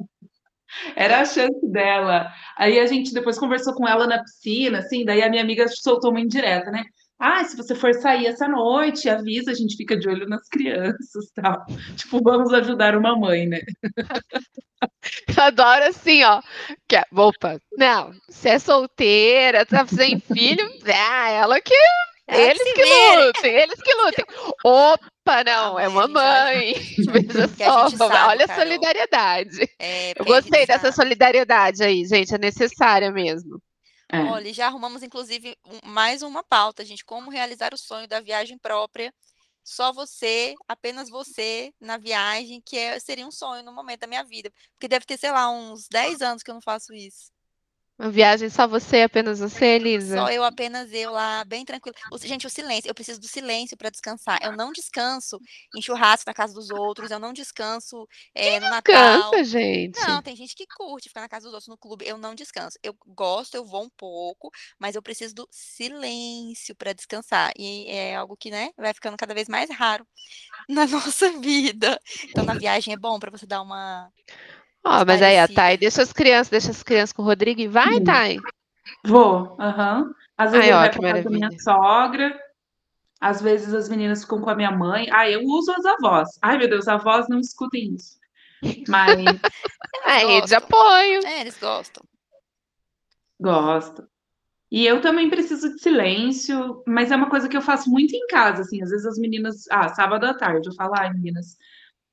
Era 0.95 1.21
a 1.21 1.25
chance 1.25 1.67
dela. 1.67 2.33
Aí 2.57 2.79
a 2.79 2.87
gente 2.87 3.13
depois 3.13 3.37
conversou 3.37 3.75
com 3.75 3.87
ela 3.87 4.07
na 4.07 4.23
piscina, 4.23 4.79
assim, 4.79 5.05
daí 5.05 5.21
a 5.21 5.29
minha 5.29 5.43
amiga 5.43 5.67
soltou 5.67 6.09
uma 6.09 6.19
indireta, 6.19 6.71
né? 6.71 6.83
Ah, 7.19 7.43
se 7.45 7.55
você 7.55 7.73
for 7.73 7.93
sair 7.93 8.27
essa 8.27 8.47
noite, 8.47 9.07
avisa, 9.09 9.51
a 9.51 9.53
gente 9.53 9.77
fica 9.77 9.97
de 9.97 10.07
olho 10.09 10.27
nas 10.27 10.47
crianças, 10.49 11.31
tal. 11.33 11.65
Tipo, 11.95 12.21
vamos 12.21 12.51
ajudar 12.53 12.95
uma 12.95 13.17
mãe, 13.17 13.47
né? 13.47 13.61
Eu 15.37 15.43
adoro 15.43 15.85
assim, 15.85 16.23
ó. 16.23 16.41
Que, 16.87 16.97
é- 16.97 17.03
opa, 17.15 17.59
não, 17.77 18.13
se 18.29 18.49
é 18.49 18.59
solteira, 18.59 19.65
tá 19.65 19.85
sem 19.87 20.19
filho, 20.19 20.67
ah, 20.93 21.29
ela 21.29 21.61
que. 21.61 21.73
Eles 22.27 22.57
que 22.73 22.83
lutem, 22.83 23.53
eles 23.53 23.81
que 23.81 23.93
lutem. 23.93 24.25
Opa, 24.63 25.43
não, 25.45 25.77
é 25.79 25.87
Mamãe. 25.87 26.73
Veja 27.11 27.47
só, 27.49 27.87
sabe, 27.89 28.29
olha 28.29 28.45
a 28.45 28.55
solidariedade. 28.55 29.69
É, 29.79 30.11
Eu 30.19 30.25
gostei 30.25 30.65
dessa 30.65 30.91
solidariedade 30.91 31.83
aí, 31.83 32.03
gente, 32.03 32.33
é 32.33 32.37
necessária 32.39 33.11
mesmo. 33.11 33.61
É. 34.11 34.19
Olha, 34.21 34.53
já 34.53 34.67
arrumamos 34.67 35.03
inclusive 35.03 35.57
um- 35.65 35.79
mais 35.89 36.21
uma 36.21 36.43
pauta, 36.43 36.85
gente, 36.85 37.03
como 37.05 37.29
realizar 37.31 37.73
o 37.73 37.77
sonho 37.77 38.07
da 38.07 38.19
viagem 38.21 38.57
própria. 38.57 39.13
Só 39.63 39.91
você, 39.93 40.55
apenas 40.67 41.09
você 41.09 41.73
na 41.79 41.97
viagem, 41.97 42.61
que 42.61 42.77
é- 42.77 42.99
seria 42.99 43.27
um 43.27 43.31
sonho 43.31 43.63
no 43.63 43.73
momento 43.73 44.01
da 44.01 44.07
minha 44.07 44.23
vida. 44.23 44.51
Porque 44.73 44.87
deve 44.87 45.05
ter, 45.05 45.17
sei 45.17 45.31
lá, 45.31 45.49
uns 45.49 45.87
10 45.89 46.21
anos 46.21 46.43
que 46.43 46.51
eu 46.51 46.55
não 46.55 46.61
faço 46.61 46.93
isso. 46.93 47.31
Uma 47.97 48.11
viagem 48.11 48.49
só 48.49 48.67
você, 48.67 49.03
apenas 49.03 49.39
você, 49.39 49.65
Elisa? 49.75 50.17
Só 50.17 50.29
eu, 50.29 50.43
apenas 50.43 50.91
eu 50.91 51.11
lá, 51.11 51.45
bem 51.45 51.63
tranquilo. 51.63 51.95
Gente, 52.21 52.45
o 52.45 52.49
silêncio, 52.49 52.89
eu 52.89 52.93
preciso 52.93 53.21
do 53.21 53.27
silêncio 53.27 53.77
para 53.77 53.89
descansar. 53.89 54.37
Eu 54.43 54.51
não 54.51 54.73
descanso 54.73 55.39
em 55.73 55.81
churrasco 55.81 56.29
na 56.29 56.33
casa 56.33 56.53
dos 56.53 56.69
outros, 56.71 57.09
eu 57.09 57.19
não 57.19 57.31
descanso 57.31 58.05
eh, 58.33 58.59
no 58.59 58.69
Natal. 58.69 59.31
Cansa, 59.31 59.43
gente. 59.45 59.97
Não, 60.01 60.21
tem 60.21 60.35
gente 60.35 60.55
que 60.55 60.65
curte 60.67 61.07
ficar 61.07 61.21
na 61.21 61.29
casa 61.29 61.45
dos 61.45 61.53
outros 61.53 61.69
no 61.69 61.77
clube. 61.77 62.05
Eu 62.05 62.17
não 62.17 62.35
descanso. 62.35 62.77
Eu 62.83 62.93
gosto, 63.07 63.55
eu 63.55 63.63
vou 63.63 63.83
um 63.83 63.89
pouco, 63.89 64.51
mas 64.77 64.95
eu 64.95 65.01
preciso 65.01 65.33
do 65.33 65.47
silêncio 65.49 66.75
para 66.75 66.91
descansar. 66.91 67.53
E 67.57 67.89
é 67.89 68.15
algo 68.15 68.35
que, 68.35 68.51
né, 68.51 68.71
vai 68.77 68.93
ficando 68.93 69.15
cada 69.15 69.33
vez 69.33 69.47
mais 69.47 69.69
raro 69.69 70.05
na 70.67 70.85
nossa 70.87 71.31
vida. 71.39 71.99
Então, 72.25 72.43
na 72.43 72.55
viagem 72.55 72.93
é 72.93 72.97
bom 72.97 73.19
para 73.19 73.31
você 73.31 73.45
dar 73.45 73.61
uma. 73.61 74.11
Ó, 74.85 75.03
mas 75.05 75.21
aí, 75.21 75.39
a. 75.39 75.47
Thay, 75.47 75.77
deixa 75.77 76.03
as 76.03 76.13
crianças, 76.13 76.49
deixa 76.49 76.69
as 76.71 76.83
crianças 76.83 77.11
com 77.11 77.23
o 77.23 77.25
Rodrigo 77.25 77.59
e 77.59 77.67
vai, 77.67 77.99
Hum. 77.99 78.03
Thay. 78.03 78.37
Vou, 79.03 79.57
aham. 79.59 80.13
Às 80.37 80.51
vezes 80.51 80.67
Ai, 80.69 80.73
ele 80.73 80.77
ó, 80.77 80.91
pra 80.91 81.01
casa 81.13 81.23
da 81.23 81.29
minha 81.29 81.59
sogra, 81.59 82.39
às 83.19 83.41
vezes 83.41 83.73
as 83.73 83.89
meninas 83.89 84.21
ficam 84.21 84.41
com 84.41 84.49
a 84.49 84.55
minha 84.55 84.71
mãe. 84.71 85.07
Ah, 85.11 85.29
eu 85.29 85.41
uso 85.43 85.71
as 85.71 85.85
avós. 85.85 86.29
Ai, 86.41 86.57
meu 86.57 86.69
Deus, 86.69 86.87
avós 86.87 87.27
não 87.27 87.39
escutem 87.39 87.95
isso. 87.95 88.19
Mas 88.87 89.39
É, 90.05 90.25
rede 90.25 90.47
de 90.47 90.55
apoio. 90.55 91.25
É, 91.25 91.41
eles 91.41 91.57
gostam. 91.59 92.03
gosto. 93.39 94.07
E 94.71 94.85
eu 94.85 94.99
também 95.01 95.29
preciso 95.29 95.73
de 95.73 95.81
silêncio, 95.81 96.83
mas 96.87 97.11
é 97.11 97.15
uma 97.15 97.29
coisa 97.29 97.47
que 97.47 97.55
eu 97.55 97.61
faço 97.61 97.89
muito 97.89 98.13
em 98.15 98.27
casa, 98.27 98.61
assim. 98.61 98.81
Às 98.83 98.89
vezes 98.89 99.05
as 99.05 99.17
meninas, 99.17 99.65
ah, 99.71 99.89
sábado 99.89 100.25
à 100.25 100.33
tarde, 100.33 100.67
eu 100.67 100.73
falo, 100.75 100.93
ai, 100.97 101.11
meninas, 101.13 101.57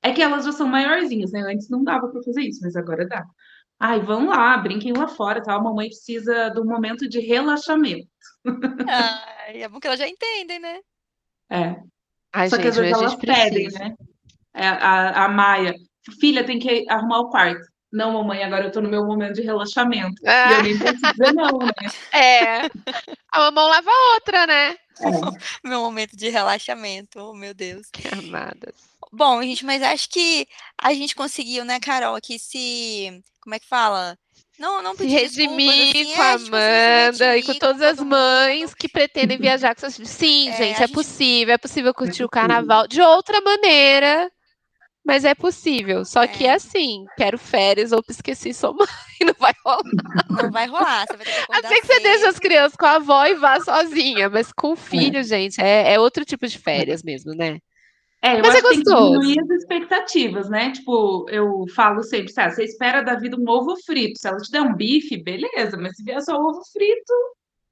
é 0.03 0.11
que 0.11 0.21
elas 0.21 0.45
já 0.45 0.51
são 0.51 0.67
maiorzinhas, 0.67 1.31
né? 1.31 1.41
Antes 1.41 1.69
não 1.69 1.83
dava 1.83 2.09
pra 2.09 2.21
fazer 2.21 2.41
isso, 2.41 2.59
mas 2.61 2.75
agora 2.75 3.07
dá. 3.07 3.23
Ai, 3.79 3.99
vão 3.99 4.27
lá, 4.27 4.57
brinquem 4.57 4.93
lá 4.93 5.07
fora, 5.07 5.41
tá? 5.41 5.55
A 5.55 5.61
mamãe 5.61 5.87
precisa 5.87 6.49
de 6.49 6.59
um 6.59 6.65
momento 6.65 7.07
de 7.07 7.19
relaxamento. 7.19 8.07
Ai, 8.87 9.61
é 9.63 9.69
bom 9.69 9.79
que 9.79 9.87
elas 9.87 9.99
já 9.99 10.07
entendem, 10.07 10.59
né? 10.59 10.79
É. 11.49 11.75
Ai, 12.33 12.49
Só 12.49 12.57
que 12.57 12.67
às 12.67 12.75
gente, 12.75 12.83
vezes 12.83 12.97
a 12.97 13.01
elas 13.01 13.11
gente 13.11 13.25
pedem, 13.25 13.67
né? 13.71 13.95
É, 14.53 14.67
A, 14.67 15.25
a 15.25 15.29
Maia, 15.29 15.73
filha, 16.19 16.45
tem 16.45 16.59
que 16.59 16.85
arrumar 16.89 17.19
o 17.19 17.29
quarto. 17.29 17.65
Não, 17.91 18.11
mamãe, 18.13 18.43
agora 18.43 18.65
eu 18.65 18.71
tô 18.71 18.81
no 18.81 18.89
meu 18.89 19.05
momento 19.05 19.35
de 19.35 19.41
relaxamento. 19.43 20.19
E 20.25 20.53
eu 20.53 20.63
nem 20.63 20.79
posso 20.79 20.95
dizer 20.95 21.33
não, 21.33 21.59
né? 21.59 21.71
é. 22.11 22.61
A 23.31 23.51
mão 23.51 23.69
lava 23.69 23.89
a 23.89 24.13
outra, 24.15 24.47
né? 24.47 24.75
É. 24.99 25.03
Meu 25.67 25.81
momento 25.81 26.15
de 26.15 26.29
relaxamento, 26.29 27.19
oh, 27.19 27.33
meu 27.33 27.53
Deus. 27.53 27.87
Que 27.91 28.07
amadas. 28.07 28.73
Bom, 29.11 29.41
gente, 29.43 29.65
mas 29.65 29.81
acho 29.83 30.09
que 30.09 30.47
a 30.81 30.93
gente 30.93 31.15
conseguiu, 31.15 31.63
né, 31.65 31.79
Carol, 31.79 32.15
aqui 32.15 32.39
se. 32.39 33.21
Como 33.41 33.53
é 33.55 33.59
que 33.59 33.67
fala? 33.67 34.17
Não, 34.57 34.81
não 34.83 34.95
pedir 34.95 35.15
desculpas, 35.19 35.35
redimir 35.35 35.89
assim, 35.89 36.15
com 36.15 36.21
a 36.21 36.25
é, 36.25 36.37
tipo 36.37 36.55
assim, 36.55 37.15
se 37.17 37.23
Amanda 37.23 37.37
e 37.37 37.43
com 37.43 37.53
todas 37.55 37.81
as 37.81 37.97
todo 37.97 38.05
mães 38.05 38.61
mundo. 38.69 38.75
que 38.77 38.87
pretendem 38.87 39.37
viajar 39.37 39.73
com 39.75 39.81
seus 39.81 39.95
filhos. 39.95 40.11
Sim, 40.11 40.49
É, 40.49 40.57
gente, 40.57 40.61
a 40.79 40.83
é 40.83 40.87
gente- 40.87 40.93
possível. 40.93 41.53
É 41.53 41.57
possível 41.57 41.93
curtir 41.93 42.23
o 42.23 42.29
possível. 42.29 42.29
carnaval 42.29 42.87
de 42.87 43.01
outra 43.01 43.41
maneira, 43.41 44.31
mas 45.05 45.25
é 45.25 45.35
possível. 45.35 46.05
Só 46.05 46.25
que 46.27 46.45
É. 46.45 46.47
é 46.47 46.53
assim, 46.53 47.05
quero 47.17 47.37
férias 47.37 47.91
ou 47.91 48.03
esqueci 48.07 48.53
sua 48.53 48.73
mãe, 48.73 48.87
não 49.21 49.35
vai 49.37 49.53
rolar. 49.65 49.81
Não 50.29 50.51
vai 50.51 50.67
rolar, 50.67 51.05
você 51.07 51.17
vai 51.17 51.25
ter 51.25 51.31
que 51.33 51.51
A 51.51 51.61
não 51.61 51.69
ser 51.69 51.81
que 51.81 51.87
você 51.87 51.99
deixe 51.99 52.25
as 52.25 52.39
crianças 52.39 52.75
com 52.77 52.85
a 52.85 52.95
avó 52.95 53.25
e 53.25 53.35
vá 53.35 53.59
sozinha, 53.59 54.29
mas 54.29 54.51
com 54.53 54.71
o 54.73 54.75
filho, 54.75 55.23
gente, 55.23 55.61
é, 55.61 55.93
é 55.93 55.99
outro 55.99 56.23
tipo 56.25 56.47
de 56.47 56.57
férias 56.57 57.03
mesmo, 57.03 57.33
né? 57.33 57.59
É, 58.21 58.39
eu 58.39 58.41
Mas 58.41 58.55
é 58.55 58.57
acho 58.59 58.61
que 58.61 58.69
tem 58.69 58.83
que 58.83 58.95
diminuir 58.95 59.39
as 59.41 59.49
expectativas, 59.49 60.49
né? 60.49 60.71
Tipo, 60.71 61.25
eu 61.29 61.65
falo 61.75 62.01
sempre, 62.01 62.31
sabe, 62.31 62.55
você 62.55 62.63
espera 62.63 63.01
da 63.01 63.15
vida 63.15 63.35
um 63.37 63.49
ovo 63.49 63.75
frito. 63.85 64.17
Se 64.17 64.29
ela 64.29 64.37
te 64.37 64.49
der 64.49 64.61
um 64.61 64.73
bife, 64.73 65.21
beleza, 65.21 65.75
mas 65.77 65.97
se 65.97 66.03
vier 66.05 66.21
só 66.21 66.37
ovo 66.37 66.61
frito, 66.71 67.13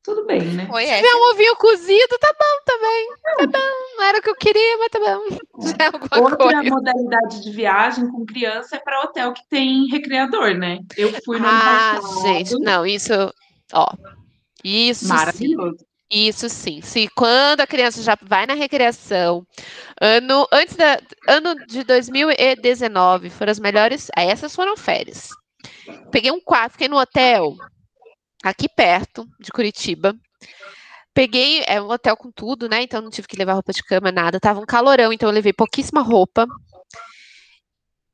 tudo 0.04 0.26
bem, 0.26 0.42
né? 0.42 0.66
Foi 0.68 0.84
Se 0.86 0.90
essa. 0.92 1.02
tiver 1.04 1.16
um 1.16 1.32
ovinho 1.32 1.56
cozido, 1.58 2.18
tá 2.20 2.34
bom 2.34 2.64
também. 2.66 3.08
Tá 3.38 3.48
bom. 3.60 3.98
Não 3.98 4.04
era 4.06 4.18
o 4.18 4.22
que 4.22 4.30
eu 4.30 4.36
queria, 4.36 4.78
mas 4.78 4.90
tá 4.90 5.00
bom. 5.00 5.38
Já 5.68 5.76
é 5.80 5.86
alguma 5.86 6.20
Outra 6.20 6.38
coisa. 6.38 6.64
modalidade 6.64 7.44
de 7.44 7.52
viagem 7.52 8.10
com 8.10 8.26
criança 8.26 8.76
é 8.76 8.80
para 8.80 9.02
hotel 9.02 9.34
que 9.34 9.48
tem 9.50 9.88
recreador, 9.88 10.56
né? 10.58 10.80
Eu 10.98 11.12
fui 11.24 11.40
no 11.40 11.48
Ah, 11.48 12.00
passado, 12.02 12.22
gente, 12.24 12.60
não, 12.60 12.86
isso, 12.86 13.14
ó. 13.74 13.88
Isso 14.64 15.06
sim. 15.06 15.14
maravilhoso. 15.14 15.78
Isso 16.14 16.50
sim. 16.50 16.82
Se 16.82 17.08
quando 17.16 17.62
a 17.62 17.68
criança 17.68 18.02
já 18.04 18.18
vai 18.22 18.46
na 18.46 18.54
recreação, 18.54 19.46
ano 20.02 20.46
antes 20.52 20.76
da 20.76 21.00
ano 21.30 21.56
de 21.68 21.84
2019 21.86 23.30
foram 23.30 23.52
as 23.52 23.60
melhores, 23.60 24.10
essas 24.18 24.54
foram 24.54 24.76
férias. 24.76 25.30
Peguei 26.12 26.30
um 26.32 26.42
quarto, 26.42 26.74
fiquei 26.74 26.90
no 26.90 27.00
hotel 27.00 27.56
aqui 28.44 28.68
perto 28.68 29.28
de 29.40 29.52
Curitiba. 29.52 30.16
Peguei, 31.14 31.64
é 31.68 31.82
um 31.82 31.90
hotel 31.90 32.16
com 32.16 32.32
tudo, 32.32 32.70
né? 32.70 32.84
Então 32.84 33.02
não 33.02 33.10
tive 33.10 33.28
que 33.28 33.38
levar 33.38 33.54
roupa 33.54 33.74
de 33.74 33.84
cama, 33.84 34.12
nada. 34.12 34.40
Tava 34.40 34.60
um 34.60 34.66
calorão, 34.66 35.12
então 35.12 35.30
eu 35.30 35.34
levei 35.34 35.54
pouquíssima 35.54 36.02
roupa. 36.02 36.48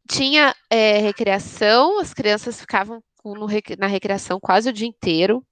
Tinha 0.09 0.55
é, 0.69 0.97
recreação, 0.99 1.99
as 1.99 2.13
crianças 2.13 2.59
ficavam 2.59 3.01
no 3.36 3.47
na 3.78 3.88
recreação 3.88 4.39
quase 4.39 4.69
o 4.69 4.73
dia 4.73 4.88
inteiro. 4.88 5.43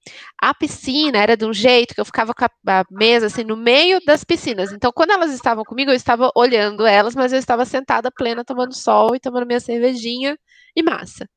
A 0.41 0.53
piscina 0.53 1.17
era 1.17 1.35
de 1.35 1.45
um 1.45 1.53
jeito 1.53 1.93
que 1.93 2.01
eu 2.01 2.05
ficava 2.05 2.33
com 2.33 2.45
a, 2.45 2.79
a 2.79 2.85
mesa 2.89 3.27
assim 3.27 3.43
no 3.43 3.57
meio 3.57 3.99
das 4.05 4.23
piscinas. 4.23 4.71
Então, 4.71 4.91
quando 4.93 5.11
elas 5.11 5.33
estavam 5.33 5.63
comigo, 5.63 5.91
eu 5.91 5.95
estava 5.95 6.31
olhando 6.35 6.85
elas, 6.85 7.15
mas 7.15 7.33
eu 7.33 7.39
estava 7.39 7.65
sentada 7.65 8.11
plena, 8.11 8.45
tomando 8.45 8.73
sol 8.73 9.15
e 9.15 9.19
tomando 9.19 9.45
minha 9.45 9.59
cervejinha 9.59 10.37
e 10.75 10.83
massa. 10.83 11.27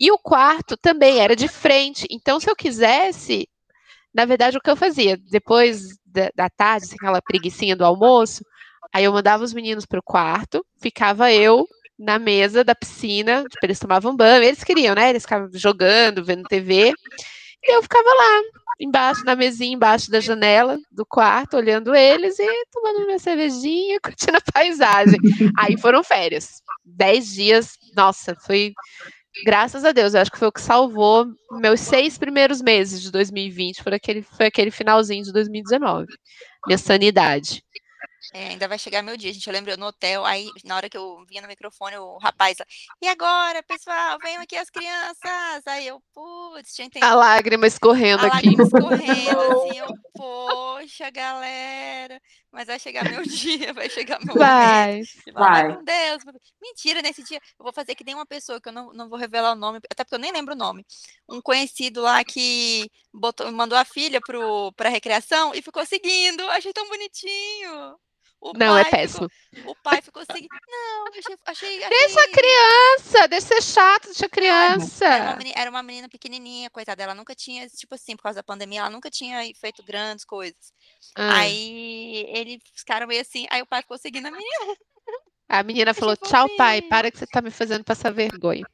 E 0.00 0.10
o 0.10 0.18
quarto 0.18 0.76
também 0.76 1.20
era 1.20 1.36
de 1.36 1.46
frente. 1.46 2.06
Então, 2.10 2.40
se 2.40 2.50
eu 2.50 2.56
quisesse, 2.56 3.46
na 4.14 4.24
verdade, 4.24 4.56
o 4.56 4.60
que 4.60 4.70
eu 4.70 4.76
fazia? 4.76 5.18
Depois 5.30 5.98
da, 6.06 6.30
da 6.34 6.48
tarde, 6.48 6.86
assim, 6.86 6.96
aquela 6.96 7.20
preguicinha 7.20 7.76
do 7.76 7.84
almoço, 7.84 8.42
aí 8.92 9.04
eu 9.04 9.12
mandava 9.12 9.44
os 9.44 9.52
meninos 9.52 9.84
para 9.84 10.00
o 10.00 10.02
quarto, 10.02 10.64
ficava 10.80 11.30
eu 11.30 11.66
na 11.98 12.18
mesa 12.18 12.64
da 12.64 12.74
piscina, 12.74 13.44
tipo, 13.44 13.64
eles 13.64 13.78
tomavam 13.78 14.16
banho, 14.16 14.42
eles 14.42 14.64
queriam, 14.64 14.94
né? 14.94 15.10
Eles 15.10 15.22
ficavam 15.22 15.50
jogando, 15.52 16.24
vendo 16.24 16.48
TV, 16.48 16.94
e 17.62 17.76
eu 17.76 17.82
ficava 17.82 18.08
lá, 18.08 18.42
embaixo, 18.80 19.22
na 19.24 19.36
mesinha, 19.36 19.74
embaixo 19.74 20.10
da 20.10 20.18
janela 20.18 20.78
do 20.90 21.04
quarto, 21.04 21.58
olhando 21.58 21.94
eles 21.94 22.38
e 22.38 22.66
tomando 22.72 23.04
minha 23.04 23.18
cervejinha, 23.18 24.00
curtindo 24.02 24.38
a 24.38 24.52
paisagem. 24.52 25.20
Aí 25.58 25.76
foram 25.76 26.02
férias. 26.02 26.62
Dez 26.82 27.34
dias, 27.34 27.76
nossa, 27.94 28.34
foi. 28.34 28.72
Graças 29.44 29.84
a 29.84 29.92
Deus, 29.92 30.14
eu 30.14 30.20
acho 30.20 30.30
que 30.30 30.38
foi 30.38 30.48
o 30.48 30.52
que 30.52 30.60
salvou 30.60 31.26
meus 31.52 31.80
seis 31.80 32.18
primeiros 32.18 32.60
meses 32.60 33.00
de 33.00 33.10
2020, 33.10 33.82
foi 33.82 33.94
aquele, 33.94 34.22
foi 34.22 34.46
aquele 34.46 34.70
finalzinho 34.70 35.24
de 35.24 35.32
2019. 35.32 36.06
Minha 36.66 36.78
sanidade. 36.78 37.62
É, 38.32 38.48
ainda 38.48 38.68
vai 38.68 38.78
chegar 38.78 39.02
meu 39.02 39.16
dia, 39.16 39.32
gente. 39.32 39.46
Eu 39.46 39.52
lembro 39.52 39.72
eu 39.72 39.76
no 39.78 39.86
hotel, 39.86 40.24
aí 40.24 40.48
na 40.64 40.76
hora 40.76 40.88
que 40.88 40.96
eu 40.96 41.24
vinha 41.28 41.42
no 41.42 41.48
microfone, 41.48 41.96
o 41.96 42.18
rapaz 42.18 42.58
e 43.02 43.08
agora, 43.08 43.62
pessoal, 43.62 44.18
venham 44.22 44.42
aqui 44.42 44.56
as 44.56 44.70
crianças. 44.70 45.66
Aí 45.66 45.86
eu, 45.86 46.00
putz, 46.14 46.74
tinha 46.74 46.86
entendido. 46.86 47.10
A 47.10 47.14
lágrima 47.14 47.66
escorrendo 47.66 48.24
A 48.24 48.28
aqui. 48.28 48.50
lágrima 48.50 48.62
escorrendo, 48.62 49.40
assim, 49.40 49.78
eu, 49.78 49.88
poxa, 50.14 51.10
galera, 51.10 52.20
mas 52.52 52.66
vai 52.66 52.78
chegar 52.78 53.04
meu 53.08 53.22
dia, 53.24 53.72
vai 53.72 53.88
chegar 53.90 54.18
meu 54.18 54.34
momento. 54.34 54.38
Vai. 54.38 55.02
Vai. 55.32 55.68
meu 55.68 55.84
Deus, 55.84 56.22
mentira, 56.60 57.02
nesse 57.02 57.22
dia 57.22 57.38
eu 57.58 57.62
vou 57.64 57.72
fazer 57.72 57.94
que 57.94 58.04
nem 58.04 58.14
uma 58.14 58.26
pessoa 58.26 58.60
que 58.60 58.68
eu 58.68 58.72
não, 58.72 58.92
não 58.92 59.08
vou 59.08 59.18
revelar 59.18 59.52
o 59.52 59.56
nome, 59.56 59.78
até 59.90 60.04
porque 60.04 60.14
eu 60.14 60.18
nem 60.18 60.32
lembro 60.32 60.54
o 60.54 60.58
nome. 60.58 60.84
Um 61.28 61.40
conhecido 61.40 62.00
lá 62.02 62.24
que 62.24 62.90
botou, 63.12 63.50
mandou 63.52 63.78
a 63.78 63.84
filha 63.84 64.20
pro, 64.20 64.72
pra 64.72 64.88
recreação 64.88 65.54
e 65.54 65.62
ficou 65.62 65.84
seguindo, 65.86 66.42
achei 66.50 66.72
tão 66.72 66.88
bonitinho. 66.88 67.96
O 68.42 68.54
Não, 68.56 68.76
é 68.78 68.84
pai 68.84 68.90
péssimo. 69.02 69.28
Ficou, 69.54 69.72
o 69.72 69.76
pai 69.82 70.00
ficou 70.00 70.22
seguindo. 70.24 70.48
Não, 70.66 71.04
achei. 71.08 71.36
achei, 71.44 71.78
Deixa 71.90 72.20
a 72.20 72.22
achei- 72.22 72.32
criança, 72.32 73.28
deixa 73.28 73.46
ser 73.48 73.62
chato, 73.62 74.04
deixa 74.06 74.24
a 74.24 74.28
Era 74.32 74.78
uma, 74.78 74.78
criança. 74.78 75.36
menina, 75.36 75.60
era 75.60 75.70
uma 75.70 75.82
menina 75.82 76.08
pequenininha, 76.08 76.70
coitada. 76.70 77.02
Ela 77.02 77.14
nunca 77.14 77.34
tinha, 77.34 77.68
tipo 77.68 77.94
assim, 77.94 78.16
por 78.16 78.22
causa 78.22 78.36
da 78.38 78.42
pandemia, 78.42 78.80
ela 78.80 78.88
nunca 78.88 79.10
tinha 79.10 79.42
feito 79.60 79.82
grandes 79.82 80.24
coisas. 80.24 80.72
Ah, 81.16 81.38
Aí 81.40 82.26
eles 82.28 82.60
ficaram 82.74 83.06
meio 83.06 83.20
assim. 83.20 83.46
Aí 83.50 83.62
o 83.62 83.66
pai 83.66 83.82
ficou 83.82 83.98
seguindo 83.98 84.26
a 84.26 84.30
menina. 84.30 84.76
a 85.48 85.62
menina 85.62 85.92
falou: 85.94 86.16
tchau, 86.16 86.48
pai, 86.56 86.82
para 86.82 87.10
que 87.10 87.18
você 87.18 87.26
tá 87.26 87.40
me 87.40 87.50
fazendo 87.50 87.84
passar 87.84 88.12
vergonha. 88.12 88.64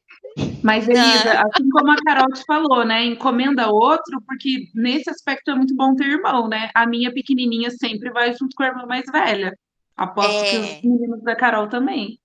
Mas, 0.63 0.89
Elisa, 0.89 1.41
assim 1.41 1.69
como 1.71 1.91
a 1.91 1.97
Carol 1.97 2.29
te 2.33 2.45
falou, 2.45 2.85
né? 2.85 3.05
Encomenda 3.05 3.69
outro, 3.69 4.21
porque 4.27 4.69
nesse 4.75 5.09
aspecto 5.09 5.51
é 5.51 5.55
muito 5.55 5.75
bom 5.75 5.95
ter 5.95 6.07
irmão, 6.07 6.49
né? 6.49 6.71
A 6.75 6.87
minha 6.87 7.13
pequenininha 7.13 7.71
sempre 7.71 8.11
vai 8.11 8.33
junto 8.33 8.55
com 8.57 8.63
a 8.63 8.67
irmã 8.67 8.85
mais 8.87 9.05
velha. 9.11 9.57
Aposto 9.97 10.41
que 10.51 10.57
É. 10.57 10.61
os 10.61 10.83
meninos 10.83 11.23
da 11.23 11.35
Carol 11.37 11.69
também. 11.69 12.19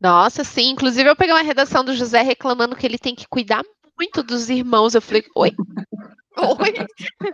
Nossa, 0.00 0.44
sim. 0.44 0.70
Inclusive, 0.70 1.08
eu 1.08 1.16
peguei 1.16 1.34
uma 1.34 1.42
redação 1.42 1.84
do 1.84 1.94
José 1.94 2.22
reclamando 2.22 2.76
que 2.76 2.86
ele 2.86 2.98
tem 2.98 3.14
que 3.14 3.26
cuidar 3.28 3.62
muito 3.98 4.22
dos 4.22 4.48
irmãos. 4.48 4.94
Eu 4.94 5.02
falei: 5.02 5.24
oi. 5.34 5.52
Oi, 6.40 6.74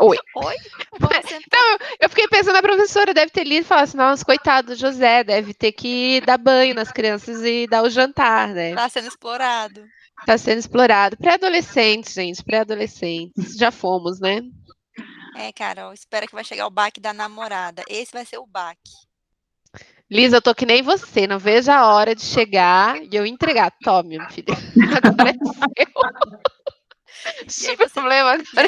Oi. 0.01 0.18
oi. 0.36 0.57
Vamos 0.99 1.28
sentar. 1.28 1.78
Eu 2.01 2.09
fiquei 2.09 2.26
pensando, 2.28 2.57
a 2.57 2.62
professora 2.62 3.12
deve 3.12 3.30
ter 3.30 3.44
lido 3.44 3.62
e 3.62 3.66
falado 3.66 3.84
assim: 3.84 3.97
nossa, 3.97 4.24
coitado 4.24 4.68
do 4.68 4.74
José, 4.74 5.22
deve 5.22 5.53
ter 5.53 5.72
que 5.72 6.20
dar 6.22 6.38
banho 6.38 6.74
nas 6.74 6.90
crianças 6.90 7.42
e 7.44 7.66
dar 7.66 7.82
o 7.82 7.90
jantar, 7.90 8.49
né? 8.49 8.74
Tá 8.74 8.88
sendo 8.88 9.09
explorado. 9.09 9.84
Tá 10.24 10.38
sendo 10.38 10.59
explorado. 10.59 11.16
Pré-adolescentes, 11.16 12.14
gente, 12.14 12.42
pré-adolescentes. 12.42 13.57
Já 13.57 13.70
fomos, 13.70 14.18
né? 14.18 14.40
É, 15.36 15.53
Carol, 15.53 15.92
espera 15.92 16.26
que 16.26 16.34
vai 16.34 16.44
chegar 16.44 16.66
o 16.66 16.70
baque 16.70 16.99
da 16.99 17.12
namorada. 17.12 17.84
Esse 17.88 18.12
vai 18.12 18.24
ser 18.24 18.38
o 18.38 18.47
baque. 18.47 19.07
Lisa, 20.11 20.36
eu 20.36 20.42
tô 20.42 20.55
que 20.55 20.64
nem 20.64 20.82
você, 20.82 21.26
não 21.26 21.38
vejo 21.38 21.70
a 21.70 21.92
hora 21.92 22.14
de 22.14 22.22
chegar 22.22 22.97
e 23.03 23.14
eu 23.14 23.26
entregar. 23.26 23.72
Tome, 23.82 24.16
minha 24.16 24.30
filha. 24.30 24.55
Agora 25.05 25.30
é 25.30 25.84
seu. 25.84 26.56
Você- 27.47 27.77
problema 27.89 28.37
e 28.55 28.59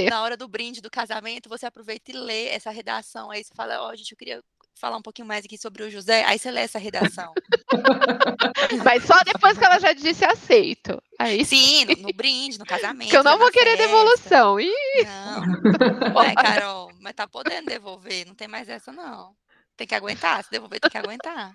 aí. 0.00 0.08
Na 0.08 0.22
hora 0.22 0.36
do 0.36 0.46
brinde 0.48 0.80
do 0.80 0.90
casamento, 0.90 1.48
você 1.48 1.66
aproveita 1.66 2.10
e 2.10 2.14
lê 2.14 2.48
essa 2.48 2.70
redação. 2.70 3.30
Aí 3.30 3.42
você 3.42 3.52
fala, 3.54 3.80
ó, 3.82 3.94
gente, 3.94 4.12
eu 4.12 4.18
queria 4.18 4.42
falar 4.80 4.96
um 4.96 5.02
pouquinho 5.02 5.26
mais 5.26 5.44
aqui 5.44 5.58
sobre 5.58 5.82
o 5.82 5.90
José. 5.90 6.24
Aí 6.24 6.38
você 6.38 6.50
lê 6.50 6.60
essa 6.60 6.78
redação. 6.78 7.32
Mas 8.84 9.04
só 9.04 9.18
depois 9.24 9.58
que 9.58 9.64
ela 9.64 9.78
já 9.78 9.92
disse 9.92 10.24
aceito. 10.24 11.02
Aí 11.18 11.44
sim, 11.44 11.84
no, 11.84 11.94
no 12.08 12.12
brinde, 12.14 12.58
no 12.58 12.64
casamento. 12.64 13.10
que 13.10 13.16
eu 13.16 13.24
não 13.24 13.38
vou 13.38 13.50
querer 13.50 13.76
festa. 13.76 13.86
devolução. 13.86 14.60
Ih, 14.60 14.72
Não, 15.04 16.22
é, 16.22 16.34
Carol, 16.34 16.92
mas 17.00 17.14
tá 17.14 17.26
podendo 17.26 17.66
devolver, 17.66 18.26
não 18.26 18.34
tem 18.34 18.46
mais 18.46 18.68
essa 18.68 18.92
não. 18.92 19.34
Tem 19.76 19.86
que 19.86 19.94
aguentar, 19.94 20.44
se 20.44 20.50
devolver 20.50 20.80
tem 20.80 20.90
que 20.90 20.98
aguentar. 20.98 21.54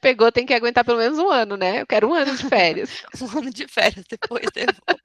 Pegou, 0.00 0.32
tem 0.32 0.46
que 0.46 0.54
aguentar 0.54 0.84
pelo 0.84 0.98
menos 0.98 1.18
um 1.18 1.30
ano, 1.30 1.56
né? 1.56 1.80
Eu 1.82 1.86
quero 1.86 2.08
um 2.08 2.14
ano 2.14 2.34
de 2.36 2.48
férias. 2.48 2.90
Um 3.22 3.38
ano 3.38 3.50
de 3.50 3.66
férias 3.68 4.04
depois 4.08 4.50
devolve. 4.52 5.00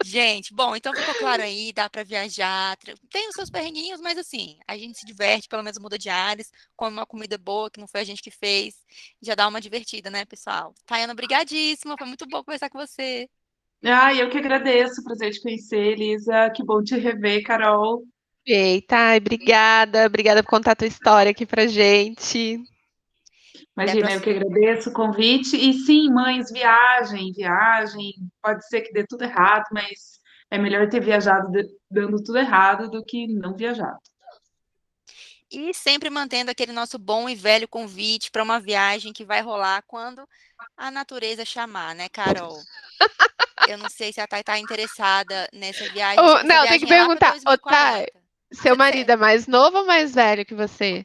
Gente, 0.00 0.52
bom, 0.54 0.76
então 0.76 0.94
ficou 0.94 1.14
claro 1.14 1.42
aí, 1.42 1.72
dá 1.72 1.88
pra 1.88 2.04
viajar, 2.04 2.76
tra- 2.76 2.94
tem 3.10 3.28
os 3.28 3.34
seus 3.34 3.48
perrenguinhos, 3.50 4.00
mas 4.00 4.18
assim, 4.18 4.58
a 4.66 4.76
gente 4.76 4.98
se 4.98 5.06
diverte, 5.06 5.48
pelo 5.48 5.62
menos 5.62 5.78
muda 5.78 5.98
de 5.98 6.08
ares, 6.10 6.50
come 6.76 6.92
uma 6.96 7.06
comida 7.06 7.38
boa, 7.38 7.70
que 7.70 7.80
não 7.80 7.88
foi 7.88 8.00
a 8.02 8.04
gente 8.04 8.22
que 8.22 8.30
fez, 8.30 8.74
já 9.22 9.34
dá 9.34 9.48
uma 9.48 9.60
divertida, 9.60 10.10
né, 10.10 10.24
pessoal? 10.26 10.74
Tayana, 10.86 11.12
obrigadíssima, 11.14 11.96
foi 11.96 12.06
muito 12.06 12.26
bom 12.28 12.44
conversar 12.44 12.68
com 12.70 12.78
você. 12.78 13.28
Ai, 13.84 14.20
eu 14.20 14.28
que 14.30 14.38
agradeço, 14.38 15.04
prazer 15.04 15.30
te 15.32 15.40
conhecer, 15.40 15.76
Elisa. 15.92 16.50
Que 16.50 16.64
bom 16.64 16.82
te 16.82 16.96
rever, 16.96 17.42
Carol. 17.44 18.04
Eita, 18.46 19.16
obrigada. 19.16 20.06
Obrigada 20.06 20.42
por 20.42 20.50
contar 20.50 20.72
a 20.72 20.76
tua 20.76 20.86
história 20.86 21.30
aqui 21.30 21.46
pra 21.46 21.66
gente. 21.66 22.58
Imagina, 23.76 24.12
eu 24.12 24.20
que 24.20 24.30
agradeço 24.30 24.90
o 24.90 24.92
convite. 24.92 25.56
E 25.56 25.72
sim, 25.72 26.08
mães, 26.08 26.50
viagem, 26.50 27.32
viagem. 27.32 28.12
Pode 28.40 28.66
ser 28.68 28.82
que 28.82 28.92
dê 28.92 29.04
tudo 29.06 29.24
errado, 29.24 29.64
mas 29.72 30.20
é 30.50 30.58
melhor 30.58 30.88
ter 30.88 31.00
viajado 31.00 31.50
dando 31.90 32.22
tudo 32.22 32.38
errado 32.38 32.88
do 32.88 33.04
que 33.04 33.26
não 33.26 33.56
viajado. 33.56 33.98
E 35.50 35.74
sempre 35.74 36.08
mantendo 36.10 36.50
aquele 36.50 36.72
nosso 36.72 36.98
bom 36.98 37.28
e 37.28 37.34
velho 37.34 37.68
convite 37.68 38.30
para 38.30 38.42
uma 38.42 38.60
viagem 38.60 39.12
que 39.12 39.24
vai 39.24 39.40
rolar 39.40 39.82
quando 39.86 40.26
a 40.76 40.90
natureza 40.90 41.44
chamar, 41.44 41.94
né, 41.94 42.08
Carol? 42.08 42.56
Eu 43.68 43.78
não 43.78 43.88
sei 43.88 44.12
se 44.12 44.20
a 44.20 44.26
Thay 44.26 44.42
tá 44.42 44.58
interessada 44.58 45.48
nessa 45.52 45.88
viagem. 45.88 46.22
Essa 46.22 46.42
não, 46.42 46.66
tem 46.66 46.78
que 46.78 46.84
é 46.84 46.88
perguntar. 46.88 47.36
Ô, 47.46 47.56
Thay, 47.58 48.06
2040. 48.06 48.24
Seu 48.52 48.76
marido 48.76 49.10
é 49.10 49.16
mais 49.16 49.46
novo 49.46 49.78
ou 49.78 49.86
mais 49.86 50.14
velho 50.14 50.44
que 50.44 50.54
você? 50.54 51.02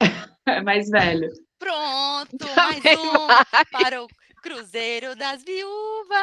É 0.46 0.60
mais 0.62 0.88
velho. 0.88 1.28
Pronto, 1.58 2.38
Tá 2.38 2.54
mais 2.56 2.82
um 2.84 3.68
para 3.70 4.02
o 4.02 4.08
Cruzeiro 4.42 5.14
das 5.14 5.44
Viúvas. 5.44 6.18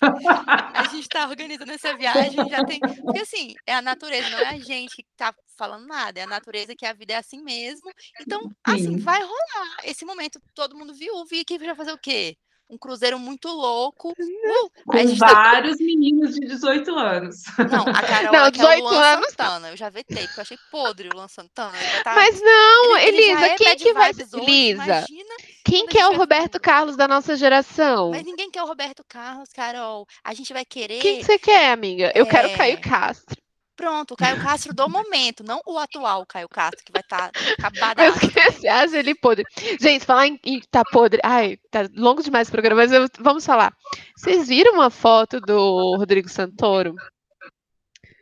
A 0.74 0.88
gente 0.90 1.08
tá 1.08 1.28
organizando 1.28 1.70
essa 1.70 1.96
viagem, 1.96 2.48
já 2.48 2.64
tem. 2.64 2.80
Porque 2.80 3.20
assim, 3.20 3.54
é 3.66 3.74
a 3.74 3.82
natureza, 3.82 4.30
não 4.30 4.38
é 4.38 4.48
a 4.48 4.58
gente 4.58 4.96
que 4.96 5.04
tá 5.16 5.34
falando 5.56 5.86
nada, 5.86 6.18
é 6.18 6.22
a 6.22 6.26
natureza 6.26 6.74
que 6.74 6.86
a 6.86 6.92
vida 6.92 7.12
é 7.12 7.16
assim 7.16 7.42
mesmo. 7.42 7.90
Então, 8.20 8.50
assim, 8.64 8.96
Sim. 8.96 8.98
vai 8.98 9.20
rolar 9.20 9.76
esse 9.84 10.04
momento, 10.04 10.40
todo 10.54 10.76
mundo 10.76 10.94
viúvo, 10.94 11.28
e 11.34 11.40
aqui 11.40 11.58
vai 11.58 11.74
fazer 11.76 11.92
o 11.92 11.98
quê? 11.98 12.36
Um 12.72 12.78
cruzeiro 12.78 13.18
muito 13.18 13.48
louco. 13.48 14.12
Uh, 14.12 14.70
Com 14.86 15.16
tá- 15.18 15.26
vários 15.34 15.76
meninos 15.78 16.34
de 16.34 16.40
18 16.40 16.90
anos. 16.96 17.42
Não, 17.70 17.82
a 17.82 18.00
Carol 18.02 18.32
Não, 18.32 18.44
é 18.44 18.48
aquela 18.48 18.50
18 18.50 18.82
Luan 18.82 19.02
anos 19.02 19.26
Santana. 19.28 19.68
Eu 19.70 19.76
já 19.76 19.90
vetei, 19.90 20.26
porque 20.26 20.40
eu 20.40 20.42
achei 20.42 20.58
podre 20.70 21.08
o 21.08 21.14
Luan 21.14 21.28
Santana. 21.28 21.72
Tá- 22.02 22.14
Mas 22.14 22.40
não, 22.40 22.96
ele- 22.96 23.18
Elisa, 23.18 23.46
é 23.46 23.54
quem 23.56 23.76
que 23.76 23.92
vai. 23.92 24.10
Elisa, 24.10 24.82
Imagina 24.84 25.34
quem 25.64 25.86
que 25.86 25.98
é 25.98 26.08
o 26.08 26.16
Roberto. 26.16 26.58
Carlos 26.58 26.96
da 26.96 27.06
nossa 27.06 27.36
geração? 27.36 28.10
Mas 28.10 28.24
ninguém 28.24 28.50
quer 28.50 28.62
o 28.62 28.66
Roberto 28.66 29.04
Carlos, 29.06 29.50
Carol. 29.52 30.06
A 30.24 30.32
gente 30.32 30.52
vai 30.52 30.64
querer. 30.64 31.00
Quem 31.00 31.18
que 31.18 31.24
você 31.24 31.38
quer, 31.38 31.72
amiga? 31.72 32.10
Eu 32.14 32.24
quero 32.26 32.48
É. 32.48 32.56
Caio 32.56 32.80
Castro. 32.80 33.41
Pronto, 33.82 34.14
o 34.14 34.16
Caio 34.16 34.40
Castro 34.40 34.72
do 34.72 34.88
momento, 34.88 35.42
não 35.42 35.60
o 35.66 35.76
atual 35.76 36.24
Caio 36.24 36.48
Castro, 36.48 36.84
que 36.84 36.92
vai 36.92 37.00
estar 37.02 37.32
Mas 37.34 37.52
acabadaço. 37.58 38.20
que 38.20 38.52
você 38.52 38.68
acha 38.68 38.96
ele 38.96 39.12
podre? 39.12 39.44
Gente, 39.80 40.04
falar 40.04 40.28
em, 40.28 40.38
em 40.44 40.60
tá 40.70 40.84
podre. 40.84 41.20
Ai, 41.24 41.56
tá 41.68 41.88
longo 41.96 42.22
demais 42.22 42.46
o 42.48 42.52
programa, 42.52 42.80
mas 42.80 42.92
eu- 42.92 43.08
vamos 43.18 43.44
falar. 43.44 43.72
Vocês 44.16 44.46
viram 44.46 44.74
uma 44.74 44.88
foto 44.88 45.40
do 45.40 45.96
Rodrigo 45.96 46.28
Santoro? 46.28 46.94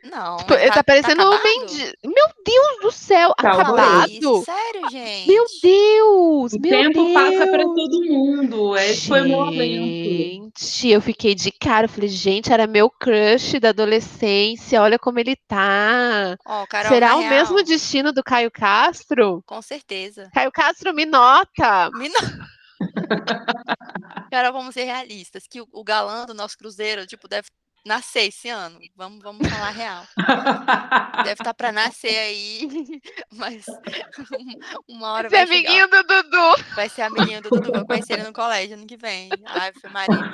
Não, 0.03 0.37
Tipo, 0.37 0.53
mas 0.53 0.61
ele 0.63 0.71
tá, 0.71 0.83
parecendo 0.83 1.23
um 1.23 1.27
acabado? 1.31 1.43
mendigo. 1.43 1.91
Meu 2.03 2.25
Deus 2.43 2.79
do 2.81 2.91
céu, 2.91 3.33
Tá 3.37 3.51
acabado. 3.51 4.09
isso, 4.09 4.43
Sério, 4.43 4.89
gente? 4.89 5.27
Meu 5.27 5.45
Deus, 5.61 6.53
O 6.53 6.59
meu 6.59 6.71
tempo 6.71 7.03
Deus. 7.05 7.13
passa 7.13 7.47
para 7.47 7.63
todo 7.63 8.03
mundo. 8.05 8.77
Esse 8.77 9.07
foi 9.07 9.21
o 9.21 9.27
momento. 9.29 10.59
Gente, 10.59 10.89
eu 10.89 11.01
fiquei 11.01 11.35
de 11.35 11.51
cara. 11.51 11.85
Eu 11.85 11.89
falei, 11.89 12.09
gente, 12.09 12.51
era 12.51 12.65
meu 12.65 12.89
crush 12.89 13.59
da 13.59 13.69
adolescência. 13.69 14.81
Olha 14.81 14.97
como 14.97 15.19
ele 15.19 15.35
tá. 15.47 16.35
Ó, 16.45 16.65
Carol, 16.65 16.89
Será 16.91 17.15
o 17.15 17.29
mesmo 17.29 17.55
real, 17.55 17.65
destino 17.65 18.11
do 18.11 18.23
Caio 18.23 18.49
Castro? 18.51 19.43
Com 19.45 19.61
certeza. 19.61 20.29
Caio 20.33 20.51
Castro 20.51 20.93
me 20.93 21.05
nota. 21.05 21.89
Me 21.93 22.09
não- 22.09 22.19
Carol, 24.31 24.53
vamos 24.53 24.73
ser 24.73 24.85
realistas, 24.85 25.43
que 25.47 25.61
o, 25.61 25.67
o 25.71 25.83
galã 25.83 26.25
do 26.25 26.33
nosso 26.33 26.57
cruzeiro, 26.57 27.05
tipo, 27.05 27.27
deve 27.27 27.47
nascer 27.85 28.27
esse 28.29 28.49
ano. 28.49 28.83
Vamos, 28.95 29.21
vamos 29.23 29.47
falar 29.47 29.71
real. 29.71 30.09
Deve 31.19 31.33
estar 31.39 31.53
para 31.53 31.71
nascer 31.71 32.17
aí, 32.17 32.67
mas 33.31 33.79
uma 34.87 35.11
hora 35.13 35.29
Esse 35.29 35.29
vai 35.29 35.45
chegar. 35.45 35.83
amiguinho 35.83 35.87
do 35.89 36.03
Dudu. 36.03 36.55
Vai 36.75 36.89
ser 36.89 37.01
amiguinho 37.03 37.41
do 37.41 37.51
Dudu, 37.51 37.71
vou 37.73 37.85
conhecer 37.85 38.13
ele 38.13 38.23
no 38.23 38.33
colégio 38.33 38.75
ano 38.77 38.87
que 38.87 38.97
vem. 38.97 39.43
Ai, 39.47 39.73
foi 39.73 39.89
Maria. 39.89 40.25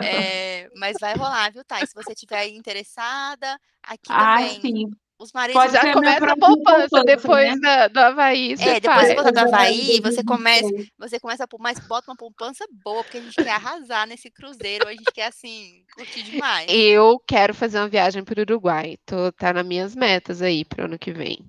É, 0.00 0.68
mas 0.74 0.98
vai 1.00 1.14
rolar, 1.14 1.52
viu, 1.52 1.64
Thay? 1.64 1.86
Se 1.86 1.94
você 1.94 2.12
estiver 2.12 2.46
interessada, 2.48 3.58
aqui 3.82 4.12
Ah, 4.12 4.14
também. 4.14 4.60
sim. 4.60 4.90
Os 5.18 5.32
maridos. 5.32 5.60
Pode 5.60 5.72
Já 5.72 5.80
ser 5.80 5.88
a 6.30 6.36
poupança 6.36 7.02
depois 7.04 7.60
né? 7.60 7.60
da- 7.60 7.88
do 7.88 7.98
Havaí. 7.98 8.52
É, 8.52 8.56
você 8.56 8.80
depois 8.80 9.12
faz. 9.14 9.32
do 9.32 9.38
é 9.38 9.42
Havaí, 9.42 10.00
você 10.00 10.22
2026. 10.22 10.26
começa, 10.26 10.68
você 10.98 11.20
começa 11.20 11.44
a 11.44 11.48
pôr, 11.48 11.58
mas 11.60 11.78
bota 11.80 12.10
uma 12.10 12.16
poupança 12.16 12.64
boa, 12.84 13.02
porque 13.02 13.18
a 13.18 13.20
gente 13.22 13.34
quer 13.34 13.50
arrasar 13.50 14.06
nesse 14.06 14.30
cruzeiro, 14.30 14.86
a 14.86 14.92
gente 14.92 15.10
quer, 15.12 15.26
assim, 15.26 15.82
curtir 15.96 16.22
demais. 16.22 16.66
Eu 16.70 17.20
quero 17.26 17.52
fazer 17.52 17.78
uma 17.78 17.88
viagem 17.88 18.22
para 18.22 18.38
o 18.38 18.42
Uruguai. 18.42 18.96
Tô, 19.04 19.32
tá 19.32 19.52
nas 19.52 19.66
minhas 19.66 19.96
metas 19.96 20.40
aí 20.40 20.64
pro 20.64 20.84
ano 20.84 20.98
que 20.98 21.10
vem. 21.12 21.44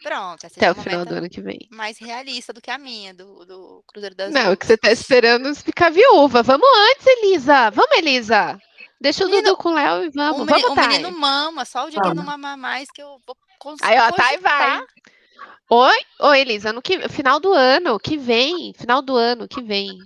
Pronto, 0.00 0.46
essa 0.46 0.54
Até 0.56 0.66
é 0.66 0.70
o 0.70 0.74
final 0.76 1.04
do 1.04 1.12
ano 1.16 1.28
que 1.28 1.40
vem. 1.40 1.58
mais 1.72 1.98
realista 1.98 2.52
do 2.52 2.60
que 2.60 2.70
a 2.70 2.78
minha, 2.78 3.12
do, 3.12 3.44
do 3.44 3.82
Cruzeiro 3.88 4.14
das 4.14 4.32
Não, 4.32 4.52
é 4.52 4.56
que 4.56 4.64
você 4.64 4.76
tá 4.76 4.92
esperando 4.92 5.52
ficar 5.56 5.90
viúva. 5.90 6.40
Vamos 6.44 6.68
antes, 6.92 7.04
Elisa. 7.04 7.68
Vamos, 7.70 7.98
Elisa. 7.98 8.56
Deixa 9.00 9.24
o 9.24 9.28
Menino, 9.28 9.48
Dudu 9.50 9.56
com 9.58 9.68
o 9.70 9.74
Léo 9.74 10.04
e 10.04 10.08
O, 10.08 10.12
vamos. 10.12 10.46
meni- 10.46 10.62
Vamos, 10.62 10.76
o 10.78 10.88
menino 10.88 11.12
mama, 11.12 11.64
só 11.64 11.86
o 11.86 11.90
dia 11.90 12.00
que 12.00 12.08
ele 12.08 12.14
não 12.14 12.24
Vamos. 12.24 12.40
mamar 12.40 12.58
mais 12.58 12.90
que 12.90 13.00
eu 13.02 13.20
vou 13.26 13.36
cons- 13.58 13.78
Aí, 13.82 13.98
ó, 13.98 14.10
Thay 14.12 14.38
vai. 14.38 14.78
cogitar. 14.78 14.86
Oi? 15.70 15.96
Oi, 16.20 16.40
Elisa. 16.40 16.72
No 16.72 16.82
que... 16.82 17.08
Final 17.08 17.38
do 17.38 17.52
ano, 17.52 17.98
que 18.00 18.16
vem. 18.16 18.72
Final 18.76 19.00
do 19.02 19.16
ano, 19.16 19.46
que 19.46 19.62
vem. 19.62 19.98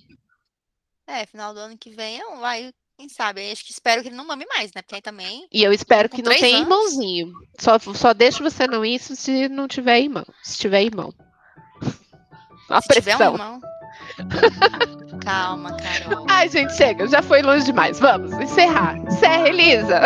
É, 1.06 1.24
final 1.26 1.54
do 1.54 1.60
ano 1.60 1.76
que 1.78 1.90
vem, 1.90 2.18
eu 2.18 2.36
vai, 2.38 2.72
quem 2.98 3.08
sabe, 3.08 3.40
aí 3.40 3.52
acho 3.52 3.64
que 3.64 3.72
espero 3.72 4.02
que 4.02 4.08
ele 4.08 4.16
não 4.16 4.26
mame 4.26 4.46
mais, 4.46 4.72
né? 4.74 4.82
Porque 4.82 4.94
aí 4.96 5.02
também, 5.02 5.46
E 5.52 5.62
eu 5.62 5.72
espero 5.72 6.08
que 6.08 6.22
não 6.22 6.32
tenha 6.32 6.56
anos? 6.56 6.60
irmãozinho. 6.68 7.32
Só, 7.58 7.78
só 7.78 8.12
deixo 8.14 8.42
você 8.42 8.66
não 8.66 8.84
isso 8.84 9.14
se 9.16 9.48
não 9.48 9.66
tiver 9.68 10.00
irmão. 10.00 10.24
Se 10.42 10.58
tiver 10.58 10.82
irmão. 10.82 11.12
A 12.70 12.80
se 12.80 12.88
tiver 12.88 13.14
um 13.14 13.18
pressão. 13.18 13.32
irmão. 13.34 13.60
Calma, 15.24 15.76
Carol. 15.76 16.26
Ai, 16.28 16.48
gente, 16.48 16.76
chega. 16.76 17.06
Já 17.06 17.22
foi 17.22 17.42
longe 17.42 17.64
demais. 17.64 17.98
Vamos 18.00 18.32
encerrar. 18.32 18.96
Encerra, 18.98 19.48
Elisa. 19.48 20.00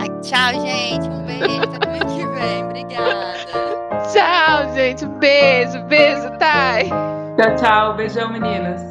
Ai, 0.00 0.08
tchau, 0.20 0.60
gente. 0.60 1.08
Um 1.08 1.24
beijo. 1.24 1.62
Até 1.62 1.78
domingo 1.78 2.06
que 2.06 2.26
vem. 2.38 2.64
Obrigada. 2.64 3.34
Tchau, 4.12 4.74
gente. 4.74 5.04
Um 5.04 5.18
beijo. 5.18 5.82
Beijo, 5.84 6.30
Thay. 6.38 6.90
Tchau, 7.36 7.56
tchau. 7.56 7.94
Beijão, 7.96 8.32
meninas. 8.32 8.82